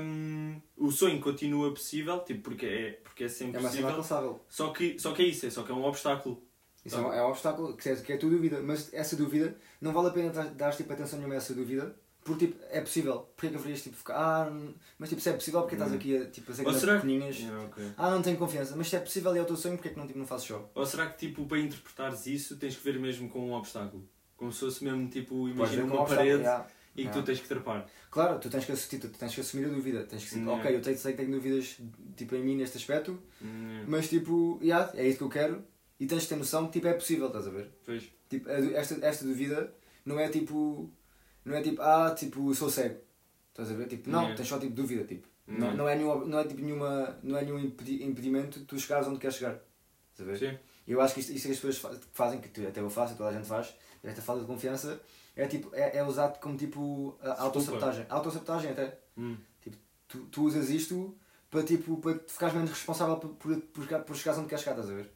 hum, 0.00 0.61
o 0.77 0.90
sonho 0.90 1.20
continua 1.20 1.70
possível, 1.72 2.20
tipo, 2.20 2.42
porque 2.42 2.66
é, 2.66 2.90
porque 3.03 3.24
é 3.24 3.29
sempre 3.29 3.57
É 3.57 3.61
uma 3.61 3.68
possível. 3.68 3.88
alcançável. 3.90 4.44
Só 4.48 4.70
que, 4.72 4.98
só 4.98 5.12
que 5.12 5.22
é 5.22 5.27
isso, 5.27 5.46
é 5.46 5.50
só 5.50 5.62
que 5.62 5.72
é 5.72 5.74
um 5.74 5.85
obstáculo. 5.85 6.42
Isso 6.85 6.96
é 6.96 7.00
um, 7.00 7.12
é 7.12 7.24
um 7.24 7.31
obstáculo 7.31 7.77
que 7.77 7.88
é, 7.88 7.96
que 7.96 8.12
é 8.12 8.16
a 8.16 8.18
tua 8.18 8.31
dúvida. 8.31 8.61
Mas 8.62 8.92
essa 8.92 9.16
dúvida, 9.16 9.57
não 9.81 9.92
vale 9.92 10.09
a 10.09 10.11
pena 10.11 10.31
dar, 10.31 10.44
dar 10.50 10.77
tipo, 10.77 10.92
atenção 10.92 11.18
nenhuma 11.18 11.35
a 11.35 11.38
essa 11.38 11.55
dúvida. 11.55 11.94
Porque 12.22 12.46
tipo, 12.46 12.59
é 12.70 12.81
possível. 12.81 13.20
Porquê 13.37 13.48
que 13.50 13.57
haverias 13.57 13.83
tipo, 13.83 13.96
ficar. 13.96 14.14
Ah, 14.16 14.53
mas 14.98 15.09
tipo, 15.11 15.20
se 15.20 15.29
é 15.29 15.33
possível, 15.35 15.61
porque 15.61 15.74
estás 15.77 15.92
Hum. 15.92 15.96
aqui 15.96 16.16
a 16.16 16.27
tipo, 16.31 16.46
fazer 16.46 16.64
que- 16.64 16.87
pequeninhas. 16.87 17.37
Yeah, 17.38 17.64
ok. 17.64 17.85
Ah, 17.96 18.11
não 18.11 18.22
tenho 18.22 18.37
confiança. 18.38 18.74
Mas 18.77 18.88
se 18.88 18.96
é 18.96 19.00
possível 19.00 19.35
e 19.35 19.38
é 19.38 19.42
o 19.42 19.44
teu 19.46 19.57
sonho, 19.57 19.77
porquê 19.77 19.90
que 19.90 19.98
não, 19.98 20.07
tipo, 20.07 20.18
não 20.18 20.27
fazes 20.27 20.46
show? 20.46 20.70
Ou 20.74 20.87
será 20.87 21.07
que, 21.07 21.18
tipo, 21.27 21.44
para 21.46 21.59
interpretares 21.59 22.27
isso, 22.27 22.57
tens 22.57 22.77
que 22.77 22.83
ver 22.85 22.98
mesmo 22.98 23.29
com 23.29 23.40
um 23.48 23.53
obstáculo? 23.53 24.07
Como 24.37 24.50
se 24.53 24.61
fosse 24.61 24.83
mesmo, 24.85 25.07
tipo, 25.09 25.48
imagina 25.48 25.83
como 25.83 25.94
uma 25.94 26.00
um 26.00 26.03
obstáculo, 26.03 26.29
parede 26.29 26.42
yeah. 26.44 26.66
E 26.94 26.96
que 26.96 27.00
Yeah. 27.02 27.20
tu 27.20 27.26
tens 27.26 27.40
que 27.40 27.48
trepar. 27.48 27.87
Claro, 28.11 28.38
tu 28.38 28.48
tens 28.48 28.64
que 28.64 28.72
assumir, 28.72 29.00
tu 29.00 29.09
tens 29.09 29.35
que 29.35 29.40
assumir 29.40 29.66
a 29.66 29.68
dúvida. 29.68 30.04
Tens 30.04 30.22
que 30.24 30.28
tipo, 30.30 30.40
Yeah. 30.42 30.61
ok, 30.62 30.76
eu 30.76 30.80
tenho, 30.83 30.96
sei 30.98 31.12
que 31.12 31.18
tenho 31.18 31.33
dúvidas 31.33 31.76
tipo, 32.16 32.35
em 32.37 32.42
mim 32.44 32.57
neste 32.57 32.76
aspecto, 32.78 33.18
mas 33.88 34.09
tipo, 34.09 34.59
yeah, 34.62 34.90
é 34.94 35.07
isso 35.09 35.18
que 35.18 35.24
eu 35.24 35.28
quero 35.28 35.64
e 35.98 36.07
tens 36.07 36.22
que 36.24 36.28
ter 36.28 36.37
noção 36.37 36.66
que 36.66 36.72
tipo, 36.74 36.87
é 36.88 36.94
possível, 36.94 37.26
estás 37.26 37.46
a 37.46 37.50
ver? 37.50 37.70
Pois. 37.85 38.04
Tipo, 38.28 38.48
esta, 38.48 39.04
esta 39.07 39.24
dúvida 39.24 39.72
não 40.04 40.18
é 40.18 40.28
tipo. 40.28 40.90
Não 41.44 41.54
é 41.54 41.61
tipo, 41.62 41.83
ah, 41.83 42.14
tipo, 42.16 42.54
sou 42.54 42.70
cego. 42.70 42.98
Estás 43.50 43.70
a 43.70 43.74
ver? 43.74 43.87
Tipo, 43.87 44.09
não, 44.11 44.20
Yeah. 44.20 44.37
tens 44.37 44.48
só 44.48 44.59
tipo 44.59 44.74
dúvida. 44.74 45.04
Tipo. 45.04 45.28
Não, 45.46 45.76
não, 45.76 45.87
é 45.88 45.94
nenhum, 45.94 46.24
não 46.24 46.38
é 46.38 46.44
tipo 46.44 46.62
nenhuma. 46.62 47.18
Não 47.22 47.37
é 47.38 47.42
nenhum 47.44 47.59
impedi- 47.59 48.02
impedimento 48.02 48.61
tu 48.64 48.78
chegares 48.80 49.07
onde 49.07 49.18
queres 49.18 49.37
chegar. 49.37 49.59
Estás 50.12 50.28
a 50.28 50.33
ver? 50.33 50.38
Sim. 50.38 50.59
Eu 50.86 51.00
acho 51.00 51.14
que 51.14 51.20
isto, 51.20 51.32
isto 51.32 51.46
que 51.46 51.52
as 51.52 51.58
pessoas 51.60 51.78
fa- 51.78 52.00
fazem, 52.12 52.40
que 52.40 52.48
tu- 52.48 52.66
até 52.66 52.80
eu 52.80 52.90
faço, 52.90 53.16
toda 53.16 53.30
a 53.30 53.32
gente 53.32 53.46
faz, 53.46 53.74
esta 54.02 54.20
falta 54.22 54.42
de 54.42 54.46
confiança, 54.46 55.00
é, 55.34 55.46
tipo, 55.46 55.74
é, 55.74 55.96
é 55.98 56.04
usado 56.04 56.38
como 56.40 56.56
tipo 56.56 57.16
autossabotagem. 57.22 58.06
Autossabotagem 58.08 58.70
até. 58.72 58.98
Hum. 59.16 59.36
Tu, 60.08 60.18
tu 60.26 60.42
usas 60.44 60.68
isto 60.70 61.16
para, 61.50 61.62
tipo, 61.62 61.96
para 61.96 62.18
ficares 62.28 62.54
menos 62.54 62.70
responsável 62.70 63.16
por, 63.16 63.30
por, 63.30 63.56
por, 63.60 63.86
por 64.04 64.16
chegares 64.16 64.38
onde 64.38 64.48
queres 64.48 64.62
chegar, 64.62 64.76
estás 64.78 64.90
a 64.90 64.94
ver? 64.94 65.10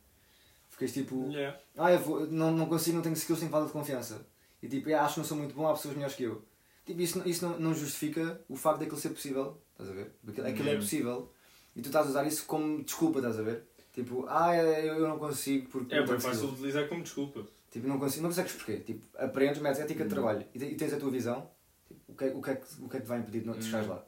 Ficas 0.71 0.93
tipo, 0.93 1.29
Yeah. 1.31 1.59
ah, 1.77 1.93
eu 1.93 1.99
vou, 2.01 2.27
não, 2.27 2.51
não 2.53 2.67
consigo, 2.67 2.97
não 2.97 3.03
tenho 3.03 3.15
skills, 3.15 3.39
tenho 3.41 3.51
falta 3.51 3.67
de 3.67 3.73
confiança. 3.73 4.27
E 4.63 4.69
tipo, 4.69 4.93
"Ah, 4.95 5.03
acho 5.03 5.15
que 5.15 5.21
não 5.21 5.27
sou 5.27 5.37
muito 5.37 5.55
bom, 5.55 5.69
há 5.69 5.73
pessoas 5.75 5.95
melhores 5.95 6.17
que 6.17 6.23
eu. 6.25 6.43
Tipo, 6.87 7.01
isso, 7.01 7.23
isso 7.29 7.47
não, 7.47 7.61
não 7.61 7.75
justifica 7.75 8.41
o 8.49 8.57
facto 8.57 8.81
daquilo 8.81 8.97
ser 8.99 9.11
possível, 9.11 9.61
estás 9.73 9.91
a 9.91 9.93
ver? 9.93 10.13
Porque 10.25 10.41
aquilo 10.41 10.69
é 10.69 10.71
Yeah. 10.73 10.81
possível 10.81 11.33
e 11.77 11.83
tu 11.83 11.87
estás 11.87 12.07
a 12.07 12.11
usar 12.11 12.27
isso 12.27 12.45
como 12.47 12.83
desculpa, 12.83 13.19
estás 13.19 13.39
a 13.39 13.43
ver? 13.43 13.65
Tipo, 13.93 14.27
ah, 14.29 14.55
eu, 14.57 14.95
eu 14.97 15.09
não 15.09 15.19
consigo 15.19 15.69
porque. 15.69 15.95
É 15.95 15.99
bem 15.99 16.09
fácil 16.21 16.33
skills." 16.33 16.53
utilizar 16.55 16.89
como 16.89 17.03
desculpa. 17.03 17.47
Tipo, 17.71 17.87
não 17.89 17.99
consigo, 17.99 18.23
não 18.23 18.31
consegues 18.31 18.53
porquê? 18.53 18.77
Tipo, 18.79 19.05
aprendes, 19.19 19.61
metes 19.61 19.81
ética 19.81 20.01
de 20.05 20.07
Hum. 20.07 20.15
trabalho 20.15 20.47
e, 20.55 20.59
te- 20.59 20.65
e 20.67 20.75
tens 20.75 20.93
a 20.93 20.99
tua 20.99 21.11
visão, 21.11 21.51
tipo, 21.87 22.01
o, 22.09 22.15
que, 22.15 22.25
é- 22.25 22.29
o, 22.35 22.41
que 22.43 22.51
é 22.51 22.61
o 22.81 22.89
que 22.89 22.97
é 22.97 23.01
que 23.01 23.05
te 23.05 23.09
vai 23.09 23.19
impedir 23.19 23.41
de 23.41 23.47
não 23.47 23.59
de 23.59 23.65
chegares 23.65 23.87
Hum. 23.89 23.91
lá? 23.91 24.05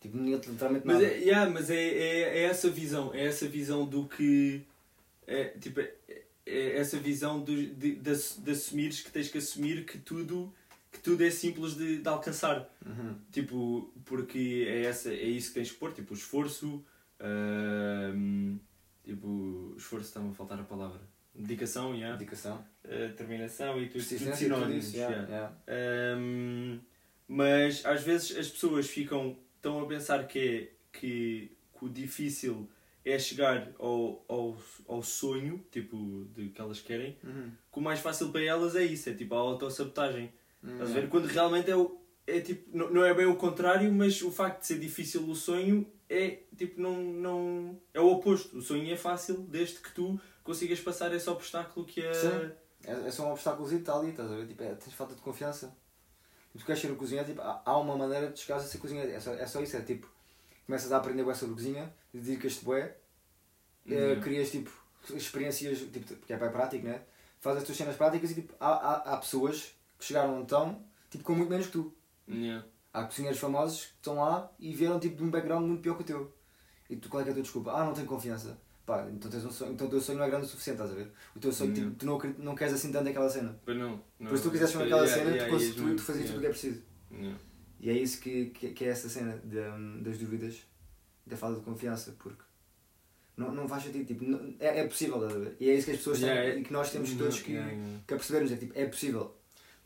Tipo, 0.00 0.18
literalmente 0.18 0.86
Mas, 0.86 0.96
nada. 1.00 1.06
é, 1.08 1.18
yeah, 1.18 1.50
mas 1.50 1.70
é, 1.70 1.74
é, 1.74 2.38
é 2.38 2.42
essa 2.44 2.68
visão, 2.70 3.12
é 3.14 3.24
essa 3.26 3.48
visão 3.48 3.84
do 3.86 4.06
que. 4.06 4.62
É, 5.26 5.44
tipo, 5.58 5.80
é, 5.80 5.94
é 6.44 6.78
essa 6.78 6.96
visão 6.98 7.42
de, 7.42 7.68
de, 7.74 7.96
de, 7.96 8.12
de 8.38 8.50
assumires 8.50 9.00
que 9.00 9.10
tens 9.10 9.28
que 9.28 9.38
assumir 9.38 9.84
que 9.84 9.98
tudo, 9.98 10.52
que 10.92 11.00
tudo 11.00 11.24
é 11.24 11.30
simples 11.30 11.74
de, 11.74 11.98
de 11.98 12.08
alcançar. 12.08 12.70
Uhum. 12.86 13.16
Tipo, 13.32 13.90
porque 14.04 14.64
é, 14.68 14.82
essa, 14.84 15.10
é 15.12 15.24
isso 15.24 15.48
que 15.48 15.54
tens 15.54 15.72
que 15.72 15.78
pôr, 15.78 15.92
tipo, 15.92 16.14
o 16.14 16.16
esforço, 16.16 16.84
ahm, 17.18 18.58
tipo, 19.06 19.72
esforço 19.76 20.06
está-me 20.08 20.30
a 20.30 20.32
faltar 20.34 20.58
a 20.60 20.64
palavra. 20.64 21.00
Dedicação, 21.34 21.94
yeah. 21.94 22.16
Dedicação. 22.16 22.64
Eh, 22.84 23.08
determinação 23.08 23.80
e 23.80 23.88
tudo, 23.88 24.02
tudo 24.04 24.34
sinónimos. 24.36 24.84
isso, 24.86 24.96
yeah, 24.96 25.16
yeah. 25.16 25.28
yeah. 25.30 25.56
Ahm, 26.16 26.80
mas 27.28 27.84
às 27.84 28.02
vezes 28.02 28.36
as 28.36 28.48
pessoas 28.48 28.88
ficam 28.88 29.36
tão 29.60 29.80
a 29.82 29.86
pensar 29.86 30.26
que, 30.26 30.38
é, 30.38 30.72
que, 30.98 31.52
que 31.78 31.84
o 31.84 31.88
difícil 31.88 32.68
é 33.04 33.18
chegar 33.18 33.70
ao, 33.78 34.24
ao, 34.28 34.56
ao 34.88 35.02
sonho, 35.02 35.64
tipo, 35.70 36.26
de 36.34 36.48
que 36.48 36.60
elas 36.60 36.80
querem, 36.80 37.16
Uhum. 37.22 37.50
que 37.72 37.78
o 37.78 37.82
mais 37.82 38.00
fácil 38.00 38.30
para 38.32 38.42
elas 38.42 38.74
é 38.74 38.84
isso, 38.84 39.08
é 39.10 39.14
tipo 39.14 39.34
a 39.34 39.38
autossabotagem. 39.38 40.32
Estás 40.64 40.80
a 40.80 40.84
Uhum. 40.84 40.92
ver? 41.00 41.08
Quando 41.08 41.26
realmente 41.26 41.70
é, 41.70 41.76
o, 41.76 42.00
é 42.26 42.40
tipo, 42.40 42.76
não, 42.76 42.90
não 42.90 43.04
é 43.04 43.14
bem 43.14 43.26
o 43.26 43.36
contrário, 43.36 43.92
mas 43.92 44.20
o 44.22 44.30
facto 44.30 44.60
de 44.60 44.66
ser 44.66 44.78
difícil 44.78 45.28
o 45.28 45.34
sonho 45.34 45.86
é 46.08 46.40
tipo, 46.56 46.80
não, 46.80 46.96
não. 46.96 47.80
É 47.92 48.00
o 48.00 48.10
oposto. 48.10 48.56
O 48.58 48.62
sonho 48.62 48.92
é 48.92 48.96
fácil 48.96 49.38
desde 49.38 49.76
que 49.80 49.92
tu 49.92 50.20
consigas 50.42 50.80
passar 50.80 51.14
esse 51.14 51.28
obstáculo 51.28 51.86
que 51.86 52.02
é. 52.02 52.12
Sim. 52.12 52.50
É, 52.84 53.08
é 53.08 53.10
só 53.10 53.26
um 53.26 53.32
obstáculo 53.32 53.72
e 53.72 53.80
tal 53.80 54.06
estás 54.06 54.30
a 54.30 54.36
ver? 54.36 54.46
Tipo, 54.46 54.62
é, 54.62 54.74
tens 54.74 54.94
falta 54.94 55.14
de 55.14 55.20
confiança. 55.20 55.76
Tu 56.56 56.64
queres 56.64 56.80
ser 56.80 56.90
o 56.90 56.96
cozinheiro, 56.96 57.28
tipo, 57.28 57.42
há, 57.42 57.76
uma 57.78 57.96
maneira 57.96 58.30
de 58.30 58.38
chegares 58.38 58.64
a 58.64 58.68
ser 58.68 58.78
cozinheiro. 58.78 59.10
É 59.10 59.20
só, 59.20 59.34
é 59.34 59.46
só 59.46 59.60
isso, 59.60 59.76
é 59.76 59.82
tipo, 59.82 60.08
começas 60.64 60.90
a 60.90 60.96
aprender 60.96 61.22
bué 61.22 61.34
sobre 61.34 61.54
cozinha, 61.54 61.92
dedicas-te 62.14 62.64
bué, 62.64 62.96
eh, 63.86 64.14
Uhum. 64.14 64.20
crias 64.20 64.50
tipo 64.50 64.70
experiências, 65.14 65.78
tipo, 65.80 66.14
porque 66.16 66.32
é 66.32 66.36
bem 66.36 66.50
prático, 66.50 66.86
né? 66.86 67.02
Fazes 67.40 67.60
as 67.60 67.66
tuas 67.66 67.78
cenas 67.78 67.96
práticas 67.96 68.30
e 68.30 68.34
tipo, 68.36 68.54
há, 68.58 68.68
há, 68.68 68.94
há 69.14 69.16
pessoas 69.18 69.74
que 69.98 70.04
chegaram 70.04 70.42
estão, 70.42 70.82
tipo, 71.10 71.22
com 71.24 71.34
muito 71.34 71.50
menos 71.50 71.66
que 71.66 71.72
tu. 71.72 71.94
Yeah. 72.28 72.66
há 72.92 73.04
cozinheiros 73.04 73.38
famosos 73.40 73.84
que 73.86 73.92
estão 73.96 74.16
lá 74.16 74.50
e 74.58 74.74
vieram 74.74 74.98
tipo 74.98 75.16
de 75.16 75.22
um 75.24 75.30
background 75.30 75.66
muito 75.66 75.82
pior 75.82 75.94
que 75.96 76.02
o 76.02 76.06
teu. 76.06 76.36
E 76.90 76.96
tu, 76.96 77.08
qual 77.08 77.20
é 77.20 77.24
que 77.24 77.30
é 77.30 77.32
a 77.32 77.34
tua 77.34 77.42
desculpa? 77.42 77.72
Ah, 77.72 77.84
não 77.84 77.92
tenho 77.94 78.06
confiança. 78.06 78.58
Pá, 78.84 79.04
então, 79.12 79.28
tens 79.30 79.44
um 79.44 79.50
sonho, 79.50 79.72
então 79.72 79.88
o 79.88 79.90
teu 79.90 80.00
sonho 80.00 80.18
não 80.18 80.24
é 80.24 80.30
grande 80.30 80.46
o 80.46 80.48
suficiente, 80.48 80.80
estás 80.80 80.92
a 80.92 80.94
ver? 81.02 81.10
O 81.34 81.40
teu 81.40 81.52
sonho, 81.52 81.70
Não. 81.70 81.74
tipo, 81.76 81.90
tu 81.96 82.06
não, 82.06 82.18
não 82.38 82.54
queres 82.54 82.72
assim 82.74 82.92
tanto 82.92 83.08
aquela 83.08 83.28
cena. 83.28 83.58
Pois 83.64 83.76
não. 83.76 84.00
não. 84.20 84.28
Pois 84.28 84.40
se 84.40 84.46
tu 84.46 84.52
quisesse 84.52 84.72
fazer 84.74 84.84
aquela 84.84 85.02
Yeah, 85.04 85.18
cena, 85.24 85.36
yeah, 85.36 85.50
tu, 85.52 85.58
yeah, 85.60 85.74
tu, 85.74 85.80
yeah, 85.82 85.96
tu 85.96 86.02
fazias 86.04 86.26
tudo 86.26 86.36
o 86.36 86.40
que 86.40 86.46
é 86.46 86.50
preciso. 86.50 86.82
yeah. 87.10 87.38
E 87.80 87.90
é 87.90 87.92
isso 87.94 88.20
que, 88.20 88.46
que, 88.46 88.70
que 88.70 88.84
é 88.84 88.88
essa 88.88 89.08
cena 89.08 89.36
de, 89.44 89.58
hum, 89.58 90.02
das 90.02 90.18
dúvidas, 90.18 90.62
da 91.26 91.36
falta 91.36 91.58
de 91.58 91.64
confiança, 91.64 92.14
porque 92.16 92.42
não, 93.36 93.52
não 93.52 93.68
faz 93.68 93.82
sentido, 93.82 94.06
tipo, 94.06 94.24
não- 94.24 94.54
é, 94.60 94.80
é 94.80 94.86
possível, 94.86 95.16
estás 95.16 95.34
a 95.34 95.38
ver? 95.44 95.56
E 95.60 95.68
é 95.68 95.74
isso 95.74 95.86
que 95.86 95.90
as 95.90 95.96
pessoas 95.98 96.20
têm 96.20 96.28
Yeah, 96.28 96.54
e 96.60 96.62
que 96.64 96.72
nós 96.72 96.90
temos 96.92 97.12
todos 97.14 97.40
que, 97.42 97.52
Yeah, 97.52 97.72
yeah. 97.72 98.00
que 98.06 98.14
apercebermos, 98.14 98.52
é 98.52 98.56
tipo, 98.56 98.72
é 98.78 98.86
possível. 98.86 99.36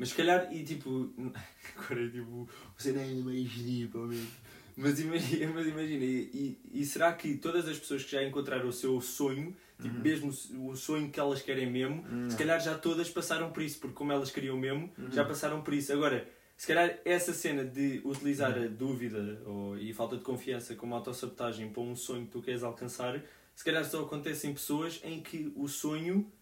Mas 0.01 0.09
se 0.09 0.15
calhar, 0.15 0.51
e 0.51 0.65
tipo, 0.65 1.13
agora 1.77 2.07
é 2.07 2.09
tipo, 2.09 2.49
você 2.77 2.91
não 2.93 3.03
é 3.03 3.07
mais 3.17 3.55
menos. 3.59 4.29
Mas 4.75 4.99
imagina, 4.99 5.53
mas 5.53 5.67
imagina 5.67 6.05
e, 6.05 6.59
e, 6.73 6.85
será 6.87 7.13
que 7.13 7.35
todas 7.37 7.69
as 7.69 7.79
pessoas 7.79 8.03
que 8.03 8.13
já 8.13 8.25
encontraram 8.25 8.67
o 8.67 8.73
seu 8.73 8.99
sonho, 9.03 9.55
tipo, 9.79 9.95
Uhum. 9.97 10.01
mesmo 10.01 10.31
o 10.71 10.75
sonho 10.75 11.11
que 11.11 11.21
elas 11.21 11.43
querem 11.43 11.71
mesmo, 11.71 12.03
Hum, 12.11 12.31
se 12.31 12.37
calhar 12.37 12.59
já 12.61 12.79
todas 12.79 13.11
passaram 13.11 13.51
por 13.53 13.63
isso, 13.63 13.79
porque 13.79 13.95
como 13.95 14.11
elas 14.11 14.31
queriam 14.31 14.57
mesmo, 14.57 14.91
Uhum. 14.97 15.13
já 15.13 15.23
passaram 15.23 15.61
por 15.61 15.75
isso. 15.75 15.93
Agora, 15.93 16.27
se 16.57 16.67
calhar 16.67 16.99
essa 17.05 17.35
cena 17.35 17.63
de 17.63 18.01
utilizar 18.05 18.57
a 18.57 18.67
dúvida 18.69 19.43
ou, 19.45 19.77
e 19.77 19.93
falta 19.93 20.17
de 20.17 20.23
confiança 20.23 20.75
como 20.75 20.95
autossabotagem 20.95 21.69
para 21.71 21.83
um 21.83 21.95
sonho 21.95 22.25
que 22.25 22.31
tu 22.33 22.41
queres 22.41 22.63
alcançar, 22.63 23.23
se 23.55 23.63
calhar 23.65 23.85
só 23.85 24.01
acontece 24.03 24.47
em 24.47 24.55
pessoas 24.55 24.99
em 25.05 25.21
que 25.21 25.53
o 25.55 25.69
sonho 25.69 26.33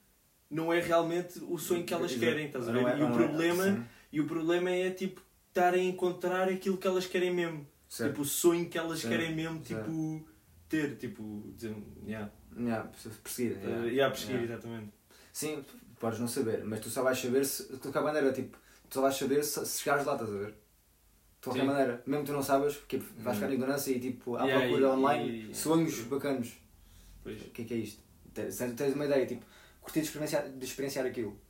não 0.50 0.72
é 0.72 0.80
realmente 0.80 1.38
o 1.46 1.58
sonho 1.58 1.84
que 1.84 1.92
elas 1.94 2.14
querem, 2.14 2.46
estás 2.46 2.68
a 2.68 2.72
ver? 2.72 2.87
É- 2.87 2.98
e, 2.98 3.02
o 3.02 3.08
é- 3.08 3.12
problema, 3.12 3.64
sim, 3.64 3.84
e 4.12 4.20
o 4.20 4.26
problema 4.26 4.70
é 4.70 4.90
tipo 4.90 5.20
estarem 5.48 5.87
a 5.88 5.90
encontrar 5.90 6.48
aquilo 6.48 6.76
que 6.76 6.87
elas 6.87 7.06
querem 7.06 7.32
mesmo. 7.34 7.66
certo. 7.88 8.11
Tipo 8.11 8.22
o 8.22 8.24
sonho 8.24 8.68
que 8.68 8.76
elas 8.78 8.98
Certo. 9.00 9.12
querem 9.16 9.34
mesmo 9.34 9.64
Certo. 9.64 9.84
tipo, 9.84 10.28
ter, 10.68 10.96
tipo, 10.96 11.52
dizer, 11.54 11.74
yeah, 12.06 12.30
Yeah, 12.58 12.88
perseguir. 13.22 13.52
yeah. 13.52 13.68
yeah. 13.68 13.87
yeah, 13.92 14.11
perseguir, 14.14 14.37
Yeah. 14.42 14.52
exatamente. 14.54 14.92
Sim, 15.32 15.64
podes 15.98 16.18
não 16.20 16.28
saber, 16.28 16.64
mas 16.64 16.80
tu 16.80 16.90
só 16.90 17.02
vais 17.02 17.18
saber 17.18 17.44
se. 17.46 17.70
De 17.72 17.78
qualquer 17.78 18.02
maneira, 18.02 18.32
tipo, 18.32 18.58
tu 18.90 18.94
só 18.94 19.00
vais 19.02 19.14
saber 19.16 19.42
se, 19.44 19.64
se 19.64 19.80
chegares 19.82 20.04
lá, 20.04 20.14
estás 20.14 20.30
a 20.30 20.34
ver? 20.37 20.48
De 20.50 20.54
qualquer 21.44 21.61
Sim. 21.62 21.66
maneira, 21.66 22.02
mesmo 22.06 22.24
que 22.24 22.30
tu 22.30 22.34
não 22.34 22.42
sabes, 22.42 22.74
porque 22.76 22.98
vais 23.18 23.37
ficar 23.37 23.48
Hum. 23.48 23.52
em 23.52 23.54
ignorância 23.54 23.90
e 23.92 24.00
tipo, 24.00 24.37
à 24.37 24.44
Yeah, 24.44 24.66
procura 24.66 24.87
e- 24.87 24.90
online, 24.90 25.50
e- 25.50 25.54
sonhos 25.54 26.00
bacanos. 26.00 26.52
Pois. 27.22 27.40
O 27.40 27.44
que 27.50 27.62
é 27.62 27.64
que 27.64 27.74
é 27.74 27.76
isto? 27.78 28.02
Tens, 28.34 28.56
tens 28.76 28.94
uma 28.94 29.04
ideia, 29.06 29.24
tipo, 29.26 29.44
curtir 29.88 30.01
de 30.01 30.07
experienciar, 30.07 30.48
de 30.48 30.64
experienciar 30.64 31.07
aquilo. 31.07 31.40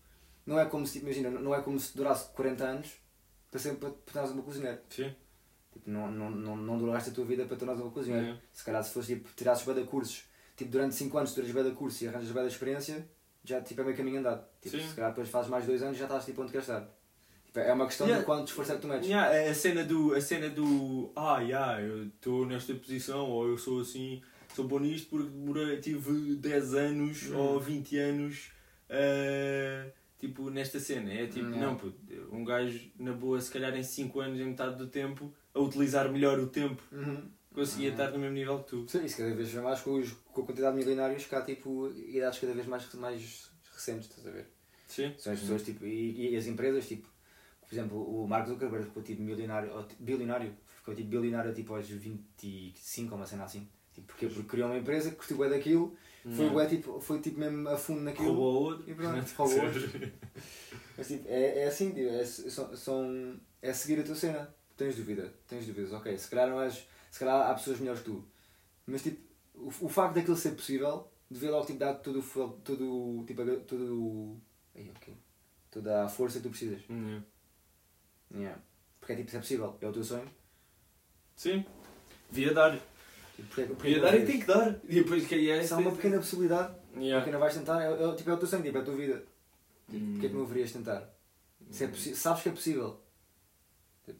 Não 0.47 0.59
é 0.59 0.65
como 0.65 0.87
se, 0.87 0.99
imagina, 1.01 1.29
não 1.31 1.55
é 1.55 1.61
como 1.61 1.79
se 1.79 1.97
durasse 1.97 2.31
40 2.33 2.65
anos 2.65 2.91
para 3.51 3.61
sempre 3.61 3.79
para 3.81 3.91
te 3.91 3.97
tornares 4.07 4.31
uma 4.31 4.43
cozinheira. 4.43 4.83
Sim. 4.89 5.15
Tipo, 5.73 5.91
não, 5.91 6.11
não, 6.11 6.31
não, 6.31 6.57
não 6.57 6.79
duraste 6.79 7.11
a 7.11 7.13
tua 7.13 7.25
vida 7.25 7.45
para 7.45 7.57
tornares 7.57 7.83
uma 7.83 7.91
cozinheira. 7.91 8.25
Yeah. 8.25 8.43
Se 8.53 8.65
calhar 8.65 8.83
se 8.83 8.93
fosse 8.93 9.15
tipo, 9.17 9.29
tirasses 9.35 9.67
de 9.75 9.85
cursos, 9.85 10.25
tipo, 10.57 10.71
durante 10.71 10.95
5 10.95 11.19
anos 11.19 11.35
tiras 11.35 11.53
de 11.53 11.73
curso 11.73 12.05
e 12.05 12.09
arranjas 12.09 12.31
bem 12.31 12.43
da 12.43 12.49
experiência, 12.49 13.09
já 13.45 13.61
tipo, 13.61 13.81
é 13.81 13.85
meio 13.85 13.97
caminho 13.97 14.21
andado. 14.21 14.47
Tipo, 14.61 14.79
Sim. 14.79 14.89
se 14.89 14.95
calhar 14.95 15.11
depois 15.11 15.29
fazes 15.29 15.51
mais 15.51 15.67
2 15.67 15.83
anos 15.83 15.97
e 15.97 16.01
já 16.01 16.07
estás 16.07 16.25
tipo 16.25 16.41
onde 16.41 16.53
queres 16.53 16.69
estar. 16.69 16.89
Tipo, 17.47 17.59
é 17.61 17.73
uma 17.73 17.87
questão 17.87 18.07
Yeah. 18.07 18.21
de 18.21 18.27
quanto 18.27 18.49
esforço 18.49 18.73
é 18.73 18.75
que 18.77 18.81
tu 18.83 18.89
metes. 18.89 19.09
Yeah, 19.09 19.51
a 19.51 19.55
cena 19.55 19.85
do, 19.85 20.15
a 20.15 20.21
cena 20.21 20.49
do 20.49 21.13
ah, 21.17 21.41
yeah, 21.41 21.81
eu 21.83 22.07
estou 22.07 22.47
nesta 22.47 22.75
posição 22.75 23.29
ou 23.31 23.49
eu 23.49 23.59
sou 23.59 23.81
assim, 23.81 24.23
sou 24.55 24.67
bom 24.67 24.79
nisto 24.81 25.09
porque 25.11 25.29
demorei, 25.31 25.81
tive 25.81 26.37
10 26.37 26.75
anos 26.75 27.23
Hum. 27.31 27.37
ou 27.37 27.61
20 27.61 27.97
anos 27.99 28.51
ah, 28.91 29.91
tipo 30.19 30.51
nesta 30.51 30.81
cena. 30.81 31.13
É 31.13 31.27
tipo, 31.27 31.47
Yeah. 31.49 31.67
não, 31.67 31.77
puto, 31.77 31.99
um 32.33 32.45
gajo 32.45 32.91
na 32.99 33.13
boa, 33.13 33.41
se 33.41 33.51
calhar 33.51 33.75
em 33.77 33.83
5 33.83 34.21
anos, 34.21 34.41
em 34.41 34.45
metade 34.47 34.77
do 34.77 34.87
tempo, 34.89 35.33
a 35.55 35.61
utilizar 35.61 36.11
melhor 36.11 36.39
o 36.41 36.47
tempo, 36.49 36.83
Uhum. 36.93 37.29
conseguia 37.55 37.89
Uhum. 37.89 37.95
estar 37.95 38.11
no 38.11 38.19
mesmo 38.19 38.35
nível 38.35 38.59
que 38.63 38.69
tu. 38.71 38.89
Sim, 38.89 39.05
isso 39.05 39.17
cada 39.19 39.35
vez 39.35 39.53
mais 39.55 39.81
com, 39.81 39.93
os, 39.99 40.13
com 40.13 40.43
a 40.43 40.47
quantidade 40.47 40.77
de 40.77 40.85
milionários 40.85 41.25
que 41.27 41.35
há 41.35 41.43
tipo 41.43 41.89
idades 41.93 42.39
cada 42.39 42.53
vez 42.55 42.67
mais, 42.67 42.93
mais 42.95 43.51
recentes, 43.73 44.09
estás 44.09 44.27
a 44.27 44.31
ver? 44.31 44.47
Sim. 44.87 45.15
São 45.19 45.33
as 45.33 45.41
pessoas 45.41 45.63
tipo, 45.63 45.85
e, 45.87 46.31
e 46.33 46.37
as 46.37 46.47
empresas, 46.47 46.89
tipo, 46.89 47.07
por 47.61 47.75
exemplo, 47.75 47.99
o 48.23 48.27
Mark 48.27 48.49
Zuckerberg 48.49 48.87
ficou 48.87 49.03
tipo 49.03 49.21
milionário, 49.23 49.71
ou, 49.75 49.85
tipo, 49.85 50.03
bilionário, 50.03 50.55
ficou 50.77 50.95
tipo 50.95 51.09
bilionário 51.11 51.53
tipo 51.53 51.75
aos 51.75 51.87
25 51.87 53.13
ou 53.13 53.19
uma 53.21 53.27
cena 53.27 53.45
assim. 53.45 53.69
Tipo, 53.99 54.07
porquê? 54.07 54.27
Porque 54.29 54.43
criou 54.49 54.69
uma 54.69 54.79
empresa 54.79 55.11
que 55.11 55.17
curtiu 55.17 55.39
bem 55.39 55.51
daquilo, 55.51 55.97
foi, 56.35 56.51
bué, 56.51 56.67
tipo, 56.67 57.01
foi 57.01 57.21
tipo 57.21 57.39
mesmo 57.41 57.69
a 57.69 57.77
fundo 57.77 58.03
naquilo. 58.03 58.29
Roubou 58.29 58.63
outro. 58.65 58.91
E 58.91 58.95
pronto, 58.95 59.27
roubou 59.37 59.65
outro. 59.65 59.81
Mas 60.97 61.07
tipo, 61.09 61.29
é, 61.29 61.61
é 61.61 61.67
assim, 61.69 61.91
tipo, 61.93 62.09
é, 62.09 62.25
são, 62.25 62.77
são, 62.77 63.41
é 63.63 63.73
seguir 63.73 64.01
a 64.01 64.05
tua 64.05 64.15
cena. 64.15 64.55
Tens 64.77 64.95
dúvida, 64.97 65.33
tens 65.47 65.67
dúvidas, 65.67 65.93
ok. 65.93 66.17
Se 66.17 66.29
calhar 66.29 66.49
não 66.51 66.61
és, 66.61 66.87
se 67.11 67.19
calhar 67.19 67.51
há 67.51 67.55
pessoas 67.55 67.79
melhores 67.81 68.01
que 68.03 68.11
tu. 68.11 68.25
Mas 68.87 69.03
tipo, 69.03 69.21
o, 69.55 69.69
o 69.69 69.89
facto 69.89 70.15
daquilo 70.15 70.37
ser 70.37 70.53
possível, 70.53 71.09
devia 71.31 71.51
logo 71.51 71.67
tipo, 71.67 71.79
dar 71.79 71.95
todo 71.95 72.21
o 72.21 72.49
todo, 72.65 73.25
tipo, 73.27 73.45
todo 73.67 73.95
o- 74.01 74.41
ok. 74.77 75.15
toda 75.71 76.05
a 76.05 76.09
força 76.09 76.39
que 76.39 76.45
tu 76.45 76.51
precisas. 76.51 76.81
Yeah. 76.89 77.25
Yeah. 78.35 78.63
Porque 79.01 79.13
é 79.13 79.17
tipo, 79.17 79.31
se 79.31 79.37
é 79.37 79.41
possível, 79.41 79.77
é 79.81 79.87
o 79.89 79.93
teu 79.93 80.05
sonho. 80.05 80.29
Sim. 81.37 81.65
Devia 82.31 82.53
dar. 82.53 82.79
Tipo, 83.39 83.49
porque, 83.49 83.63
porque 83.67 83.89
Devia 83.89 84.03
dar 84.03 84.17
e 84.19 84.27
tem 84.27 84.41
que 84.41 84.47
dar. 84.47 84.81
E 84.89 84.95
depois 84.97 85.25
que 85.27 85.49
é 85.51 85.63
Se 85.63 85.73
há 85.73 85.77
uma 85.77 85.93
pequena 85.93 86.17
possibilidade, 86.19 86.75
Yeah. 86.97 87.21
porque 87.21 87.31
não 87.31 87.39
vais 87.39 87.55
tentar, 87.55 87.81
é, 87.81 87.87
é, 87.93 88.15
tipo, 88.17 88.29
é 88.31 88.33
o 88.35 88.37
teu 88.37 88.49
sonho, 88.49 88.63
tipo, 88.65 88.77
é 88.79 88.81
a 88.81 88.85
tua 88.85 88.97
vida. 88.97 89.23
Hum. 89.93 90.13
Porquê 90.15 90.27
é 90.27 90.29
que 90.29 90.35
não 90.35 90.43
haverias 90.43 90.73
tentar? 90.73 91.09
Se 91.71 91.85
é 91.85 91.89
possi- 91.89 92.17
sabes 92.17 92.43
que 92.43 92.49
é 92.49 92.53
possível. 92.53 93.01
Tipo, 94.05 94.19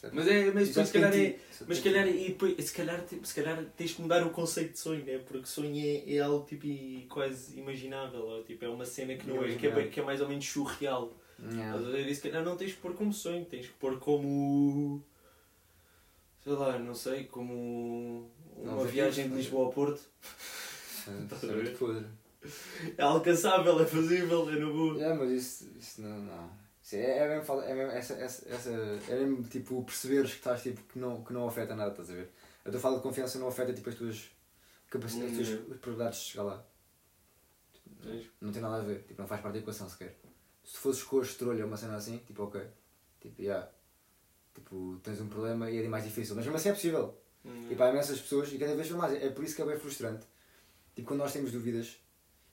certo? 0.00 0.14
Mas, 0.16 0.26
é, 0.28 0.50
mas 0.52 0.64
E 0.64 0.68
depois 0.68 0.86
se 0.88 0.92
calhar 0.94 1.14
é. 1.14 1.38
Mas 1.68 1.76
se 1.76 1.82
calhar, 1.84 2.08
e 2.08 2.28
depois, 2.28 2.64
se, 2.64 2.72
calhar, 2.72 3.04
tipo, 3.04 3.26
se 3.26 3.34
calhar 3.34 3.64
tens 3.76 3.92
que 3.92 4.00
mudar 4.00 4.26
o 4.26 4.30
conceito 4.30 4.72
de 4.72 4.78
sonho, 4.78 5.04
né? 5.04 5.18
porque 5.18 5.46
sonho 5.46 5.76
é, 5.76 6.14
é 6.14 6.18
algo 6.20 6.46
tipo, 6.46 6.64
e 6.64 7.06
quase 7.10 7.58
imaginável, 7.58 8.22
ou, 8.22 8.42
tipo, 8.44 8.64
é 8.64 8.68
uma 8.68 8.86
cena 8.86 9.14
que, 9.16 9.26
não 9.28 9.44
é, 9.44 9.54
que, 9.56 9.66
é, 9.66 9.88
que 9.88 10.00
é 10.00 10.02
mais 10.02 10.22
ou 10.22 10.28
menos 10.28 10.48
surreal. 10.48 11.14
Yeah. 11.52 11.98
E 11.98 12.14
se 12.14 12.22
calhar 12.22 12.42
não 12.42 12.56
tens 12.56 12.72
que 12.72 12.80
pôr 12.80 12.94
como 12.94 13.12
sonho, 13.12 13.44
tens 13.44 13.66
que 13.66 13.74
pôr 13.74 13.98
como. 13.98 15.04
sei 16.42 16.52
lá, 16.54 16.78
não 16.78 16.94
sei, 16.94 17.24
como. 17.24 18.30
Uma 18.56 18.84
viagem 18.84 19.24
de 19.24 19.30
mas- 19.30 19.38
Lisboa 19.40 19.70
Porto. 19.70 20.00
A? 21.08 21.78
Podre. 21.78 22.06
É 22.96 23.02
alcançável, 23.02 23.80
é 23.80 23.86
fazível, 23.86 24.48
é 24.50 24.56
no 24.56 24.72
boa. 24.72 25.02
É, 25.02 25.12
mas 25.14 25.30
isso, 25.30 25.68
isso 25.78 26.00
não. 26.02 26.18
não. 26.20 26.50
Isso 26.82 26.96
é, 26.96 27.18
é 27.18 27.28
mesmo, 27.38 27.60
é 27.62 27.74
mesmo 27.74 27.92
essa, 27.92 28.14
essa, 28.14 28.48
essa, 28.48 28.70
é 28.70 29.18
mesmo 29.18 29.42
tipo 29.44 29.82
perceberes 29.84 30.30
que 30.30 30.36
estás 30.36 30.62
tipo 30.62 30.80
que 30.84 30.98
não, 30.98 31.24
que 31.24 31.32
não 31.32 31.48
afeta 31.48 31.74
nada, 31.74 31.90
estás 31.90 32.10
a 32.10 32.14
ver? 32.14 32.30
A 32.64 32.70
tua 32.70 32.78
falta 32.78 32.98
de 32.98 33.02
confiança 33.02 33.38
não 33.38 33.48
afeta 33.48 33.72
tipo 33.72 33.88
as 33.88 33.96
tuas 33.96 34.30
capacidades, 34.88 35.40
as 35.40 35.48
tuas 35.48 35.78
probabilidades 35.80 36.20
de 36.20 36.24
chegar 36.26 36.44
lá. 36.44 36.64
Tens. 38.02 38.26
Não 38.40 38.52
tem 38.52 38.62
nada 38.62 38.76
a 38.76 38.84
ver, 38.84 39.02
tipo, 39.02 39.20
não 39.20 39.28
faz 39.28 39.40
parte 39.40 39.54
da 39.54 39.58
equação 39.60 39.88
sequer. 39.88 40.16
Se 40.64 40.74
tu 40.74 40.78
fosses 40.78 41.02
com 41.02 41.18
a 41.18 41.22
estrolha 41.22 41.62
ou 41.62 41.68
uma 41.68 41.76
cena 41.76 41.96
assim, 41.96 42.18
tipo, 42.18 42.44
ok. 42.44 42.60
Tipo, 43.20 43.42
yeah. 43.42 43.68
Tipo, 44.54 45.00
tens 45.02 45.20
um 45.20 45.28
problema 45.28 45.70
e 45.70 45.78
é 45.84 45.88
mais 45.88 46.04
difícil. 46.04 46.34
Mas 46.36 46.44
mesmo 46.44 46.56
assim 46.56 46.68
é 46.68 46.72
possível. 46.72 47.18
Hum. 47.46 47.68
E 47.70 47.74
pá, 47.76 47.88
imensas 47.90 48.20
pessoas, 48.20 48.52
e 48.52 48.58
cada 48.58 48.74
vez 48.74 48.90
mais, 48.90 49.14
é 49.22 49.30
por 49.30 49.44
isso 49.44 49.54
que 49.54 49.62
é 49.62 49.64
bem 49.64 49.78
frustrante. 49.78 50.26
Tipo, 50.94 51.08
quando 51.08 51.20
nós 51.20 51.32
temos 51.32 51.52
dúvidas 51.52 51.96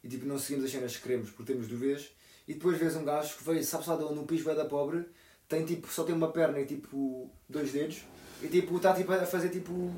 e 0.03 0.07
tipo, 0.09 0.25
não 0.25 0.37
seguimos 0.37 0.65
as 0.65 0.71
cenas 0.71 0.95
que 0.97 1.01
queremos 1.03 1.29
porque 1.31 1.51
temos 1.53 1.67
dúvidas, 1.67 2.11
e 2.47 2.53
depois 2.53 2.77
vês 2.77 2.95
um 2.95 3.05
gajo 3.05 3.37
que 3.37 3.43
veio, 3.43 3.63
sabe-se 3.63 3.89
lá 3.89 3.95
de 3.95 4.03
onde, 4.03 4.15
num 4.15 4.25
piso 4.25 4.43
da 4.53 4.65
pobre, 4.65 5.05
tem 5.47 5.65
tipo, 5.65 5.87
só 5.87 6.03
tem 6.03 6.13
uma 6.13 6.29
perna 6.31 6.59
e 6.59 6.65
tipo, 6.65 7.29
dois 7.49 7.71
dedos, 7.71 8.03
e 8.41 8.47
tipo, 8.49 8.75
está 8.77 8.93
tipo, 8.93 9.11
a 9.13 9.25
fazer 9.25 9.49
tipo, 9.49 9.93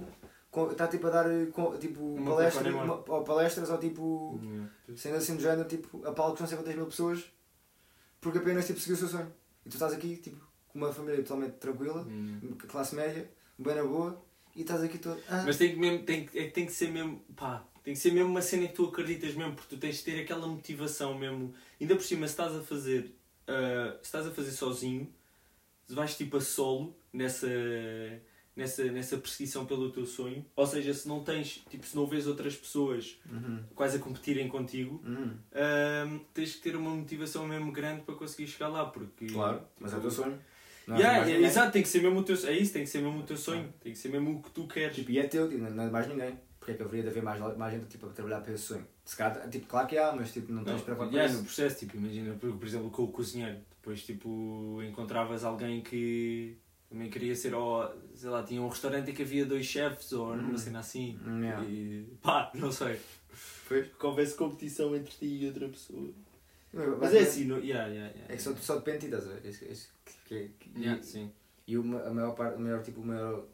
está 0.71 0.87
tipo 0.87 1.07
a 1.07 1.09
dar 1.09 1.25
tipo, 1.79 2.23
palestra, 2.23 2.69
uma- 2.71 3.03
ou 3.07 3.23
palestras 3.23 3.69
ou 3.71 3.77
tipo, 3.79 4.39
Hum. 4.43 4.67
sendo 4.95 5.15
assim 5.17 5.35
do 5.35 5.41
género, 5.41 5.67
tipo, 5.67 6.05
a 6.05 6.11
palcos 6.11 6.39
não 6.41 6.47
sei 6.47 6.57
quantas 6.57 6.75
mil 6.75 6.85
pessoas, 6.85 7.23
porque 8.21 8.37
apenas 8.37 8.65
tipo, 8.67 8.79
seguiu 8.79 8.95
o 8.95 8.99
seu 8.99 9.07
sonho. 9.07 9.33
E 9.65 9.69
tu 9.69 9.73
estás 9.73 9.91
aqui, 9.93 10.17
tipo, 10.17 10.37
com 10.67 10.77
uma 10.77 10.93
família 10.93 11.21
totalmente 11.23 11.53
tranquila, 11.53 12.01
Hum. 12.03 12.55
classe 12.67 12.93
média, 12.95 13.27
bem 13.57 13.73
na 13.75 13.83
boa, 13.83 14.23
e 14.55 14.61
estás 14.61 14.81
aqui 14.83 14.97
todo. 14.97 15.21
Ah, 15.27 15.43
Mas 15.45 15.57
tem 15.57 15.71
que, 15.71 15.75
mesmo, 15.79 16.03
tem, 16.05 16.25
que- 16.25 16.39
é 16.39 16.49
tem 16.49 16.65
que 16.65 16.71
ser 16.71 16.89
mesmo, 16.91 17.19
pá, 17.35 17.63
tem 17.83 17.93
que 17.93 17.99
ser 17.99 18.11
mesmo 18.11 18.29
uma 18.29 18.41
cena 18.41 18.67
que 18.67 18.73
tu 18.73 18.85
acreditas 18.85 19.33
mesmo, 19.35 19.53
porque 19.53 19.75
tu 19.75 19.79
tens 19.79 19.97
de 19.97 20.03
ter 20.03 20.21
aquela 20.21 20.47
motivação 20.47 21.17
mesmo. 21.17 21.53
Ainda 21.79 21.95
por 21.95 22.03
cima, 22.03 22.25
se 22.27 22.33
estás 22.33 22.55
a 22.55 22.61
fazer, 22.61 23.13
ah, 23.47 23.97
se 24.01 24.05
estás 24.05 24.25
a 24.27 24.31
fazer 24.31 24.51
sozinho, 24.51 25.13
se 25.87 25.93
vais 25.93 26.15
tipo 26.17 26.37
a 26.37 26.41
solo 26.41 26.95
nessa, 27.13 27.47
nessa, 28.55 28.83
nessa 28.85 29.17
perseguição 29.17 29.65
pelo 29.65 29.91
teu 29.91 30.05
sonho, 30.05 30.45
ou 30.55 30.65
seja, 30.65 30.93
se 30.93 31.07
não 31.07 31.23
tens, 31.23 31.63
tipo, 31.69 31.85
se 31.85 31.95
não 31.95 32.07
vês 32.07 32.25
outras 32.25 32.55
pessoas 32.55 33.19
Uhum. 33.29 33.63
quase 33.75 33.97
a 33.97 33.99
competirem 33.99 34.47
contigo, 34.47 35.01
Uhum. 35.05 35.37
ah, 35.53 36.19
tens 36.33 36.55
que 36.55 36.61
ter 36.61 36.75
uma 36.75 36.89
motivação 36.91 37.45
mesmo 37.47 37.71
grande 37.71 38.01
para 38.03 38.15
conseguir 38.15 38.47
chegar 38.47 38.69
lá, 38.69 38.85
porque... 38.85 39.27
Claro, 39.27 39.61
mas 39.79 39.93
é 39.93 39.97
o 39.97 40.01
teu 40.01 40.11
sonho. 40.11 40.39
Não 40.87 40.97
Yeah, 40.97 41.27
é, 41.27 41.41
exato, 41.41 41.71
tem 41.71 41.81
que 41.81 41.87
ser 41.87 42.01
mesmo 42.01 42.19
o 42.19 42.23
teu 42.23 42.35
é 42.47 42.51
isso, 42.53 42.73
tem 42.73 42.83
que 42.83 42.89
ser 42.89 43.01
mesmo 43.01 43.19
o 43.19 43.23
teu 43.23 43.35
sonho, 43.37 43.73
tem 43.81 43.91
que 43.91 43.97
ser 43.97 44.09
mesmo 44.09 44.37
o 44.37 44.41
que 44.41 44.51
tu 44.51 44.67
queres. 44.67 44.95
Tipo, 44.95 45.11
e 45.11 45.17
é 45.19 45.23
teu, 45.23 45.49
tipo, 45.49 45.63
não 45.63 45.83
é 45.83 45.89
mais 45.89 46.07
ninguém. 46.07 46.37
Porque 46.59 46.71
é 46.71 46.75
que 46.75 46.83
haveria 46.83 47.03
de 47.03 47.09
haver 47.09 47.23
mais, 47.23 47.57
mais 47.57 47.73
gente 47.73 47.87
tipo, 47.87 48.07
a 48.07 48.09
trabalhar 48.09 48.41
para 48.41 48.53
esse 48.53 48.63
sonho? 48.63 48.87
Se 49.03 49.15
calhar, 49.15 49.47
tipo, 49.49 49.67
claro 49.67 49.87
que 49.87 49.97
há, 49.97 50.11
mas 50.13 50.31
tipo, 50.33 50.51
não 50.51 50.63
tens 50.63 50.85
Não, 50.85 50.95
com 50.95 51.03
yeah, 51.05 51.25
isso. 51.25 51.37
no 51.37 51.43
processo, 51.43 51.79
tipo, 51.79 51.97
imagina, 51.97 52.33
por, 52.35 52.51
por 52.57 52.67
exemplo, 52.67 52.89
com 52.89 53.03
o 53.03 53.07
cozinheiro. 53.07 53.57
Depois, 53.77 54.03
tipo, 54.03 54.81
encontravas 54.83 55.43
alguém 55.43 55.81
que 55.81 56.57
Também 56.89 57.09
queria 57.09 57.35
ser, 57.35 57.53
ó, 57.53 57.91
sei 58.15 58.29
lá, 58.29 58.41
tinha 58.43 58.61
um 58.61 58.67
restaurante 58.67 59.11
em 59.11 59.13
que 59.13 59.21
havia 59.21 59.45
dois 59.45 59.65
chefes 59.65 60.11
ou 60.13 60.33
uma 60.33 60.57
cena 60.57 60.79
assim. 60.79 61.19
Yeah. 61.23 61.63
E 61.65 62.07
pá, 62.21 62.51
não 62.55 62.71
sei. 62.71 62.99
Pois. 63.67 63.87
Houvesse 64.01 64.35
competição 64.35 64.95
entre 64.95 65.13
ti 65.13 65.25
e 65.25 65.47
outra 65.47 65.67
pessoa. 65.67 66.09
Mas 66.75 66.99
Mas 66.99 67.13
é 67.13 67.19
assim, 67.19 67.45
no... 67.45 67.57
yeah, 67.57 67.87
yeah, 67.87 68.13
yeah. 68.13 68.33
É 68.33 68.35
que 68.35 68.41
só, 68.41 68.53
só 68.55 68.75
depende 68.75 68.99
de 68.99 69.07
ti, 69.07 69.13
estás 69.15 69.27
a 69.27 69.33
ver? 69.33 69.41
Que- 70.25 70.49
que- 70.59 70.79
Yeah, 70.79 70.99
e- 71.01 71.03
sim. 71.05 71.31
E 71.65 71.77
uma, 71.77 72.01
a 72.03 72.13
maior 72.13 72.35
parte, 72.35 72.57
o 72.57 72.59
maior, 72.59 72.83
tipo, 72.83 72.99
o 73.01 73.05
maior, 73.05 73.47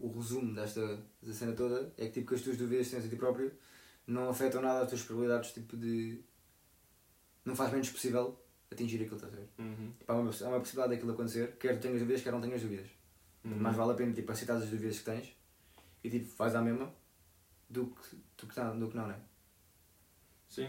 o 0.00 0.08
resumo 0.08 0.54
desta 0.54 1.02
da 1.20 1.32
cena 1.32 1.52
toda 1.52 1.92
é 1.98 2.06
que 2.06 2.12
tipo 2.12 2.28
que 2.28 2.34
as 2.36 2.42
tuas 2.42 2.56
dúvidas 2.56 2.86
que 2.88 2.94
tens 2.94 3.04
a 3.04 3.08
ti 3.08 3.16
próprio 3.16 3.52
não 4.06 4.30
afetam 4.30 4.62
nada 4.62 4.82
as 4.84 4.88
tuas 4.88 5.02
probabilidades 5.02 5.52
tipo 5.52 5.76
de 5.76 6.22
não 7.44 7.54
faz 7.56 7.70
menos 7.72 7.90
possível 7.90 8.38
atingir 8.70 8.96
aquilo, 9.02 9.16
estás 9.16 9.32
a 9.32 9.36
ver? 9.36 9.48
Uhum. 9.58 9.92
Tipo, 9.98 10.12
há, 10.12 10.14
uma, 10.16 10.30
há 10.30 10.48
uma 10.48 10.60
possibilidade 10.60 10.94
daquilo 10.94 11.12
acontecer, 11.12 11.56
quer 11.58 11.78
tenhas 11.80 11.98
dúvidas, 12.00 12.22
quer 12.22 12.32
não 12.32 12.40
tenhas 12.40 12.62
dúvidas. 12.62 12.86
Uhum. 13.44 13.56
Mais 13.58 13.76
vale 13.76 13.92
a 13.92 13.94
pena 13.94 14.12
tipo, 14.14 14.30
aceitar 14.30 14.56
as 14.56 14.68
dúvidas 14.70 14.98
que 14.98 15.04
tens 15.04 15.36
e 16.04 16.08
tipo, 16.10 16.26
faz 16.26 16.54
a 16.54 16.62
mesma 16.62 16.94
do 17.68 17.86
que, 17.88 18.16
do 18.38 18.46
que, 18.46 18.60
não, 18.60 18.78
do 18.78 18.88
que 18.88 18.96
não, 18.96 19.06
né? 19.08 19.18
Sim. 20.48 20.68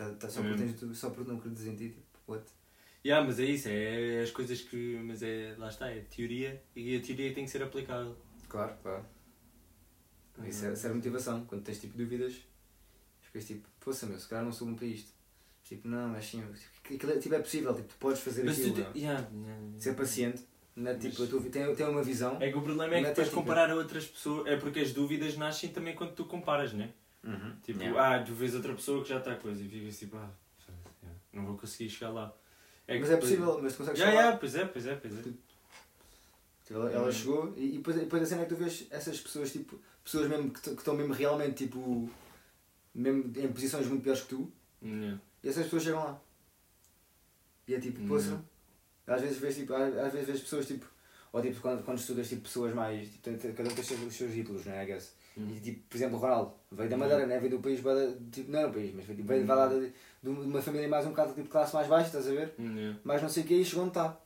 Tá, 0.00 0.10
tá, 0.14 0.28
só, 0.30 0.40
É 0.40 0.44
mesmo. 0.44 0.58
tens, 0.58 0.80
tu- 0.80 0.94
só 0.94 1.10
porque 1.10 1.30
não 1.30 1.36
acreditas 1.38 1.66
em 1.66 1.76
ti, 1.76 1.88
tipo, 1.90 2.06
what? 2.26 2.42
Yeah, 3.04 3.26
mas 3.26 3.38
é 3.38 3.44
isso, 3.44 3.68
é 3.68 4.22
as 4.22 4.30
coisas 4.30 4.62
que. 4.62 4.98
Mas 5.04 5.22
é. 5.22 5.54
Lá 5.58 5.68
está, 5.68 5.90
é 5.90 6.00
teoria 6.00 6.62
e 6.74 6.96
a 6.96 7.00
teoria 7.02 7.34
tem 7.34 7.44
que 7.44 7.50
ser 7.50 7.62
aplicável. 7.62 8.16
Claro, 8.48 8.74
claro. 8.82 9.04
Isso 10.46 10.64
Uhum. 10.64 10.72
é, 10.72 10.74
serve 10.76 10.96
motivação. 10.96 11.44
Quando 11.44 11.62
tens 11.64 11.78
tipo 11.80 11.98
dúvidas, 11.98 12.34
ficas 13.20 13.44
tipo, 13.46 13.68
poça 13.78 14.06
meu, 14.06 14.18
se 14.18 14.26
calhar 14.28 14.42
não 14.44 14.52
sou 14.52 14.66
bom 14.68 14.74
para 14.74 14.86
isto. 14.86 15.12
Tipo, 15.64 15.86
não, 15.86 16.08
mas 16.08 16.24
sim, 16.24 16.42
tipo, 16.82 16.94
aquilo 16.94 17.12
é, 17.12 17.18
tipo, 17.18 17.34
é 17.34 17.38
possível, 17.40 17.74
tipo, 17.74 17.88
tu 17.88 17.96
podes 17.98 18.20
fazer 18.22 18.44
Mas 18.44 18.56
tu 18.56 18.62
aquilo. 18.62 18.74
te... 18.76 18.80
não? 18.80 18.96
yeah, 18.96 19.28
yeah, 19.32 19.60
yeah. 19.60 19.78
Ser 19.80 19.94
paciente, 19.94 20.42
não 20.74 20.90
é, 20.90 20.94
tipo, 20.94 21.20
Mas- 21.22 21.42
vi- 21.42 21.50
tem, 21.50 21.74
tem 21.74 21.86
uma 21.86 22.02
visão. 22.02 22.38
É 22.40 22.50
que 22.50 22.56
o 22.58 22.62
problema 22.62 22.94
é 22.94 22.96
que 22.96 23.02
Não 23.02 23.08
é 23.08 23.12
depois 23.12 23.28
técnica. 23.28 23.34
comparar 23.48 23.70
a 23.70 23.74
outras 23.76 24.06
pessoas. 24.06 24.46
É 24.46 24.56
porque 24.56 24.80
as 24.80 24.92
dúvidas 24.92 25.36
nascem 25.36 25.68
também 25.70 25.94
quando 25.94 26.14
tu 26.14 26.24
comparas, 26.24 26.72
né? 26.72 26.92
Uhum. 27.24 27.56
Tipo, 27.62 27.80
Yeah. 27.82 28.16
ah, 28.16 28.22
tu 28.24 28.32
vês 28.34 28.54
outra 28.54 28.72
pessoa 28.74 29.02
que 29.02 29.08
já 29.10 29.18
está 29.18 29.34
coisa 29.36 29.62
e 29.62 29.68
ficas 29.68 29.98
tipo, 29.98 30.16
ah, 30.16 30.30
não 31.32 31.44
vou 31.46 31.56
conseguir 31.58 31.90
chegar 31.90 32.10
lá. 32.10 32.34
que 32.86 32.98
mas 32.98 33.10
é 33.10 33.14
depois- 33.14 33.20
possível, 33.32 33.62
mas 33.62 33.72
tu 33.74 33.78
consegues 33.78 34.00
Yeah, 34.00 34.10
chegar 34.10 34.14
lá. 34.14 34.20
yeah, 34.22 34.38
pois 34.38 34.54
é, 34.54 34.64
pois 34.66 34.86
é, 34.86 34.94
pois 34.96 35.18
é. 35.18 35.22
Tipo, 35.22 35.38
ela, 36.70 36.90
ela 36.92 37.06
Uhum. 37.06 37.12
chegou 37.12 37.54
e, 37.56 37.64
e 37.74 37.76
depois, 37.78 37.96
depois 37.96 38.22
a 38.22 38.26
cena 38.26 38.42
é 38.42 38.44
que 38.44 38.54
tu 38.54 38.56
vês 38.58 38.86
essas 38.90 39.20
pessoas, 39.20 39.52
tipo, 39.52 39.78
pessoas 40.02 40.28
mesmo 40.28 40.50
que 40.50 40.60
que 40.60 40.70
estão 40.70 40.94
mesmo 40.94 41.12
realmente, 41.12 41.66
tipo, 41.66 42.10
mesmo 42.94 43.32
em 43.38 43.52
posições 43.52 43.86
muito 43.86 44.02
piores 44.02 44.22
que 44.22 44.28
tu, 44.28 44.50
Yeah. 44.82 45.20
e 45.44 45.48
essas 45.48 45.64
pessoas 45.64 45.82
chegam 45.84 46.02
lá. 46.02 46.20
E 47.68 47.74
é 47.74 47.80
tipo, 47.80 48.00
Uhum. 48.00 48.08
poça. 48.08 48.44
Às 49.06 49.20
vezes 49.22 49.38
vês, 49.38 49.56
tipo, 49.56 49.74
às, 49.74 49.96
às 49.96 50.12
vezes 50.12 50.26
vês 50.26 50.40
pessoas, 50.40 50.66
tipo, 50.66 50.86
ou 51.32 51.42
tipo, 51.42 51.60
quando, 51.60 51.84
quando 51.84 51.98
estudas, 51.98 52.28
tipo, 52.28 52.42
pessoas 52.42 52.74
mais, 52.74 53.08
tipo, 53.08 53.22
cada 53.54 53.68
um 53.68 53.72
tem 53.74 53.80
os 53.80 53.86
seus, 53.86 54.00
os 54.02 54.14
seus 54.14 54.34
ídolos, 54.34 54.64
não 54.64 54.72
é, 54.72 54.82
I 54.84 54.86
guess. 54.86 55.14
Uhum. 55.40 55.56
E 55.56 55.60
tipo, 55.60 55.80
por 55.88 55.96
exemplo, 55.96 56.16
o 56.16 56.20
Ronaldo 56.20 56.52
veio 56.72 56.90
da 56.90 56.96
Madeira, 56.96 57.26
né? 57.26 57.38
veio 57.38 57.50
do 57.56 57.60
país, 57.60 57.80
tipo, 58.30 58.50
não 58.50 58.58
era 58.58 58.68
um 58.68 58.72
país, 58.72 58.92
mas 58.94 59.04
veio, 59.04 59.16
tipo, 59.16 59.28
veio 59.28 59.46
lá 59.46 59.66
de, 59.66 59.92
de 60.22 60.28
uma 60.28 60.60
família 60.62 60.88
mais 60.88 61.06
um 61.06 61.10
bocado 61.10 61.32
tipo 61.34 61.48
classe 61.48 61.74
mais 61.74 61.86
baixa, 61.88 62.06
estás 62.06 62.28
a 62.28 62.30
ver? 62.30 62.54
Yeah. 62.58 62.98
Mas 63.04 63.22
não 63.22 63.28
sei 63.28 63.42
o 63.42 63.46
que, 63.46 63.54
e 63.54 63.64
chegou 63.64 63.84
onde 63.84 63.90
está. 63.92 64.18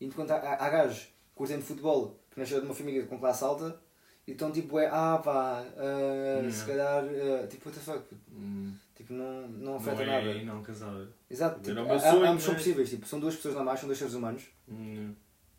E 0.00 0.06
enquanto 0.06 0.30
há, 0.30 0.36
há, 0.36 0.66
há 0.66 0.70
gajos 0.70 1.08
de 1.38 1.62
futebol 1.62 2.18
que 2.30 2.38
nasceu 2.40 2.60
de 2.60 2.66
uma 2.66 2.74
família 2.74 3.04
com 3.06 3.18
classe 3.18 3.42
alta 3.44 3.78
e 4.26 4.32
estão 4.32 4.52
tipo, 4.52 4.78
é, 4.78 4.86
ah 4.86 5.20
pá, 5.22 5.64
ah, 5.76 6.50
se 6.50 6.64
calhar, 6.64 7.04
ah, 7.04 7.46
tipo, 7.48 7.68
what 7.68 7.78
the 7.78 7.84
fuck, 7.84 8.04
Hum, 8.32 8.72
tipo, 8.94 9.12
não, 9.12 9.42
não 9.48 9.58
Não 9.72 9.76
afeta 9.76 10.02
é 10.02 10.06
nada. 10.06 10.42
não 10.44 10.62
casado. 10.62 11.08
Exato, 11.28 11.60
tipo, 11.60 11.80
a- 11.80 11.98
sonho, 11.98 12.24
ambos 12.26 12.44
são 12.44 12.52
mas- 12.54 12.62
possíveis, 12.62 12.88
tipo, 12.90 13.06
são 13.06 13.18
duas 13.20 13.34
pessoas 13.36 13.54
normais, 13.54 13.80
são 13.80 13.88
dois 13.88 13.98
seres 13.98 14.14
humanos, 14.14 14.44
Hum. 14.68 15.12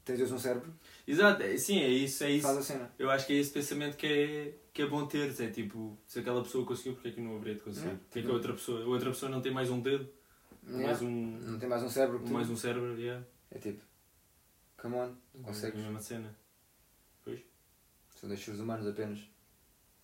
tens 0.05 0.18
dois 0.18 0.32
um 0.32 0.39
cérebro, 0.39 0.74
Exato, 1.05 1.43
é- 1.43 1.57
sim, 1.57 1.80
é 1.82 1.89
isso, 1.89 2.24
é 2.24 2.32
isso. 2.32 2.47
faz 2.47 2.57
a 2.57 2.61
cena. 2.64 2.91
Eu 2.97 3.09
acho 3.11 3.28
que 3.28 3.34
é 3.34 3.36
esse 3.38 3.51
pensamento 3.51 3.97
que 3.97 4.07
é, 4.07 4.53
que 4.74 4.82
é 4.82 4.88
bom 4.88 5.05
ter. 5.05 5.30
É 5.41 5.47
tipo, 5.49 5.97
se 6.07 6.19
aquela 6.19 6.41
pessoa 6.43 6.65
conseguiu, 6.65 6.93
porque 6.93 7.09
é 7.09 7.11
que 7.11 7.21
não 7.21 7.36
haveria 7.36 7.55
de 7.55 7.61
conseguir? 7.61 7.95
Porque 7.97 8.19
é 8.19 8.21
que 8.24 8.28
a 8.30 8.34
outra 8.34 8.53
pessoa, 8.53 8.84
a 8.84 8.88
outra 8.88 9.09
pessoa 9.11 9.32
não 9.32 9.41
tem 9.41 9.51
mais 9.53 9.69
um 9.69 9.80
dedo, 9.80 10.09
Yeah. 10.65 10.86
mais 10.88 11.01
um, 11.01 11.11
Não 11.41 11.59
tem 11.59 11.67
mais 11.67 11.84
um 11.84 11.89
cérebro 11.89 12.19
que 12.19 12.26
tu. 12.28 12.32
mais 12.32 12.49
um 12.49 12.55
cérebro, 12.55 12.97
yeah. 12.97 13.21
É 13.51 13.59
tipo, 13.59 13.84
come 14.78 14.95
on, 14.95 15.13
consegues. 15.43 15.76
É 15.78 15.82
a 15.82 15.86
mesma 15.88 15.99
cena. 15.99 16.36
São 18.15 18.30
dois 18.30 18.39
seres 18.41 18.61
humanos 18.61 18.88
apenas, 18.88 19.19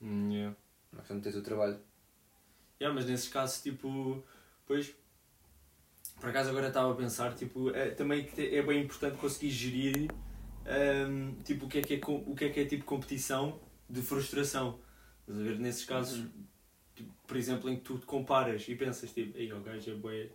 Hum, 0.01 0.29
yeah. 0.29 0.53
mas 0.91 1.07
não 1.09 1.21
tens 1.21 1.35
o 1.37 1.41
trabalho. 1.41 1.79
Yeah, 2.81 2.93
mas 2.93 3.09
nesses 3.09 3.29
casos, 3.29 3.61
tipo, 3.61 4.21
pois, 4.67 4.93
por 6.19 6.29
acaso 6.29 6.49
agora 6.49 6.67
estava 6.67 6.91
a 6.91 6.95
pensar, 6.95 7.33
tipo, 7.35 7.69
é, 7.69 7.91
também 7.91 8.25
que 8.25 8.41
é 8.53 8.61
bem 8.61 8.83
importante 8.83 9.17
conseguir 9.17 9.51
gerir, 9.51 10.11
hum, 11.07 11.35
tipo, 11.45 11.67
o 11.67 11.69
que 11.69 11.77
é 11.79 11.81
que 11.81 11.93
é, 11.95 12.01
o 12.05 12.35
que 12.35 12.43
é 12.45 12.49
que 12.49 12.59
é 12.59 12.65
tipo 12.65 12.83
competição 12.83 13.57
de 13.89 14.01
frustração. 14.01 14.79
Estás 15.21 15.39
a 15.39 15.43
ver? 15.43 15.59
Nesses 15.59 15.85
casos, 15.85 16.19
Uhum. 16.19 16.29
tipo, 16.95 17.13
por 17.27 17.37
exemplo, 17.37 17.69
em 17.69 17.75
que 17.77 17.81
tu 17.83 17.97
te 17.97 18.05
comparas 18.05 18.67
e 18.67 18.75
pensas, 18.75 19.11
tipo, 19.11 19.37
ei, 19.37 19.51
o 19.53 19.61
gajo 19.61 19.91
é 19.91 19.95
bué, 19.95 20.29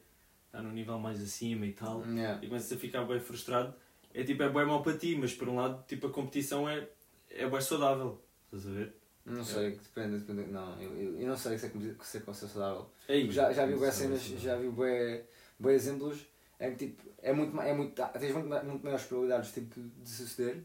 está 0.46 0.62
num 0.62 0.72
nível 0.72 0.98
mais 0.98 1.22
acima 1.22 1.66
e 1.66 1.72
tal, 1.72 2.04
Yeah. 2.06 2.42
e 2.42 2.48
começas 2.48 2.72
a 2.72 2.76
ficar 2.76 3.04
bem 3.04 3.20
frustrado, 3.20 3.74
é 4.12 4.22
tipo, 4.22 4.42
é 4.42 4.48
bem 4.48 4.64
mau 4.66 4.82
para 4.82 4.96
ti, 4.96 5.16
mas 5.16 5.32
por 5.34 5.48
um 5.48 5.56
lado, 5.56 5.84
tipo, 5.86 6.06
a 6.06 6.10
competição 6.10 6.68
é, 6.68 6.88
é 7.30 7.48
bem 7.48 7.60
saudável. 7.60 8.20
Estás 8.46 8.66
a 8.66 8.70
ver? 8.78 8.94
Não 9.26 9.42
sei, 9.44 9.70
depende, 9.70 10.18
depende. 10.18 10.50
Não, 10.52 10.80
eu, 10.80 10.92
eu, 10.96 11.18
eu 11.20 11.26
não 11.26 11.36
sei 11.36 11.56
se 11.58 11.66
é, 11.66 11.70
se 11.70 12.18
é 12.18 12.20
ser 12.34 12.48
saudável. 12.48 12.90
Ei, 13.08 13.30
Já, 13.30 13.52
já 13.52 13.64
vi 13.66 13.74
bué 13.74 13.90
cenas, 13.90 14.22
já 14.22 14.56
vi 14.56 14.68
bué, 14.68 15.24
bué 15.58 15.74
exemplos 15.74 16.26
é 16.58 16.70
que 16.70 16.76
tipo, 16.88 17.02
é 17.22 17.32
muito, 17.32 17.58
é 17.60 17.74
muito, 17.74 17.94
tens 18.18 18.32
muito, 18.34 18.48
muito 18.48 18.82
maiores 18.84 19.06
probabilidades 19.06 19.52
tipo, 19.52 19.80
de 19.80 20.08
suceder, 20.08 20.62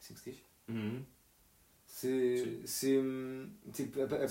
assim 0.00 0.14
que 0.14 0.20
se 0.20 0.30
diz, 0.30 0.40
Uhum. 0.68 1.04
Se, 1.94 2.62
se 2.64 3.00
tipo, 3.72 4.02
ap- 4.02 4.12
apenas 4.14 4.30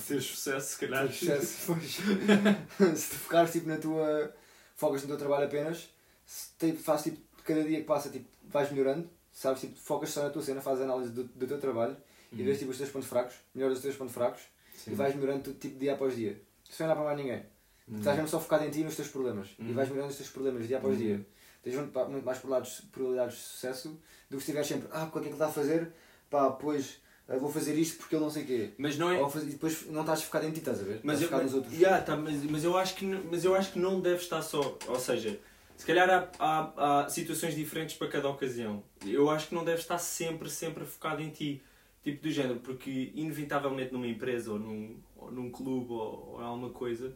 Se 0.00 0.20
sucesso, 0.20 0.72
se 0.74 0.78
calhar. 0.78 1.06
se, 1.12 1.18
sucesso, 1.18 1.74
se 2.96 3.10
te 3.10 3.16
focares 3.16 3.52
tipo, 3.52 3.68
na 3.68 3.76
tua, 3.76 4.34
focas 4.74 5.02
no 5.02 5.08
teu 5.08 5.18
trabalho 5.18 5.44
apenas, 5.46 5.90
se 6.24 6.48
te, 6.58 6.72
faz 6.72 7.02
tipo, 7.02 7.18
cada 7.44 7.62
dia 7.64 7.78
que 7.80 7.84
passa 7.84 8.08
tipo, 8.08 8.26
vais 8.48 8.70
melhorando, 8.70 9.08
sabes, 9.30 9.60
tipo, 9.60 9.78
focas 9.78 10.08
só 10.10 10.22
na 10.22 10.30
tua 10.30 10.42
cena, 10.42 10.60
fazes 10.62 10.82
análise 10.84 11.10
do, 11.12 11.24
do 11.24 11.46
teu 11.46 11.58
trabalho 11.60 11.96
e 12.32 12.36
Uhum. 12.38 12.44
vês 12.46 12.58
tipo, 12.58 12.70
os 12.70 12.78
teus 12.78 12.88
pontos 12.90 13.08
fracos, 13.08 13.34
melhoras 13.54 13.76
os 13.76 13.82
teus 13.82 13.94
pontos 13.96 14.14
fracos 14.14 14.40
Sim. 14.74 14.92
e 14.92 14.94
vais 14.94 15.14
melhorando 15.14 15.52
tipo, 15.52 15.78
dia 15.78 15.92
após 15.92 16.16
dia. 16.16 16.40
Isso 16.68 16.82
não 16.82 16.90
é 16.90 16.94
para 16.94 17.04
mais 17.04 17.18
ninguém. 17.18 17.44
Uhum. 17.86 17.98
Estás 17.98 18.16
mesmo 18.16 18.28
só 18.30 18.40
focado 18.40 18.64
em 18.64 18.70
ti 18.70 18.80
e 18.80 18.84
nos 18.84 18.96
teus 18.96 19.08
problemas. 19.08 19.50
E 19.58 19.62
Uhum. 19.64 19.74
vais 19.74 19.88
melhorando 19.90 20.12
os 20.12 20.16
teus 20.16 20.30
problemas 20.30 20.66
dia 20.66 20.78
após 20.78 20.94
Uhum. 20.96 21.02
dia. 21.02 21.26
Tens 21.62 21.74
muito, 21.76 22.08
muito 22.08 22.24
mais 22.24 22.38
probabilidades, 22.38 22.80
probabilidades 22.90 23.36
de 23.36 23.42
sucesso 23.42 23.88
do 23.90 23.98
que 24.28 24.30
se 24.30 24.36
estiveres 24.38 24.66
sempre, 24.66 24.88
ah, 24.92 25.04
o 25.04 25.10
que 25.12 25.18
é 25.18 25.20
que 25.20 25.26
ele 25.28 25.34
está 25.34 25.46
a 25.46 25.52
fazer? 25.52 25.92
Pá, 26.32 26.50
pois 26.50 26.98
ah, 27.28 27.36
vou 27.36 27.50
fazer 27.50 27.78
isto 27.78 27.98
porque 27.98 28.14
ele 28.14 28.24
não 28.24 28.30
sei 28.30 28.42
o 28.42 28.46
quê. 28.46 28.70
Mas 28.78 28.96
não 28.96 29.10
é. 29.10 29.20
Ou 29.20 29.28
faz- 29.28 29.44
e 29.44 29.50
depois 29.50 29.86
não 29.86 30.00
estás 30.00 30.22
focado 30.22 30.46
em 30.46 30.50
ti, 30.50 30.60
estás 30.60 30.80
a 30.80 30.82
ver? 30.82 31.00
Mas 31.04 31.20
estás 31.20 31.22
eu, 31.22 31.28
focado 31.28 31.42
mas, 31.42 31.52
nos 31.52 31.54
outros. 31.60 31.78
Yeah, 31.78 32.02
tá, 32.02 32.16
mas, 32.16 32.42
mas, 32.44 32.64
eu 32.64 32.76
acho 32.76 32.94
que, 32.94 33.04
mas 33.04 33.44
eu 33.44 33.54
acho 33.54 33.72
que 33.72 33.78
não 33.78 34.00
deve 34.00 34.22
estar 34.22 34.40
só. 34.40 34.78
Ou 34.88 34.98
seja, 34.98 35.38
se 35.76 35.84
calhar 35.84 36.08
há, 36.08 36.28
há, 36.38 37.04
há 37.04 37.08
situações 37.10 37.54
diferentes 37.54 37.96
para 37.96 38.08
cada 38.08 38.30
ocasião. 38.30 38.82
Eu 39.04 39.28
acho 39.28 39.48
que 39.48 39.54
não 39.54 39.62
deve 39.62 39.80
estar 39.82 39.98
sempre, 39.98 40.48
sempre 40.48 40.86
focado 40.86 41.20
em 41.20 41.28
ti. 41.28 41.62
Tipo 42.02 42.22
do 42.24 42.30
género, 42.32 42.58
porque 42.58 43.12
inevitavelmente 43.14 43.92
numa 43.92 44.08
empresa 44.08 44.50
ou 44.52 44.58
num, 44.58 44.96
ou 45.14 45.30
num 45.30 45.50
clube 45.52 45.92
ou, 45.92 46.32
ou 46.32 46.40
alguma 46.40 46.70
coisa. 46.70 47.14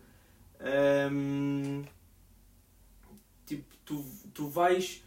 hum, 1.10 1.82
tipo, 3.44 3.64
tu, 3.84 4.04
tu 4.32 4.46
vais. 4.48 5.02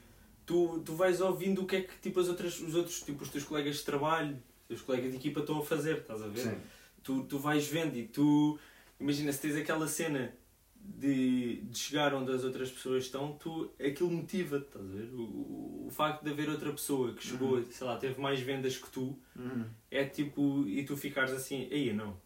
Tu, 0.50 0.82
tu 0.84 0.94
vais 0.96 1.22
ouvindo 1.22 1.62
o 1.62 1.66
que 1.68 1.76
é 1.76 1.82
que 1.84 1.94
tipo, 2.02 2.20
as 2.20 2.28
outras, 2.28 2.60
os 2.60 2.74
outros, 2.74 3.02
tipo, 3.04 3.22
os 3.24 3.30
teus 3.30 3.44
colegas 3.44 3.76
de 3.78 3.84
trabalho, 3.84 4.36
os 4.68 4.82
colegas 4.82 5.12
de 5.12 5.18
equipa 5.18 5.42
estão 5.42 5.60
a 5.60 5.64
fazer, 5.64 5.98
estás 6.00 6.24
a 6.24 6.28
ver? 6.28 6.40
Sim. 6.42 6.58
tu, 7.04 7.24
tu 7.26 7.38
vais 7.38 7.68
vendo 7.68 7.96
e 7.96 8.08
tu 8.08 8.58
imagina 9.00 9.32
se 9.32 9.42
tens 9.42 9.56
aquela 9.56 9.88
cena 9.88 10.34
de, 10.76 11.58
de 11.58 11.78
chegar 11.78 12.14
onde 12.16 12.32
as 12.32 12.44
outras 12.44 12.72
pessoas 12.72 13.04
estão, 13.04 13.34
tu, 13.34 13.70
aquilo 13.80 14.10
motiva-te, 14.10 14.66
estás 14.66 14.84
a 14.86 14.88
ver? 14.88 15.10
O, 15.14 15.22
o, 15.22 15.86
o 15.88 15.92
facto 15.92 16.24
de 16.24 16.32
haver 16.32 16.50
outra 16.50 16.72
pessoa 16.72 17.14
que 17.14 17.24
chegou, 17.26 17.64
sei 17.66 17.86
lá, 17.86 17.98
teve 17.98 18.20
mais 18.20 18.40
vendas 18.40 18.76
que 18.76 18.90
tu, 18.90 19.16
Uhum. 19.36 19.66
é 19.92 20.04
tipo, 20.06 20.66
e 20.68 20.84
tu 20.84 20.98
ficares 20.98 21.32
assim, 21.32 21.68
aí 21.72 21.94
não. 21.94 22.18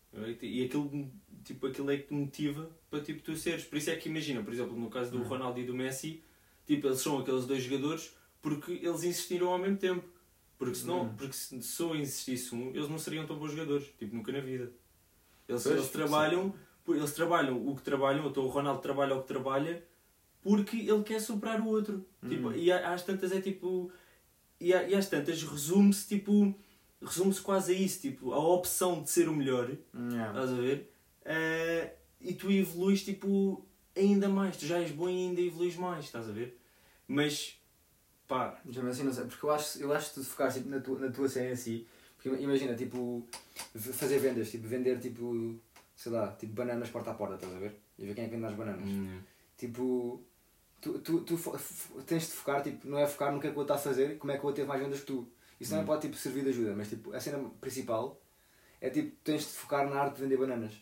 E 0.42 0.64
aquilo, 0.64 1.12
tipo, 1.44 1.68
aquilo 1.68 1.92
é 1.92 1.98
que 1.98 2.08
te 2.08 2.14
motiva 2.14 2.70
para 2.90 3.02
tipo, 3.02 3.22
tu 3.22 3.36
seres. 3.36 3.66
Por 3.66 3.78
isso 3.78 3.90
é 3.90 3.96
que 3.98 4.08
imagina, 4.08 4.42
por 4.42 4.54
exemplo, 4.54 4.78
no 4.80 4.90
caso 4.90 5.12
do 5.12 5.18
Uhum. 5.18 5.24
Ronaldo 5.28 5.60
e 5.60 5.66
do 5.66 5.74
Messi, 5.74 6.22
tipo, 6.66 6.88
eles 6.88 7.00
são 7.00 7.20
aqueles 7.20 7.46
dois 7.46 7.64
jogadores 7.64 8.14
porque 8.42 8.74
eles 8.74 9.04
insistiram 9.04 9.50
ao 9.50 9.58
mesmo 9.60 9.78
tempo. 9.78 10.06
Porque, 10.58 10.76
senão, 10.76 11.02
Uhum. 11.02 11.16
porque 11.16 11.34
se 11.34 11.62
só 11.62 11.94
insistisse 11.96 12.54
um, 12.56 12.70
eles 12.70 12.88
não 12.88 12.98
seriam 13.00 13.26
tão 13.26 13.38
bons 13.38 13.52
jogadores, 13.52 13.88
tipo, 13.98 14.16
nunca 14.16 14.32
na 14.32 14.40
vida. 14.40 14.72
Eles, 15.48 15.64
Pois, 15.64 15.76
eles 15.76 15.90
trabalham, 15.90 16.54
eles 16.88 17.12
trabalham 17.14 17.68
o 17.68 17.76
que 17.76 17.82
trabalham, 17.82 18.28
então 18.30 18.44
o 18.44 18.48
Ronaldo 18.48 18.82
trabalha 18.82 19.16
o 19.16 19.22
que 19.22 19.28
trabalha 19.28 19.84
porque 20.42 20.78
ele 20.78 21.04
quer 21.04 21.20
superar 21.20 21.60
o 21.62 21.68
outro. 21.68 22.06
Tipo, 22.28 22.48
Uhum. 22.48 22.56
e 22.56 22.72
às 22.72 23.04
tantas 23.04 23.32
é 23.32 23.42
tipo. 23.42 23.92
E, 24.60 24.70
e 24.70 24.96
às 24.96 25.08
tantas 25.10 25.42
resume-se 25.44 26.08
tipo. 26.08 26.54
Resume-se 27.02 27.42
quase 27.42 27.74
a 27.74 27.78
isso, 27.78 28.00
tipo, 28.02 28.32
a 28.32 28.40
opção 28.40 29.04
de 29.04 29.10
ser 29.10 29.28
o 29.28 29.34
melhor, 29.36 29.70
Yeah. 29.94 30.30
estás 30.30 30.50
a 30.58 30.62
ver? 30.62 30.90
Eh, 31.26 31.94
e 32.22 32.34
tu 32.34 32.50
evoluís 32.50 33.04
tipo 33.04 33.66
ainda 33.96 34.28
mais, 34.30 34.58
tu 34.58 34.66
já 34.66 34.80
és 34.80 34.92
bom 34.92 35.10
e 35.10 35.28
ainda 35.28 35.42
evoluís 35.42 35.76
mais, 35.76 36.06
estás 36.06 36.28
a 36.30 36.32
ver? 36.32 36.58
Mas 37.08 37.60
pá, 38.28 38.60
Já 38.70 38.82
assim, 38.88 39.04
não 39.04 39.14
sei, 39.14 39.26
porque 39.26 39.46
eu 39.46 39.52
acho, 39.52 39.80
eu 39.80 39.94
acho 39.94 40.10
que 40.10 40.16
tu 40.16 40.24
focares 40.26 40.56
tipo, 40.56 40.70
na, 40.70 40.80
tua, 40.80 41.00
na 41.00 41.12
tua 41.12 41.28
cena 41.30 41.52
em 41.52 41.56
si, 41.56 41.88
porque 42.16 42.30
imagina, 42.42 42.76
tipo, 42.76 43.26
fazer 43.76 44.20
vendas, 44.20 44.50
tipo, 44.50 44.68
vender, 44.68 45.00
tipo, 45.00 45.56
sei 45.96 46.12
lá, 46.12 46.32
tipo, 46.32 46.54
bananas 46.54 46.90
porta 46.90 47.12
a 47.12 47.14
porta, 47.14 47.36
estás 47.36 47.54
a 47.54 47.60
ver? 47.60 47.76
E 48.00 48.06
ver 48.06 48.16
quem 48.16 48.24
é 48.26 48.28
que 48.28 48.34
vende 48.36 48.46
as 48.48 48.56
bananas. 48.56 48.88
hum, 48.90 49.20
Tipo, 49.58 50.22
tu, 50.82 51.00
tu, 51.00 51.22
tu 51.22 51.38
tens 52.06 52.24
de 52.24 52.34
focar, 52.34 52.64
tipo, 52.64 52.88
não 52.88 52.98
é 52.98 53.06
focar 53.08 53.32
no 53.32 53.40
que 53.40 53.48
é 53.48 53.52
que 53.52 53.56
o 53.56 53.60
outro 53.60 53.76
está 53.76 53.90
a 53.90 53.94
fazer 53.94 54.18
como 54.18 54.32
é 54.32 54.38
que 54.38 54.44
o 54.44 54.48
outro 54.48 54.56
teve 54.62 54.68
mais 54.68 54.82
vendas 54.82 55.02
que 55.02 55.06
tu. 55.06 55.28
Isso 55.60 55.70
também 55.70 55.84
Hum. 55.84 55.88
pode, 55.88 56.02
tipo, 56.02 56.16
servir 56.16 56.44
de 56.44 56.50
ajuda, 56.50 56.74
mas, 56.76 56.90
tipo, 56.90 57.14
a 57.14 57.20
cena 57.20 57.38
principal 57.62 58.20
é, 58.82 58.90
tipo, 58.90 59.16
tens 59.24 59.42
de 59.44 59.48
focar 59.50 59.88
na 59.90 60.02
arte 60.02 60.16
de 60.16 60.22
vender 60.24 60.38
bananas. 60.38 60.74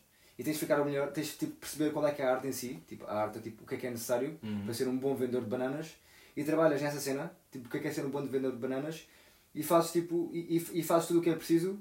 E 0.41 0.43
tens 0.43 0.53
de 0.53 0.59
ficar 0.59 0.83
melhor, 0.83 1.11
tens 1.11 1.27
de, 1.27 1.33
tipo, 1.33 1.51
perceber 1.57 1.91
qual 1.91 2.07
é 2.07 2.11
que 2.11 2.19
é 2.19 2.25
a 2.25 2.33
arte 2.33 2.47
em 2.47 2.51
si, 2.51 2.81
tipo, 2.87 3.05
a 3.05 3.13
arte, 3.13 3.39
tipo, 3.41 3.63
o 3.63 3.67
que 3.67 3.75
é 3.75 3.77
que 3.77 3.85
é 3.85 3.91
necessário 3.91 4.39
hum. 4.41 4.63
para 4.65 4.73
ser 4.73 4.87
um 4.87 4.97
bom 4.97 5.13
vendedor 5.13 5.43
de 5.43 5.47
bananas 5.47 5.91
e 6.35 6.43
trabalhas 6.43 6.81
nessa 6.81 6.99
cena, 6.99 7.31
tipo, 7.51 7.67
o 7.67 7.69
que 7.69 7.77
é 7.77 7.79
que 7.79 7.87
é 7.87 7.91
ser 7.91 8.03
um 8.03 8.09
bom 8.09 8.23
vendedor 8.23 8.53
de 8.53 8.57
bananas 8.57 9.07
e 9.53 9.61
fazes, 9.61 9.91
tipo, 9.91 10.31
e, 10.33 10.57
e, 10.57 10.79
e 10.79 10.81
fazes 10.81 11.07
tudo 11.07 11.19
o 11.19 11.21
que 11.21 11.29
é 11.29 11.35
preciso 11.35 11.77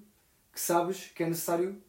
que 0.53 0.61
sabes 0.61 1.11
que 1.15 1.23
é 1.23 1.27
necessário 1.27 1.81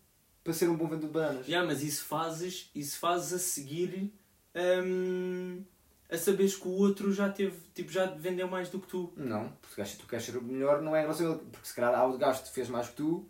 para 0.46 0.54
ser 0.54 0.70
um 0.70 0.78
bom 0.78 0.88
vendedor 0.88 1.08
de 1.08 1.14
bananas. 1.14 1.46
Yeah, 1.46 1.68
mas 1.68 1.84
isso 1.84 2.06
fazes, 2.06 2.72
isso 2.74 2.98
fazes 3.00 3.34
a 3.34 3.40
seguir 3.40 4.10
hum, 4.56 5.66
a 6.10 6.18
saberes 6.18 6.56
que 6.56 6.70
o 6.70 6.72
outro 6.72 7.12
já 7.12 7.28
teve, 7.28 7.58
tipo, 7.76 7.92
já 7.92 8.06
vendeu 8.06 8.48
mais 8.48 8.70
do 8.70 8.80
que 8.80 8.88
tu. 8.88 9.12
Não, 9.18 9.50
porque 9.60 9.76
gajo, 9.76 9.98
tu 9.98 10.08
queres 10.08 10.24
ser 10.24 10.38
o 10.38 10.42
melhor, 10.42 10.82
não 10.82 10.96
é 10.96 11.04
ele, 11.04 11.14
porque 11.52 11.68
se 11.68 11.76
calhar 11.76 11.94
há 11.94 12.06
o 12.06 12.18
gajo 12.18 12.44
que 12.44 12.52
fez 12.52 12.70
mais 12.70 12.88
que 12.88 12.96
tu 12.96 13.30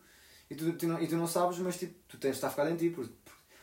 e 0.51 0.55
tu, 0.55 0.73
tu 0.73 0.85
não, 0.85 1.01
e 1.01 1.07
tu 1.07 1.15
não 1.15 1.27
sabes, 1.27 1.57
mas 1.59 1.79
tipo, 1.79 1.95
tu 2.09 2.17
tens 2.17 2.31
de 2.31 2.35
estar 2.35 2.49
focado 2.49 2.69
em 2.69 2.75
ti, 2.75 2.89
porque 2.89 3.13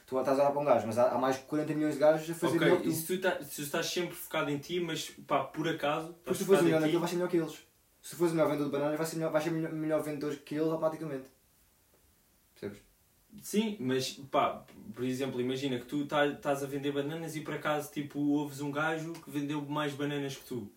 tu 0.09 0.19
estás 0.19 0.39
a 0.39 0.43
olhar 0.43 0.53
para 0.53 0.61
um 0.61 0.65
gajo, 0.65 0.87
mas 0.87 0.99
há, 0.99 1.11
há 1.13 1.19
mais 1.19 1.37
de 1.37 1.43
40 1.43 1.75
milhões 1.75 1.95
de 1.95 2.01
gajos 2.01 2.31
a 2.31 2.35
fazer 2.35 2.59
melhor 2.59 2.77
que 2.79 2.85
tu. 2.85 2.89
e 2.89 2.93
se 2.95 3.07
tu, 3.07 3.21
tá, 3.21 3.43
se 3.43 3.57
tu 3.57 3.63
estás 3.63 3.87
sempre 3.87 4.15
focado 4.15 4.51
em 4.51 4.59
ti, 4.59 4.81
mas 4.81 5.11
pá, 5.27 5.45
por 5.45 5.69
acaso, 5.69 6.11
estás 6.19 6.37
se 6.39 6.45
tu 6.45 6.47
fores 6.47 6.63
melhor 6.63 6.81
naquilo, 6.81 7.01
vais 7.01 7.11
ser 7.11 7.17
melhor 7.17 7.31
que 7.31 7.37
eles. 7.37 7.53
Se 8.01 8.11
tu 8.11 8.17
fores 8.17 8.33
melhor 8.33 8.47
vendedor 8.49 8.67
de 8.67 8.73
bananas, 8.73 8.97
vais 8.97 9.09
ser 9.11 9.17
melhor, 9.17 9.33
vais 9.33 9.45
ser 9.45 9.51
melhor, 9.51 9.73
melhor 9.73 10.03
vendedor 10.03 10.35
que 10.37 10.55
eles 10.55 10.69
automaticamente. 10.69 11.27
Percebes? 12.55 12.79
Sim, 13.43 13.77
mas 13.79 14.13
pá, 14.31 14.65
por 14.95 15.05
exemplo, 15.05 15.41
imagina 15.41 15.79
que 15.79 15.85
tu 15.85 16.07
tá- 16.07 16.27
estás 16.27 16.63
a 16.65 16.67
vender 16.67 16.93
bananas 16.93 17.37
e 17.37 17.43
por 17.43 17.55
acaso 17.55 17.93
tipo, 17.93 18.19
ouves 18.19 18.61
um 18.61 18.71
gajo 18.73 19.13
que 19.13 19.31
vendeu 19.31 19.61
mais 19.63 19.93
bananas 19.93 20.37
que 20.37 20.45
tu. 20.47 20.71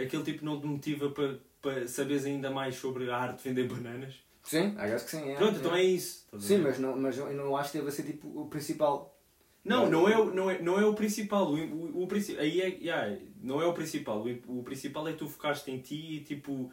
Aquele 0.00 0.22
tipo 0.22 0.44
não 0.44 0.60
te 0.60 0.66
motiva 0.66 1.10
para 1.10 1.38
para 1.62 1.88
saberes 1.88 2.26
ainda 2.26 2.50
mais 2.50 2.74
sobre 2.76 3.10
a 3.10 3.16
arte 3.16 3.38
de 3.42 3.48
vender 3.48 3.66
bananas? 3.66 4.14
Sim, 4.44 4.74
acho 4.76 5.04
que 5.06 5.10
sim. 5.10 5.30
É, 5.30 5.36
Pronto, 5.36 5.56
é. 5.56 5.58
então 5.58 5.74
é 5.74 5.82
isso. 5.82 6.24
estás 6.26 6.44
a 6.44 6.46
Sim, 6.46 6.58
mas, 6.58 6.78
não, 6.78 6.96
mas 6.96 7.16
eu 7.18 7.32
não 7.32 7.56
acho 7.56 7.72
que 7.72 7.78
deva 7.78 7.90
ser 7.90 8.02
tipo 8.04 8.28
o 8.28 8.46
principal. 8.48 9.18
Não, 9.64 9.90
não 9.90 10.06
é, 10.06 10.18
o- 10.18 10.32
não, 10.34 10.50
é, 10.50 10.60
não 10.60 10.78
é 10.78 10.84
o 10.84 10.92
principal. 10.94 11.50
O, 11.50 11.56
o, 11.56 12.04
o 12.04 12.08
aí 12.38 12.60
é, 12.60 12.68
yeah, 12.68 13.18
não 13.42 13.62
é 13.62 13.66
o 13.66 13.72
principal. 13.72 14.22
O, 14.22 14.58
o 14.60 14.62
principal 14.62 15.08
é 15.08 15.12
que 15.12 15.18
tu 15.18 15.28
focaste 15.28 15.70
em 15.70 15.78
ti 15.80 16.16
e 16.16 16.20
tipo. 16.20 16.70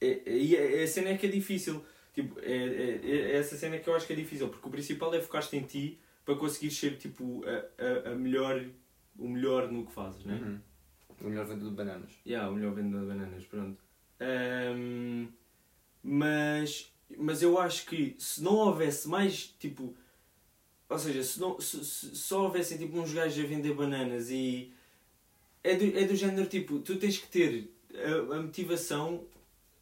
É, 0.00 0.22
é, 0.24 0.80
é 0.80 0.82
a 0.82 0.86
cena 0.88 1.10
é 1.10 1.18
que 1.18 1.26
é 1.26 1.30
difícil. 1.30 1.84
Tipo, 2.14 2.40
é, 2.40 2.52
é, 2.52 3.00
é 3.10 3.36
essa 3.36 3.56
cena 3.56 3.78
que 3.78 3.88
eu 3.88 3.94
acho 3.94 4.06
que 4.06 4.14
é 4.14 4.16
difícil. 4.16 4.48
Porque 4.48 4.66
o 4.66 4.70
principal 4.70 5.14
é 5.14 5.20
focaste 5.20 5.54
em 5.56 5.62
ti 5.62 6.00
para 6.24 6.34
conseguir 6.36 6.70
ser 6.70 6.96
tipo 6.96 7.44
a, 7.46 8.08
a, 8.08 8.12
a 8.12 8.14
melhor, 8.14 8.64
o 9.18 9.28
melhor 9.28 9.70
no 9.70 9.84
que 9.84 9.92
fazes, 9.92 10.24
né? 10.24 10.34
Uhum. 10.34 10.58
O 11.20 11.28
melhor 11.28 11.44
vendedor 11.46 11.70
de 11.70 11.76
bananas. 11.76 12.10
Yeah, 12.26 12.48
o 12.50 12.54
melhor 12.54 12.72
vendedor 12.74 13.02
de 13.02 13.06
bananas, 13.08 13.44
pronto. 13.44 13.78
Ahm, 14.18 15.28
mas, 16.02 16.92
mas 17.16 17.42
eu 17.42 17.58
acho 17.58 17.86
que 17.86 18.14
se 18.18 18.42
não 18.42 18.54
houvesse 18.56 19.08
mais, 19.08 19.54
tipo... 19.58 19.94
Ou 20.88 20.98
seja, 20.98 21.22
se, 21.22 21.40
não, 21.40 21.60
se, 21.60 21.84
se 21.84 22.16
só 22.16 22.42
houvessem 22.44 22.76
tipo 22.76 22.98
uns 22.98 23.12
gajos 23.12 23.44
a 23.44 23.46
vender 23.46 23.74
bananas 23.74 24.30
e... 24.30 24.72
É 25.64 25.76
do, 25.76 25.98
é 25.98 26.04
do 26.04 26.16
género, 26.16 26.48
tipo, 26.48 26.80
tu 26.80 26.96
tens 26.96 27.18
que 27.18 27.28
ter 27.28 27.70
a, 27.94 28.36
a 28.36 28.42
motivação... 28.42 29.24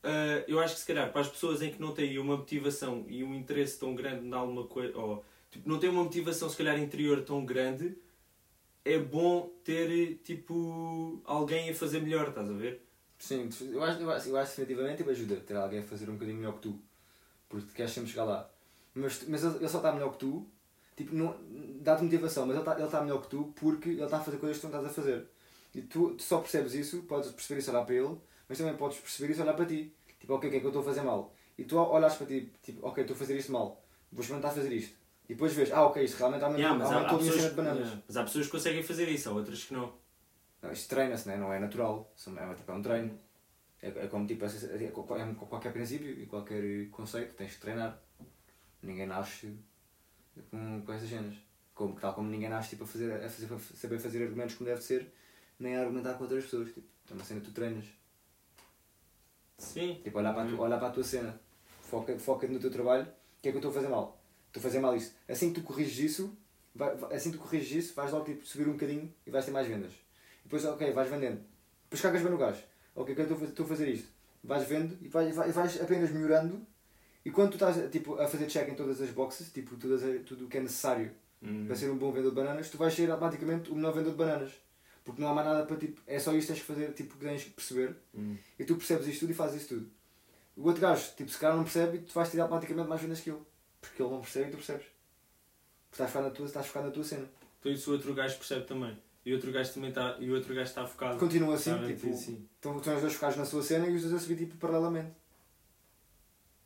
ah, 0.03 0.45
eu 0.47 0.61
acho 0.61 0.75
que 0.75 0.81
se 0.81 0.87
calhar 0.87 1.11
para 1.13 1.23
as 1.23 1.29
pessoas 1.29 1.63
em 1.63 1.71
que 1.71 1.81
não 1.81 1.93
têm 1.93 2.19
uma 2.19 2.37
motivação 2.37 3.05
e 3.09 3.25
um 3.25 3.35
interesse 3.35 3.79
tão 3.79 3.95
grande 3.95 4.27
em 4.27 4.33
alguma 4.33 4.67
coisa... 4.67 4.97
Ou, 4.99 5.25
tipo, 5.51 5.69
não 5.69 5.79
têm 5.79 5.91
uma 5.91 6.05
motivação 6.05 6.49
se 6.49 6.57
calhar 6.57 6.79
interior 6.79 7.23
tão 7.23 7.45
grande 7.45 7.97
é 8.85 8.99
bom 8.99 9.51
ter 9.65 10.19
tipo 10.25 11.21
alguém 11.25 11.71
a 11.71 11.75
fazer 11.75 12.01
melhor, 12.01 12.29
estás 12.29 12.49
a 12.49 12.53
ver? 12.53 12.83
Sim, 13.21 13.51
eu 13.71 13.83
acho, 13.85 14.01
eu 14.01 14.11
acho, 14.11 14.29
eu 14.31 14.37
acho 14.39 14.51
definitivamente 14.57 14.97
tipo, 14.97 15.11
ajuda 15.11 15.37
ter 15.37 15.55
alguém 15.55 15.81
a 15.81 15.83
fazer 15.83 16.09
um 16.09 16.15
bocadinho 16.15 16.39
melhor 16.39 16.55
que 16.55 16.63
tu. 16.63 16.81
Porque 17.49 17.67
tu 17.67 17.75
queres 17.75 17.93
sempre 17.93 18.09
chegar 18.11 18.25
lá. 18.25 18.51
Mas, 18.95 19.23
mas 19.29 19.45
ele 19.45 19.57
ele 19.57 19.69
só 19.69 19.77
está 19.77 19.93
melhor 19.93 20.13
que 20.13 20.19
tu, 20.19 20.49
tipo, 20.97 21.15
não, 21.15 21.37
dá-te 21.83 22.03
motivação, 22.03 22.47
mas 22.47 22.57
ele 22.57 22.63
está 22.63 22.75
ele 22.77 22.85
está 22.87 23.01
melhor 23.03 23.21
que 23.21 23.29
tu 23.29 23.53
porque 23.55 23.91
ele 23.91 24.03
está 24.03 24.17
a 24.17 24.21
fazer 24.21 24.39
coisas 24.39 24.57
que 24.57 24.67
tu 24.67 24.71
não 24.71 24.81
estás 24.81 24.99
a 24.99 25.03
fazer. 25.03 25.27
E 25.75 25.83
tu, 25.83 26.15
tu 26.15 26.23
só 26.23 26.39
percebes 26.39 26.75
isso, 26.75 27.03
podes 27.03 27.31
perceber 27.31 27.61
isso 27.61 27.71
olhar 27.71 27.85
para 27.85 27.95
ele, 27.95 28.17
mas 28.49 28.57
também 28.59 28.75
podes 28.75 28.99
perceber 28.99 29.33
isso 29.33 29.43
olhar 29.43 29.55
para 29.55 29.67
ti. 29.67 29.95
Tipo, 30.19 30.35
ok, 30.35 30.49
o 30.49 30.51
que 30.51 30.57
é 30.57 30.61
que 30.61 30.67
eu 30.67 30.71
estou 30.71 30.83
a 30.83 30.85
fazer 30.87 31.03
mal? 31.03 31.33
E 31.59 31.65
tu 31.65 31.77
olhas 31.77 32.15
para 32.15 32.27
ti, 32.27 32.51
tipo, 32.63 32.87
ok, 32.87 33.03
estou 33.03 33.15
a 33.15 33.19
fazer 33.19 33.37
isto 33.37 33.53
mal, 33.53 33.85
vou 34.11 34.23
experimentar 34.23 34.53
fazer 34.53 34.73
isto. 34.73 34.97
E 35.29 35.35
depois 35.35 35.53
vês, 35.53 35.71
ah, 35.71 35.85
ok, 35.85 36.03
isto 36.03 36.17
realmente 36.17 36.43
aumentou, 36.43 36.61
Yeah, 36.65 36.85
aumentou 36.85 37.19
a 37.19 37.21
minha 37.21 37.33
cena 37.33 37.49
de 37.51 37.55
bananas. 37.55 37.79
yeah, 37.87 38.03
mas 38.09 38.17
há 38.17 38.25
pessoas 38.25 38.47
que 38.47 38.53
conseguem 38.53 38.83
fazer 38.83 39.09
isso, 39.09 39.29
há 39.29 39.33
outras 39.33 39.65
que 39.65 39.75
não. 39.75 39.93
Não, 40.63 40.73
isto 40.73 40.89
treina-se, 40.89 41.27
né? 41.29 41.37
não 41.37 41.53
é 41.53 41.59
natural. 41.59 42.13
É, 42.17 42.55
tipo, 42.55 42.71
é 42.71 42.75
um 42.75 42.83
treino. 42.83 43.19
É, 43.83 43.89
é 43.89 44.07
como 44.09 44.27
tipo, 44.27 44.45
é, 44.45 44.49
é 44.85 44.91
qualquer 44.91 45.73
princípio 45.73 46.11
e 46.11 46.27
qualquer 46.27 46.89
conceito, 46.91 47.35
tens 47.35 47.53
de 47.53 47.59
treinar. 47.59 47.99
Ninguém 48.83 49.07
nasce 49.07 49.59
com, 50.51 50.83
com 50.83 50.93
essas 50.93 51.09
cenas. 51.09 51.35
Como, 51.75 51.99
tal 51.99 52.13
como 52.15 52.29
ninguém 52.29 52.49
nasce 52.51 52.71
tipo, 52.71 52.85
a, 52.85 52.87
fazer, 52.87 53.13
a, 53.25 53.29
fazer, 53.29 53.55
a 53.55 53.59
saber 53.59 53.99
fazer 53.99 54.23
argumentos 54.23 54.55
como 54.57 54.69
deve 54.69 54.83
ser, 54.83 55.11
nem 55.59 55.77
a 55.77 55.81
argumentar 55.81 56.15
com 56.15 56.25
outras 56.25 56.45
pessoas. 56.45 56.69
Tipo, 56.73 56.87
é 57.11 57.15
uma 57.15 57.25
cena 57.25 57.41
que 57.41 57.47
tu 57.47 57.53
treinas. 57.53 57.85
Sim. 59.59 60.01
Tipo, 60.03 60.19
olhar 60.19 60.35
para, 60.35 60.45
a 60.45 60.47
tu, 60.47 60.61
olhar 60.61 60.79
para 60.79 60.89
a 60.89 60.93
tua 60.93 61.05
cena. 61.05 61.41
Foca- 61.83 62.19
Foca-te 62.19 62.53
no 62.53 62.59
teu 62.61 62.71
trabalho. 62.71 63.05
O 63.05 63.43
que 63.43 63.49
é 63.49 63.53
que 63.53 63.57
eu 63.57 63.61
estou 63.61 63.71
a 63.71 63.75
fazer 63.75 63.89
mal? 63.89 64.23
Estou 64.49 64.61
a 64.61 64.63
fazer 64.63 64.81
mal 64.81 64.95
isso. 64.97 65.15
Assim 65.29 65.53
que 65.53 65.61
tu 65.61 65.67
corriges 65.67 65.99
isso, 65.99 66.37
vai- 66.75 66.95
assim 67.15 67.31
que 67.31 67.39
tu 67.39 67.43
corriges 67.43 67.85
isso, 67.85 67.95
vais 67.95 68.13
logo 68.13 68.25
tipo, 68.27 68.45
subir 68.45 68.69
um 68.69 68.73
bocadinho 68.73 69.13
e 69.27 69.31
vais 69.31 69.45
ter 69.45 69.51
mais 69.51 69.67
vendas. 69.67 69.93
E 70.51 70.53
depois, 70.53 70.65
ok, 70.65 70.93
vais 70.93 71.09
vendendo. 71.09 71.41
Depois 71.85 72.01
cagas 72.03 72.23
bem 72.23 72.31
no 72.33 72.37
gás. 72.37 72.59
Ok, 72.97 73.15
que 73.15 73.21
eu 73.21 73.23
estou 73.23 73.37
a 73.37 73.41
fazer- 73.41 73.51
estou 73.53 73.65
a 73.67 73.69
fazer 73.69 73.89
isto. 73.89 74.09
Vais 74.43 74.67
vendo 74.69 74.99
e 75.01 75.07
vais, 75.09 75.33
vai- 75.37 75.53
vais 75.53 75.81
apenas 75.81 76.11
melhorando. 76.11 76.67
E 77.25 77.31
quando 77.31 77.51
tu 77.51 77.55
estás 77.55 77.89
tipo, 77.93 78.15
a 78.21 78.27
fazer 78.27 78.47
check 78.49 78.69
em 78.69 78.75
todas 78.75 79.01
as 79.01 79.11
boxes, 79.11 79.53
tipo, 79.53 79.77
todas, 79.77 80.01
tudo 80.27 80.47
o 80.47 80.49
que 80.49 80.57
é 80.59 80.61
necessário 80.61 81.13
Hum. 81.41 81.67
para 81.67 81.77
ser 81.77 81.89
um 81.89 81.97
bom 81.97 82.11
vendedor 82.11 82.31
de 82.31 82.37
bananas, 82.37 82.69
tu 82.69 82.77
vais 82.79 82.93
ser 82.93 83.09
automaticamente 83.11 83.71
o 83.71 83.77
melhor 83.77 83.93
vendedor 83.93 84.13
de 84.13 84.19
bananas. 84.19 84.53
Porque 85.05 85.23
não 85.23 85.29
há 85.29 85.35
mais 85.35 85.47
nada 85.47 85.65
para 85.65 85.77
tipo. 85.77 86.01
É 86.07 86.19
só 86.19 86.33
isto 86.35 86.49
que 86.49 86.53
tens 86.55 86.61
que 86.61 86.67
fazer, 86.67 86.93
tipo, 86.95 87.15
que 87.17 87.25
tens 87.25 87.45
que 87.45 87.51
perceber. 87.51 87.95
Hum. 88.13 88.37
E 88.59 88.65
tu 88.65 88.75
percebes 88.75 89.07
isto 89.07 89.21
tudo 89.21 89.31
e 89.31 89.35
fazes 89.35 89.63
isto 89.63 89.77
tudo. 89.77 89.91
O 90.57 90.67
outro 90.67 90.81
gajo, 90.83 91.13
tipo, 91.17 91.31
se 91.31 91.39
calhar 91.39 91.57
não 91.57 91.63
percebe 91.63 91.99
e 91.99 92.01
tu 92.01 92.13
vais 92.13 92.29
tirar 92.29 92.43
automaticamente 92.45 92.89
mais 92.89 93.01
vendas 93.01 93.21
que 93.21 93.31
ele. 93.31 93.41
Porque 93.81 94.03
ele 94.03 94.11
não 94.11 94.21
percebe 94.21 94.49
e 94.49 94.51
tu 94.51 94.57
percebes. 94.57 94.87
Porque 95.91 95.95
estás 96.03 96.11
focado 96.11 96.29
na 96.29 96.35
tua, 96.35 96.47
estás 96.47 96.67
focado 96.67 96.87
na 96.87 96.93
tua 96.93 97.05
cena. 97.05 97.29
Então 97.61 97.71
isso 97.73 97.91
o 97.91 97.95
outro 97.95 98.13
gajo 98.15 98.37
percebe 98.37 98.65
também. 98.67 98.99
E 99.25 99.35
outro 99.35 99.53
gajo 99.53 99.75
também 99.75 99.91
está. 99.91 100.17
E 100.19 100.31
o 100.31 100.35
outro 100.35 100.55
gajo 100.55 100.69
está 100.69 100.87
focado. 100.87 101.19
Continua 101.19 101.55
assim, 101.55 101.71
Tá 101.73 101.87
tipo, 101.87 102.15
sim. 102.15 102.47
estão, 102.55 102.77
estão 102.77 102.95
os 102.95 103.01
dois 103.03 103.13
focados 103.15 103.37
na 103.37 103.45
sua 103.45 103.63
cena 103.63 103.87
e 103.87 103.95
os 103.95 104.03
dois 104.03 104.15
a 104.15 104.19
subir 104.19 104.37
tipo, 104.37 104.57
paralelamente. 104.57 105.13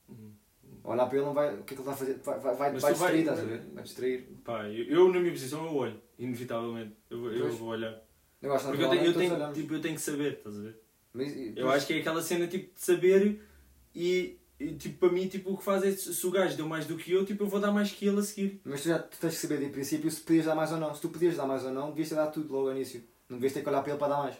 Hum. 0.09 0.33
Olhar 0.85 1.07
para 1.07 1.17
ele 1.17 1.27
não 1.27 1.35
vai. 1.35 1.55
O 1.55 1.65
que 1.65 1.75
é 1.75 1.77
que 1.77 1.83
ele 1.83 1.91
está 1.91 1.93
a 1.93 1.97
fazer? 1.97 2.21
Vai, 2.23 2.39
vai, 2.41 2.55
vai, 2.55 2.73
distrair, 2.75 3.21
estás 3.21 3.39
a 3.41 3.45
ver? 3.45 3.61
Vai 3.73 3.83
distrair. 3.83 4.29
Pá, 4.45 4.69
eu, 4.69 4.85
eu, 4.85 5.13
na 5.13 5.19
minha 5.19 5.33
posição 5.33 5.65
eu 5.67 5.75
olho, 5.75 6.01
inevitavelmente. 6.19 6.95
Eu, 7.11 7.33
eu 7.33 7.43
Pois. 7.47 7.55
vou 7.57 7.69
olhar. 7.71 8.03
Eu 8.41 8.53
acho 8.53 8.67
Porque 8.67 8.83
eu 8.85 8.91
tenho, 8.91 9.05
eu, 9.05 9.13
todos 9.15 9.29
tenho, 9.29 9.53
tipo, 9.53 9.75
eu 9.75 9.81
tenho 9.81 9.95
que 9.95 10.01
saber, 10.03 10.35
estás 10.35 10.59
a 10.59 10.61
ver? 10.61 10.81
Mas, 11.15 11.57
Eu 11.57 11.71
acho 11.71 11.87
que 11.87 11.95
é 11.95 11.99
aquela 12.01 12.21
cena 12.21 12.47
tipo 12.47 12.75
de 12.75 12.81
saber 12.81 13.41
e, 13.95 14.37
tipo 14.73 14.99
para 14.99 15.13
mim 15.13 15.29
tipo, 15.29 15.53
o 15.53 15.57
que 15.57 15.65
faz 15.65 15.83
é 15.83 15.93
se 15.93 16.27
o 16.27 16.31
gajo 16.31 16.57
deu 16.57 16.69
mais 16.69 16.87
do 16.87 16.97
que 16.97 17.13
eu, 17.13 17.25
tipo, 17.25 17.45
eu 17.45 17.49
vou 17.49 17.61
dar 17.61 17.73
mais 17.73 17.91
que 17.91 18.07
ele 18.07 18.21
a 18.21 18.23
seguir. 18.23 18.61
mas 18.65 18.83
tu 18.83 18.89
já 18.89 18.99
tu 18.99 19.19
tens 19.19 19.35
que 19.35 19.41
saber 19.41 19.59
de 19.59 19.69
princípio 19.69 20.11
se 20.11 20.21
podias 20.21 20.47
dar 20.47 20.55
mais 20.55 20.73
ou 20.73 20.79
não. 20.79 20.95
Se 20.95 21.01
tu 21.01 21.09
podias 21.09 21.37
dar 21.37 21.47
mais 21.47 21.65
ou 21.65 21.73
não, 21.73 21.91
devias 21.91 22.09
ter 22.09 22.15
dado 22.15 22.33
tudo 22.33 22.53
logo 22.53 22.69
ao 22.69 22.75
início. 22.75 23.03
Não 23.29 23.37
devias 23.37 23.53
ter 23.53 23.63
que 23.63 23.69
olhar 23.69 23.83
para 23.83 23.93
ele 23.93 23.99
para 23.99 24.09
dar 24.09 24.23
mais. 24.23 24.37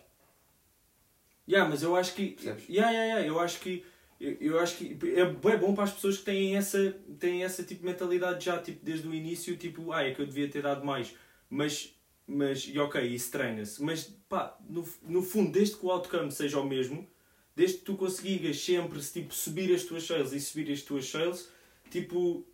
Yeah, 1.49 1.69
mas 1.69 1.83
eu 1.83 1.95
acho 1.95 2.15
que. 2.15 2.37
Yeah, 2.43 2.61
yeah, 2.69 3.05
yeah, 3.05 3.27
eu 3.27 3.39
acho 3.39 3.61
que. 3.61 3.85
Eu, 4.21 4.37
eu 4.41 4.61
acho 4.61 4.77
que 4.77 4.97
é 5.15 5.27
bem 5.27 5.59
bom 5.59 5.75
para 5.75 5.85
as 5.85 5.93
pessoas 5.93 6.19
que 6.19 6.25
têm 6.25 6.57
essa, 6.57 6.97
têm 7.19 7.45
essa 7.45 7.63
tipo, 7.63 7.85
mentalidade 7.85 8.45
já 8.45 8.59
tipo, 8.59 8.85
desde 8.85 9.07
o 9.07 9.15
início, 9.15 9.57
tipo, 9.57 9.93
ah, 9.93 10.03
é 10.03 10.15
que 10.15 10.23
eu 10.23 10.27
devia 10.27 10.49
ter 10.49 10.63
dado 10.63 10.85
mais. 10.85 11.15
Mas, 11.51 11.95
mas 12.27 12.67
e 12.67 12.79
ok, 12.79 13.03
isso 13.03 13.31
treina-se. 13.31 13.83
Mas 13.83 14.05
pá, 14.29 14.57
no, 14.69 14.89
no 15.03 15.23
fundo, 15.23 15.53
desde 15.53 15.77
que 15.77 15.85
o 15.85 15.91
outcome 15.91 16.31
seja 16.31 16.61
o 16.61 16.65
mesmo, 16.65 17.07
desde 17.55 17.79
que 17.79 17.85
tu 17.85 17.97
consigas 17.97 18.61
sempre 18.61 19.01
tipo, 19.01 19.35
subir 19.35 19.75
as 19.75 19.85
tuas 19.85 20.05
sales 20.05 20.33
e 20.33 20.41
subir 20.41 20.73
as 20.73 20.83
tuas 20.83 21.09
sales, 21.09 21.49
tipo, 21.91 22.45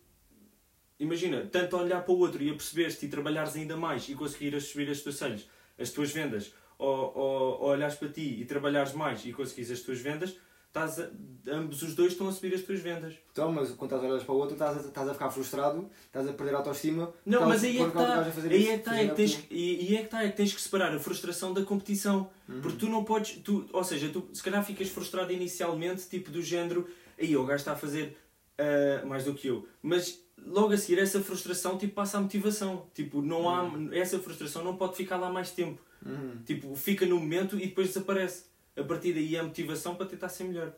imagina, 0.99 1.45
tanto 1.51 1.77
olhar 1.77 2.03
para 2.03 2.13
o 2.13 2.19
outro 2.19 2.43
e 2.43 2.49
a 2.49 2.53
perceberes-te 2.53 3.05
e 3.05 3.09
trabalhares 3.09 3.55
ainda 3.55 3.75
mais 3.75 4.07
e 4.07 4.13
conseguires 4.13 4.65
subir 4.65 4.89
as 4.89 5.01
tuas 5.01 5.15
sales, 5.15 5.49
as 5.77 5.89
tuas 5.91 6.11
vendas, 6.11 6.53
ou, 6.77 7.17
ou, 7.17 7.61
ou 7.61 7.69
olhares 7.69 7.95
para 7.95 8.09
ti 8.09 8.41
e 8.41 8.45
trabalhares 8.45 8.93
mais 8.93 9.25
e 9.25 9.33
conseguires 9.33 9.71
as 9.71 9.81
tuas 9.81 9.99
vendas, 9.99 10.35
estás 10.71 10.99
a- 10.99 11.09
ambos 11.47 11.81
os 11.81 11.93
dois 11.95 12.13
estão 12.13 12.29
a 12.29 12.31
subir 12.31 12.53
as 12.55 12.61
tuas 12.61 12.79
vendas. 12.79 13.15
Então, 13.31 13.51
mas 13.51 13.69
quando 13.71 13.93
estás 13.93 14.03
a 14.03 14.07
olhar 14.15 14.25
para 14.25 14.33
o 14.33 14.37
outro, 14.37 14.53
estás 14.53 14.77
a, 14.77 14.87
estás 14.87 15.09
a 15.09 15.13
ficar 15.13 15.29
frustrado, 15.29 15.89
estás 16.05 16.27
a 16.27 16.33
perder 16.33 16.55
a 16.55 16.57
autoestima. 16.59 17.13
Não, 17.25 17.47
mas 17.47 17.63
aí 17.63 17.75
é 17.77 17.79
que 17.79 17.83
do 17.83 17.87
está, 17.87 18.21
aí 18.21 18.67
é 18.67 18.73
que 18.73 18.79
está, 18.79 19.01
é 19.01 19.07
que 19.07 19.15
tens, 19.15 19.45
e, 19.51 19.95
é 19.95 19.97
que 19.99 20.03
está, 20.05 20.23
é 20.23 20.29
que 20.29 20.37
tens 20.37 20.53
que 20.53 20.61
separar 20.61 20.95
a 20.95 20.99
frustração 20.99 21.53
da 21.53 21.63
competição. 21.63 22.29
Uhum. 22.47 22.61
Porque 22.61 22.77
tu 22.77 22.87
não 22.87 23.03
podes, 23.03 23.37
tu, 23.43 23.65
ou 23.73 23.83
seja, 23.83 24.09
tu 24.09 24.29
se 24.33 24.41
calhar 24.41 24.63
ficas 24.63 24.87
frustrado 24.89 25.31
inicialmente, 25.33 26.07
tipo 26.07 26.31
do 26.31 26.41
género, 26.41 26.87
aí 27.19 27.35
o 27.35 27.43
gajo 27.43 27.59
está 27.61 27.73
a 27.73 27.75
fazer 27.75 28.17
ah, 28.57 29.05
mais 29.05 29.25
do 29.25 29.33
que 29.33 29.47
eu. 29.47 29.67
Mas 29.81 30.23
logo 30.37 30.73
a 30.73 30.77
seguir 30.77 30.99
essa 30.99 31.19
frustração 31.21 31.77
tipo, 31.77 31.93
passa 31.95 32.17
a 32.17 32.21
motivação. 32.21 32.85
Tipo, 32.93 33.21
não 33.21 33.49
há, 33.49 33.69
essa 33.91 34.19
frustração 34.19 34.63
não 34.63 34.75
pode 34.77 34.95
ficar 34.95 35.17
lá 35.17 35.29
mais 35.29 35.51
tempo. 35.51 35.81
Uhum. 36.05 36.41
Tipo, 36.45 36.75
fica 36.75 37.05
no 37.05 37.19
momento 37.19 37.57
e 37.57 37.67
depois 37.67 37.87
desaparece. 37.87 38.45
A 38.77 38.83
partir 38.83 39.13
daí 39.13 39.35
é 39.35 39.39
a 39.39 39.43
motivação 39.43 39.95
para 39.95 40.05
tentar 40.05 40.29
ser 40.29 40.45
melhor. 40.45 40.73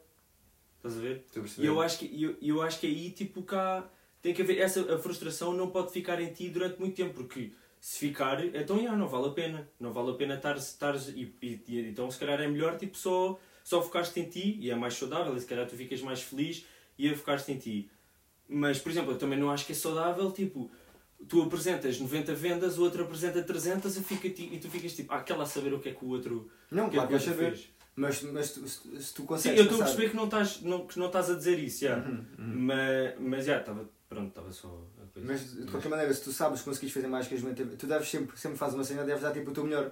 Estás 0.77 0.97
a 0.97 1.01
ver? 1.01 1.25
E 1.57 1.65
eu 1.65 1.81
acho 1.81 1.99
que, 1.99 2.23
eu, 2.23 2.35
eu 2.41 2.61
acho 2.61 2.79
que 2.79 2.87
aí, 2.87 3.11
tipo, 3.11 3.41
cá 3.43 3.89
tem 4.21 4.33
que 4.33 4.41
haver. 4.41 4.59
Essa, 4.59 4.95
a 4.95 4.97
frustração 4.97 5.53
não 5.53 5.69
pode 5.69 5.91
ficar 5.91 6.19
em 6.21 6.33
ti 6.33 6.49
durante 6.49 6.79
muito 6.79 6.95
tempo, 6.95 7.13
porque 7.13 7.51
se 7.79 7.99
ficar, 7.99 8.43
então 8.55 8.81
já, 8.81 8.95
não 8.95 9.07
vale 9.07 9.27
a 9.27 9.31
pena. 9.31 9.69
Não 9.79 9.93
vale 9.93 10.11
a 10.11 10.13
pena 10.13 10.35
estar 10.35 10.57
estares 10.57 11.09
e, 11.09 11.33
e, 11.41 11.79
então 11.89 12.09
se 12.09 12.17
calhar 12.17 12.39
é 12.41 12.47
melhor, 12.47 12.77
tipo, 12.77 12.97
só, 12.97 13.39
só 13.63 13.81
focaste 13.81 14.19
em 14.19 14.29
ti 14.29 14.57
e 14.59 14.71
é 14.71 14.75
mais 14.75 14.93
saudável 14.95 15.35
e 15.35 15.39
se 15.39 15.45
calhar 15.45 15.67
tu 15.67 15.75
ficas 15.75 16.01
mais 16.01 16.21
feliz 16.21 16.65
e 16.97 17.09
a 17.09 17.15
focaste 17.15 17.51
em 17.51 17.57
ti. 17.57 17.91
Mas, 18.47 18.79
por 18.79 18.91
exemplo, 18.91 19.11
eu 19.11 19.17
também 19.17 19.37
não 19.37 19.51
acho 19.51 19.65
que 19.65 19.71
é 19.71 19.75
saudável, 19.75 20.31
tipo, 20.31 20.71
tu 21.27 21.41
apresentas 21.41 21.99
90 21.99 22.33
vendas, 22.33 22.77
o 22.77 22.83
outro 22.83 23.03
apresenta 23.03 23.41
300 23.41 23.97
e, 23.97 24.03
fica, 24.03 24.27
e 24.27 24.59
tu 24.59 24.69
ficas 24.69 24.95
tipo, 24.95 25.13
ah, 25.13 25.17
aquela 25.17 25.43
a 25.43 25.45
saber 25.45 25.73
o 25.73 25.79
que 25.79 25.89
é 25.89 25.93
que 25.93 26.03
o 26.03 26.09
outro. 26.09 26.49
Não, 26.71 26.87
o 26.87 26.89
que 26.89 26.97
é 26.97 26.99
claro 26.99 27.09
que 27.09 27.17
que 27.17 27.29
o 27.29 27.31
outro 27.31 27.43
saber. 27.43 27.55
fez. 27.57 27.73
Mas, 27.95 28.21
mas 28.23 28.51
tu- 28.51 28.67
se, 28.67 28.79
se 29.01 29.13
tu 29.13 29.21
Sim, 29.21 29.27
consegues. 29.27 29.57
eu 29.59 29.63
estou 29.65 29.77
a 29.77 29.79
passar- 29.81 29.85
perceber 29.95 30.09
que 30.09 30.15
não 30.15 30.25
estás, 30.25 30.61
não, 30.61 30.87
que 30.87 30.97
não 30.99 31.05
estás 31.07 31.29
a 31.29 31.35
dizer 31.35 31.59
isso, 31.59 31.85
já. 31.85 31.97
Uhum, 31.97 32.25
uhum. 32.39 32.53
Mas, 32.65 33.13
mas 33.19 33.45
já, 33.45 33.59
estava. 33.59 33.87
Pronto, 34.09 34.29
estava 34.29 34.51
só 34.51 34.67
a 35.01 35.05
coisa. 35.13 35.27
Mas 35.31 35.53
de 35.55 35.71
qualquer 35.71 35.89
maneira, 35.89 36.13
se 36.13 36.23
tu 36.23 36.31
sabes 36.31 36.59
que 36.59 36.65
conseguires 36.65 36.93
fazer 36.93 37.07
mais 37.07 37.27
que 37.27 37.35
as 37.35 37.41
90, 37.43 37.75
tu 37.77 37.87
deves 37.87 38.07
sempre, 38.09 38.37
sempre 38.39 38.57
fazes 38.57 38.75
uma 38.75 38.83
cena, 38.83 39.03
deves 39.03 39.21
dar 39.23 39.31
tipo 39.31 39.51
o 39.51 39.53
teu 39.53 39.63
melhor. 39.63 39.91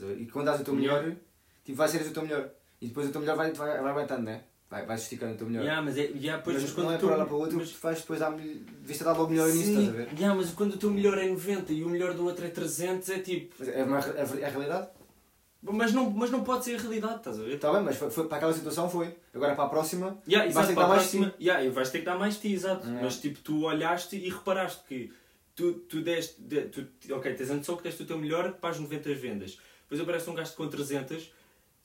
A? 0.00 0.12
E 0.12 0.26
quando 0.26 0.46
dás 0.46 0.60
o 0.60 0.64
teu 0.64 0.74
Melhor. 0.74 1.02
melhor, 1.02 1.16
tipo, 1.64 1.76
vai 1.78 1.88
ser 1.88 2.02
o 2.02 2.10
teu 2.12 2.22
melhor. 2.22 2.50
E 2.80 2.88
depois 2.88 3.08
o 3.08 3.12
teu 3.12 3.20
melhor 3.20 3.36
vai, 3.36 3.52
vai, 3.52 3.80
vai 3.80 3.90
aumentando, 3.90 4.22
né? 4.22 4.42
Vai, 4.68 4.84
vais 4.84 5.00
esticando 5.02 5.34
o 5.34 5.36
teu 5.36 5.46
melhor. 5.46 5.62
Yeah, 5.62 5.80
mas 5.80 5.96
é, 5.96 6.02
yeah, 6.02 6.42
pois, 6.42 6.56
mas 6.60 6.64
mas 6.64 6.70
não 6.76 6.84
quando 6.84 6.92
é 6.92 6.96
o 6.96 6.98
por 7.00 7.06
teu- 7.06 7.14
olhar 7.16 7.24
para 7.26 7.34
o 7.34 7.38
outro, 7.38 7.56
mas- 7.56 7.70
tu 7.70 7.78
vais 7.80 8.00
depois 8.00 8.18
dar, 8.20 8.36
viste 8.82 9.04
dar 9.04 9.12
logo 9.12 9.30
melhor 9.30 9.48
nisso, 9.48 9.70
estás 9.70 9.88
a 9.88 9.92
ver? 9.92 10.08
yeah, 10.18 10.34
mas 10.34 10.50
quando 10.50 10.74
o 10.74 10.76
teu 10.76 10.90
melhor 10.90 11.16
é 11.18 11.28
90 11.28 11.72
e 11.72 11.84
o 11.84 11.88
melhor 11.88 12.14
do 12.14 12.24
outro 12.24 12.44
é 12.44 12.48
300, 12.50 13.08
é 13.10 13.18
tipo. 13.20 13.54
Mas 13.60 13.68
é, 13.68 13.84
uma, 13.84 14.00
é, 14.00 14.40
é 14.40 14.44
a 14.44 14.48
realidade? 14.50 14.88
Mas 15.72 15.92
não, 15.92 16.08
mas 16.10 16.30
não 16.30 16.44
pode 16.44 16.64
ser 16.64 16.76
a 16.76 16.78
realidade, 16.78 17.16
estás 17.16 17.38
a 17.38 17.42
ver? 17.42 17.54
Está 17.54 17.72
bem, 17.72 17.82
mas 17.82 17.96
foi, 17.96 18.10
foi- 18.10 18.26
para 18.28 18.36
aquela 18.36 18.52
situação 18.52 18.88
foi. 18.88 19.14
Agora 19.34 19.54
para 19.54 19.64
a 19.64 19.68
próxima, 19.68 20.18
Yeah, 20.28 20.44
Vais 20.44 20.50
exato, 20.50 20.66
ter 20.66 20.72
que 20.72 20.74
para 20.74 20.84
a 20.84 20.88
dar 20.88 20.94
mais 20.96 21.02
próxima, 21.10 21.34
yeah, 21.40 21.64
e 21.64 21.68
vais 21.70 21.90
ter 21.90 21.98
que 22.00 22.04
dar 22.04 22.18
mais 22.18 22.34
de 22.34 22.40
ti, 22.40 22.52
exato. 22.52 22.82
Yeah. 22.86 23.02
Mas 23.04 23.20
tipo, 23.20 23.38
tu 23.40 23.62
olhaste 23.64 24.16
e 24.16 24.28
reparaste 24.28 24.82
que 24.88 25.12
tu, 25.54 25.72
tu 25.74 26.00
deste. 26.02 26.40
de- 26.40 26.62
tu, 26.68 26.86
ok, 27.14 27.34
tens 27.34 27.50
a 27.50 27.54
noção 27.54 27.76
que 27.76 27.82
deste 27.82 28.02
o 28.02 28.06
teu 28.06 28.18
melhor 28.18 28.52
para 28.54 28.70
as 28.70 28.78
90 28.80 29.12
vendas. 29.14 29.58
Depois 29.82 30.00
aparece 30.00 30.28
um 30.30 30.34
gajo 30.34 30.52
com 30.54 30.68
300, 30.68 31.30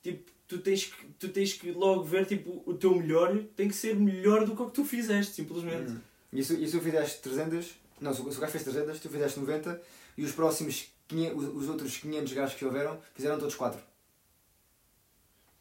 tipo, 0.04 0.32
tu 0.48 0.58
tens, 0.60 0.86
que, 0.86 1.06
tu 1.20 1.30
tens 1.30 1.54
que 1.54 1.72
logo 1.72 2.04
ver 2.04 2.26
tipo, 2.26 2.62
o 2.66 2.74
teu 2.74 2.96
melhor 2.96 3.38
tem 3.56 3.68
que 3.68 3.76
ser 3.76 3.96
melhor 3.96 4.46
do 4.46 4.56
que 4.56 4.62
o 4.62 4.66
que 4.68 4.74
tu 4.74 4.84
fizeste, 4.86 5.34
simplesmente. 5.34 5.92
Hum. 5.92 6.00
E 6.34 6.44
se, 6.44 6.56
e 6.62 6.66
se 6.68 6.78
tu 6.78 6.84
fizeste 6.84 7.22
300, 7.22 7.68
não, 8.00 8.14
se, 8.14 8.22
o- 8.22 8.26
gajo 8.26 8.52
fez 8.52 8.64
300, 8.64 9.00
tu 9.00 9.10
fizeste 9.10 9.40
90 9.40 9.82
e 10.18 10.24
os 10.24 10.32
próximos 10.32 10.76
500, 10.76 10.92
os, 11.34 11.64
os 11.64 11.70
outros 11.70 11.98
500 11.98 12.34
gajos 12.34 12.56
que 12.56 12.66
houveram 12.66 13.00
fizeram 13.14 13.38
todos 13.38 13.56
4. 13.56 13.82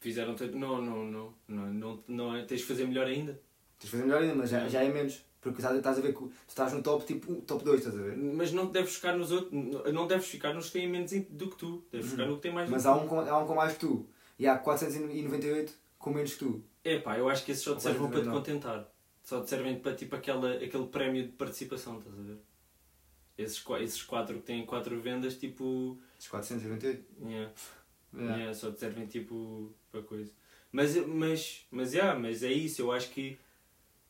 Fizeram. 0.00 0.34
Não, 0.54 0.80
não, 0.80 1.04
não, 1.04 1.34
não, 1.46 1.66
não, 1.72 2.04
não 2.08 2.36
é, 2.36 2.44
tens 2.44 2.60
de 2.60 2.66
fazer 2.66 2.86
melhor 2.86 3.06
ainda. 3.06 3.32
Tens 3.78 3.84
de 3.84 3.90
fazer 3.90 4.04
melhor 4.04 4.22
ainda, 4.22 4.34
mas 4.34 4.50
já, 4.50 4.68
já 4.68 4.82
é 4.82 4.88
menos. 4.88 5.22
Porque 5.40 5.62
estás, 5.62 5.98
a 5.98 6.00
ver 6.02 6.12
que 6.12 6.18
tu 6.18 6.32
estás 6.46 6.72
no 6.72 6.82
top, 6.82 7.04
tipo, 7.06 7.34
top 7.42 7.64
2, 7.64 7.78
estás 7.78 7.98
a 7.98 8.02
ver? 8.02 8.16
Mas 8.16 8.52
não 8.52 8.66
deves 8.66 8.94
ficar 8.94 9.16
nos 9.16 9.32
outros, 9.32 9.50
não 9.92 10.06
deves 10.06 10.26
ficar 10.26 10.52
nos 10.52 10.66
que 10.66 10.72
têm 10.72 10.88
menos 10.88 11.12
do 11.30 11.48
que 11.48 11.56
tu, 11.56 11.82
deves 11.90 12.10
ficar 12.10 12.26
no 12.26 12.36
que 12.36 12.42
tem 12.42 12.52
mais 12.52 12.68
Uhum. 12.68 12.74
Mas 12.74 12.84
há 12.84 12.94
um, 12.94 13.08
com, 13.08 13.20
há 13.20 13.38
um 13.38 13.46
com 13.46 13.54
mais 13.54 13.72
que 13.72 13.80
tu. 13.80 14.06
E 14.38 14.46
há 14.46 14.58
498 14.58 15.72
com 15.98 16.10
menos 16.10 16.34
que 16.34 16.38
tu. 16.40 16.62
É 16.84 16.98
pá, 16.98 17.18
eu 17.18 17.28
acho 17.28 17.44
que 17.44 17.52
esses 17.52 17.64
só 17.64 17.74
te 17.74 17.82
servem 17.82 18.08
para 18.10 18.20
te 18.20 18.26
499. 18.26 18.38
contentar. 18.38 18.92
Só 19.22 19.40
te 19.40 19.48
servem 19.48 19.78
para 19.78 19.94
tipo 19.94 20.14
aquela, 20.14 20.52
aquele 20.54 20.86
prémio 20.86 21.22
de 21.24 21.32
participação, 21.32 21.98
estás 21.98 22.18
a 22.18 22.22
ver? 22.22 22.38
Esses, 23.42 23.64
esses 23.80 24.02
quatro 24.02 24.36
que 24.36 24.42
têm 24.42 24.64
quatro 24.66 25.00
vendas, 25.00 25.36
tipo. 25.36 25.98
Esses 26.18 26.28
498. 26.30 27.04
Yeah, 27.22 27.52
Yeah. 28.12 28.36
yeah, 28.36 28.54
só 28.54 28.72
te 28.72 28.80
servem 28.80 29.06
tipo 29.06 29.72
para 29.92 30.02
coisa. 30.02 30.32
Mas, 30.72 30.96
mas, 31.06 31.66
mas, 31.70 31.92
yeah, 31.94 32.18
mas 32.18 32.42
é 32.42 32.52
isso, 32.52 32.82
eu 32.82 32.90
acho 32.92 33.08
que. 33.10 33.38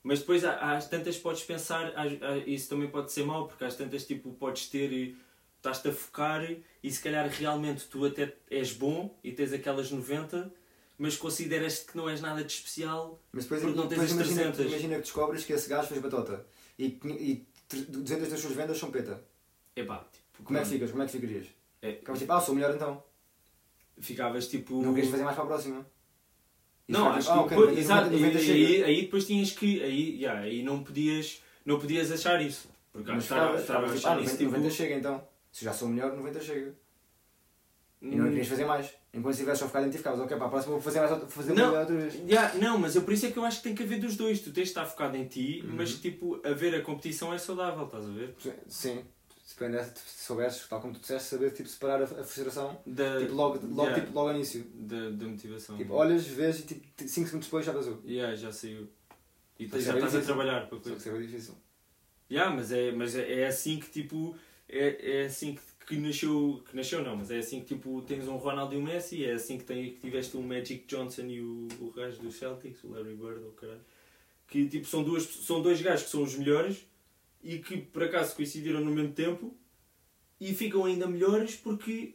Mas 0.03 0.21
depois 0.21 0.43
há- 0.45 0.75
às 0.77 0.89
tantas 0.89 1.19
podes 1.19 1.43
pensar, 1.43 1.93
às- 1.95 2.47
isso 2.47 2.71
também 2.71 2.89
pode 2.89 3.13
ser 3.13 3.25
mau, 3.25 3.47
porque 3.47 3.63
às 3.65 3.77
tantas 3.77 4.07
tipo 4.07 4.33
podes 4.33 4.69
ter, 4.69 5.15
estás-te 5.59 5.89
a 5.89 5.93
focar 5.93 6.43
e 6.83 6.91
se 6.91 7.03
calhar 7.03 7.29
realmente 7.29 7.85
tu 7.89 8.07
até 8.07 8.35
és 8.51 8.73
bom 8.73 9.15
e 9.23 9.31
tens 9.33 9.53
aquelas 9.53 9.91
90, 9.91 10.51
mas 10.97 11.17
consideras 11.19 11.81
que 11.81 11.95
não 11.95 12.09
és 12.09 12.23
nada 12.23 12.43
de 12.43 12.51
especial. 12.51 13.21
Mas 13.31 13.45
depois, 13.45 13.61
Porque 13.61 13.77
não 13.77 13.87
tens 13.87 14.01
depois 14.01 14.11
as 14.13 14.17
imagina, 14.31 14.53
300. 14.53 14.73
imagina 14.73 14.95
que 14.97 15.03
descobres 15.03 15.45
que 15.45 15.53
esse 15.53 15.69
gajo 15.69 15.89
fez 15.89 16.01
batota. 16.01 16.47
E, 16.79 16.99
e 17.05 17.47
200 17.77 18.29
das 18.29 18.41
suas 18.41 18.55
vendas 18.55 18.79
são 18.79 18.91
peta. 18.91 19.23
Epá, 19.77 20.05
tipo, 20.13 20.43
Como 20.45 20.59
é 20.59 20.63
que 20.63 20.69
ficas? 20.69 20.91
Como 20.91 21.03
é 21.03 21.07
que 21.07 21.13
ficarias? 21.13 21.47
É, 21.83 21.93
Ficavas 21.95 22.19
tipo, 22.21 22.33
ah, 22.33 22.41
sou 22.41 22.55
melhor 22.55 22.75
então. 22.75 23.03
ficavas 24.01 24.49
tipo. 24.49 24.83
Não 24.83 24.95
queres 24.95 25.11
fazer 25.11 25.23
mais 25.25 25.35
para 25.37 25.45
a 25.45 25.49
próxima. 25.49 25.87
E 26.89 26.93
Não, 26.93 27.09
acho 27.11 27.29
tipo, 27.31 27.33
que 27.33 27.39
ah, 27.39 27.43
ok, 27.43 27.49
depois- 27.57 27.69
90 27.71 27.81
exato, 27.81 28.11
90 28.11 28.41
e- 28.41 28.51
aí, 28.51 28.85
aí 28.85 29.03
depois 29.03 29.27
tinhas 29.27 29.53
que. 29.53 29.83
Aí, 29.83 30.17
yeah, 30.17 30.41
aí 30.41 30.63
não 30.63 30.83
podias. 30.83 31.43
Não 31.65 31.79
podias 31.79 32.11
achar 32.11 32.41
isso. 32.43 32.69
Porque 32.93 33.11
Mas 33.13 33.23
estava 33.23 33.41
ficavas, 33.59 33.61
estava 33.63 33.79
a 33.87 33.89
ficavas 33.89 34.01
tipo, 34.01 34.09
achar 34.09 34.19
ah, 34.19 34.23
isso 34.23 34.33
90, 34.35 34.39
tipo. 34.39 34.51
90 34.57 34.75
chega 34.75 34.95
então. 34.97 35.29
Se 35.53 35.65
já 35.65 35.73
sou 35.73 35.89
melhor, 35.89 36.17
90 36.17 36.41
chega. 36.41 36.75
E 38.03 38.17
não 38.17 38.25
hum, 38.27 38.29
querias 38.29 38.49
fazer 38.49 38.65
mais. 38.65 38.91
Enquanto 39.13 39.33
estivesse 39.35 39.59
só 39.61 39.67
focado 39.67 39.87
em 39.87 39.91
ti, 39.91 39.99
ficavas, 39.99 40.21
ok, 40.21 40.37
para 40.37 40.47
a 40.47 40.49
próxima 40.51 40.73
vou 40.73 40.81
fazer 40.83 41.01
mais 41.01 41.11
outra- 41.13 41.29
fazer 41.29 41.53
Não. 41.53 41.75
outra 41.79 41.95
vez. 41.97 42.15
Yeah, 42.15 42.55
não, 42.59 42.79
mas 42.79 42.97
eu 42.97 43.03
por 43.03 43.13
isso 43.13 43.27
é 43.27 43.31
que 43.31 43.37
eu 43.39 43.45
acho 43.45 43.59
que 43.59 43.65
tem 43.65 43.75
que 43.75 43.83
haver 43.83 44.01
dos 44.01 44.17
dois. 44.17 44.41
Tu 44.41 44.47
tens 44.53 44.55
de 44.65 44.69
estar 44.71 44.87
focado 44.87 45.17
em 45.17 45.27
ti, 45.27 45.63
Uhum. 45.65 45.75
mas 45.77 45.95
tipo, 45.95 46.41
haver 46.45 46.75
a 46.75 46.81
competição 46.83 47.33
é 47.35 47.39
saudável, 47.39 47.85
estás 47.85 48.07
a 48.07 48.09
ver? 48.11 48.35
Sim. 48.69 49.05
Se 49.45 49.85
soubesses, 50.07 50.67
tal 50.69 50.81
como 50.81 50.95
tu 50.95 51.01
disseste, 51.01 51.29
saber 51.29 51.51
tipo, 51.53 51.69
separar 51.69 52.01
a, 52.01 52.05
a 52.05 52.25
frustração 52.25 52.81
Da, 52.87 53.19
tipo, 53.19 53.35
logo, 53.35 53.59
logo, 53.67 53.83
yeah, 53.83 54.01
tipo, 54.01 54.15
logo 54.15 54.29
ao 54.31 54.35
início. 54.37 54.65
da, 54.75 55.11
da 55.11 55.27
motivação. 55.27 55.77
Tipo, 55.77 55.93
olhas, 55.95 56.25
vês 56.27 56.61
e 56.61 56.63
tipo, 56.63 56.87
5 56.97 57.27
segundos 57.27 57.47
depois 57.49 57.67
já 57.67 57.73
passou. 57.75 58.01
Yeah, 58.07 58.35
já 58.37 58.53
saiu. 58.53 58.89
E 59.59 59.69
Só 59.69 59.77
que 59.77 59.83
já 59.83 59.93
é 59.93 59.97
estás 59.97 60.15
a 60.17 60.21
trabalhar 60.23 60.61
para 60.69 60.79
Só 60.79 60.83
coisa. 60.85 60.91
que 60.93 60.97
isso 61.09 61.09
é 61.17 61.21
difícil. 61.21 61.55
Yeah, 62.31 62.55
mas 62.55 62.71
é, 62.73 62.93
mas 62.93 63.15
é, 63.17 63.41
é 63.43 63.47
assim 63.49 63.79
que 63.81 63.91
tipo. 63.91 64.35
É, 64.69 65.23
é 65.23 65.27
assim 65.27 65.57
que, 65.57 65.61
que 65.91 65.97
nasceu. 65.97 66.63
Que 66.69 66.77
nasceu 66.77 67.03
não, 67.03 67.17
mas 67.17 67.33
é 67.33 67.39
assim 67.39 67.61
que 67.61 67.75
tipo 67.75 68.01
tens 68.03 68.29
um 68.29 68.37
Ronaldo 68.37 68.75
e 68.75 68.79
um 68.79 68.83
Messi, 68.83 69.25
é 69.25 69.33
assim 69.33 69.59
que, 69.59 69.65
tem, 69.65 69.91
que 69.91 70.01
tiveste 70.01 70.37
o 70.37 70.43
Magic 70.43 70.85
Johnson 70.87 71.23
e 71.23 71.41
o, 71.41 71.67
o 71.81 71.91
gajo 71.91 72.23
dos 72.23 72.37
Celtics, 72.37 72.85
o 72.85 72.91
Larry 72.91 73.17
Bird 73.17 73.45
ou 73.45 73.51
caralho. 73.53 73.81
Que 74.47 74.69
tipo 74.69 74.87
são, 74.87 75.03
duas, 75.03 75.25
são 75.25 75.61
dois 75.61 75.83
gajos 75.83 76.05
que 76.05 76.11
são 76.11 76.23
os 76.23 76.37
melhores 76.37 76.87
e 77.43 77.59
que 77.59 77.79
por 77.79 78.05
acaso 78.05 78.37
coincidiram 78.37 78.81
no 78.81 78.93
mesmo 78.93 79.13
tempo 79.13 79.53
e 80.41 80.55
ficam 80.55 80.85
ainda 80.85 81.09
melhores 81.09 81.57
porque. 81.57 82.15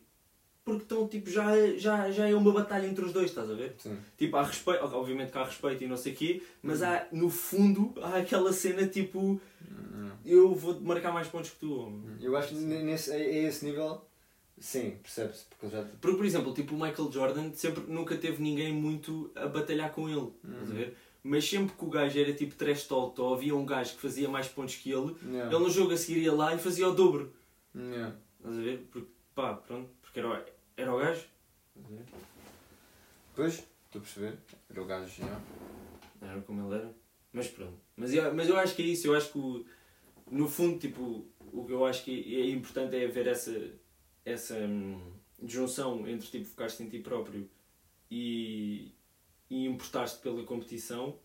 Porque 0.66 0.82
estão 0.82 1.08
tipo, 1.08 1.30
já, 1.30 1.56
já, 1.78 2.10
já 2.10 2.28
é 2.28 2.34
uma 2.34 2.52
batalha 2.52 2.88
entre 2.88 3.06
os 3.06 3.14
dois, 3.14 3.28
estás 3.30 3.50
a 3.52 3.54
ver? 3.54 3.76
Sim. 3.78 3.96
Tipo, 4.18 4.36
há 4.38 4.44
respeito, 4.44 4.84
obviamente 4.84 5.32
que 5.32 5.38
há 5.38 5.44
respeito 5.44 5.84
e 5.84 5.88
não 5.88 5.96
sei 5.96 6.14
o 6.14 6.16
quê, 6.16 6.42
mas 6.64 6.82
há, 6.82 7.08
no 7.12 7.30
fundo, 7.30 7.94
há 8.02 8.18
aquela 8.18 8.52
cena 8.52 8.88
tipo, 8.88 9.40
eu 10.26 10.56
vou 10.56 10.82
marcar 10.82 11.14
mais 11.14 11.28
pontos 11.28 11.52
que 11.52 11.58
tu. 11.58 12.02
Eu 12.20 12.36
acho 12.36 12.48
que 12.50 12.56
nesse, 12.56 13.12
a, 13.12 13.16
a 13.16 13.20
esse 13.20 13.64
nível, 13.64 14.04
sim, 14.60 14.98
percebe-se. 15.04 15.46
Porque 15.46 15.70
já. 15.70 15.84
Porque, 16.02 16.18
por 16.18 16.26
exemplo, 16.26 16.52
tipo, 16.52 16.74
o 16.74 16.80
Michael 16.82 17.12
Jordan 17.12 17.52
sempre, 17.54 17.84
nunca 17.88 18.18
teve 18.18 18.42
ninguém 18.42 18.74
muito 18.74 19.30
a 19.36 19.46
batalhar 19.46 19.92
com 19.92 20.10
ele, 20.10 20.32
estás 20.44 20.72
a 20.72 20.74
ver? 20.74 20.98
Mas 21.24 21.48
sempre 21.48 21.76
que 21.76 21.86
o 21.86 21.90
gajo 21.90 22.20
era 22.20 22.34
tipo 22.34 22.56
trash 22.56 22.86
talk 22.88 23.20
ou 23.22 23.36
havia 23.36 23.56
um 23.56 23.66
gajo 23.68 23.96
que 23.96 24.02
fazia 24.02 24.28
mais 24.30 24.48
pontos 24.48 24.76
que 24.76 24.92
ele, 24.92 25.16
Yeah. 25.28 25.54
ele 25.56 25.64
no 25.64 25.70
jogo 25.70 25.92
a 25.94 25.98
seguir 25.98 26.22
ia 26.24 26.34
lá 26.34 26.56
e 26.56 26.58
fazia 26.60 26.88
o 26.88 26.94
dobro. 26.96 27.32
Yeah. 27.76 28.16
Estás 28.40 28.58
a 28.58 28.62
ver? 28.62 28.88
Porque, 28.92 29.08
pá, 29.34 29.54
pronto, 29.56 29.90
porque 30.04 30.20
era, 30.20 30.46
era 30.78 30.94
o 30.94 30.98
gajo. 30.98 31.26
Ver? 31.76 32.06
Pois, 33.36 33.54
estou 33.86 34.00
a 34.00 34.04
perceber. 34.04 34.38
Era 34.70 34.82
o 34.82 34.86
gajo, 34.86 35.22
yeah. 35.22 35.42
Era 36.22 36.42
como 36.42 36.66
ele 36.68 36.76
era. 36.82 36.94
Mas 37.34 37.48
pronto. 37.48 37.78
Mas 37.96 38.14
eu, 38.14 38.34
mas 38.34 38.48
eu 38.48 38.58
acho 38.58 38.76
que 38.76 38.82
é 38.82 38.86
isso. 38.86 39.08
Eu 39.08 39.16
acho 39.16 39.32
que, 39.32 39.38
o- 39.38 39.66
no 40.32 40.48
fundo, 40.48 40.80
tipo, 40.80 41.26
o 41.52 41.66
que 41.66 41.72
eu 41.74 41.86
acho 41.86 42.04
que 42.04 42.42
é 42.42 42.50
importante 42.50 42.96
é 42.96 43.06
haver 43.06 43.28
essa, 43.28 43.72
essa 44.24 44.56
hum, 44.56 45.12
junção 45.46 46.08
entre, 46.08 46.28
tipo, 46.28 46.46
focaste 46.46 46.82
em 46.84 46.90
ti 46.90 47.00
próprio 47.00 47.50
e, 48.10 48.92
e 49.50 49.66
importaste 49.66 50.20
pela 50.22 50.44
competição 50.44 51.20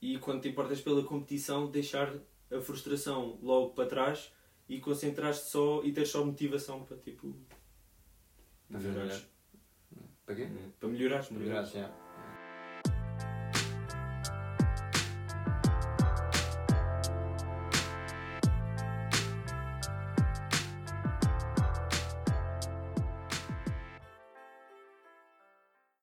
e 0.00 0.18
quando 0.18 0.42
te 0.42 0.48
importas 0.48 0.80
pela 0.80 1.02
competição 1.02 1.70
deixar 1.70 2.12
a 2.52 2.60
frustração 2.60 3.38
logo 3.42 3.70
para 3.70 3.88
trás 3.88 4.32
e 4.68 4.78
concentrar-te 4.80 5.40
só 5.40 5.82
e 5.84 5.92
ter 5.92 6.06
só 6.06 6.24
motivação 6.24 6.84
para, 6.84 6.96
tipo. 6.98 7.34
Melhorar. 8.68 9.20
Para 10.24 10.34
quê? 10.34 10.48
Para 10.80 10.88
melhorares, 10.88 11.30
melhorares. 11.30 11.72
Melhorar, 11.72 11.88
já. 11.88 12.05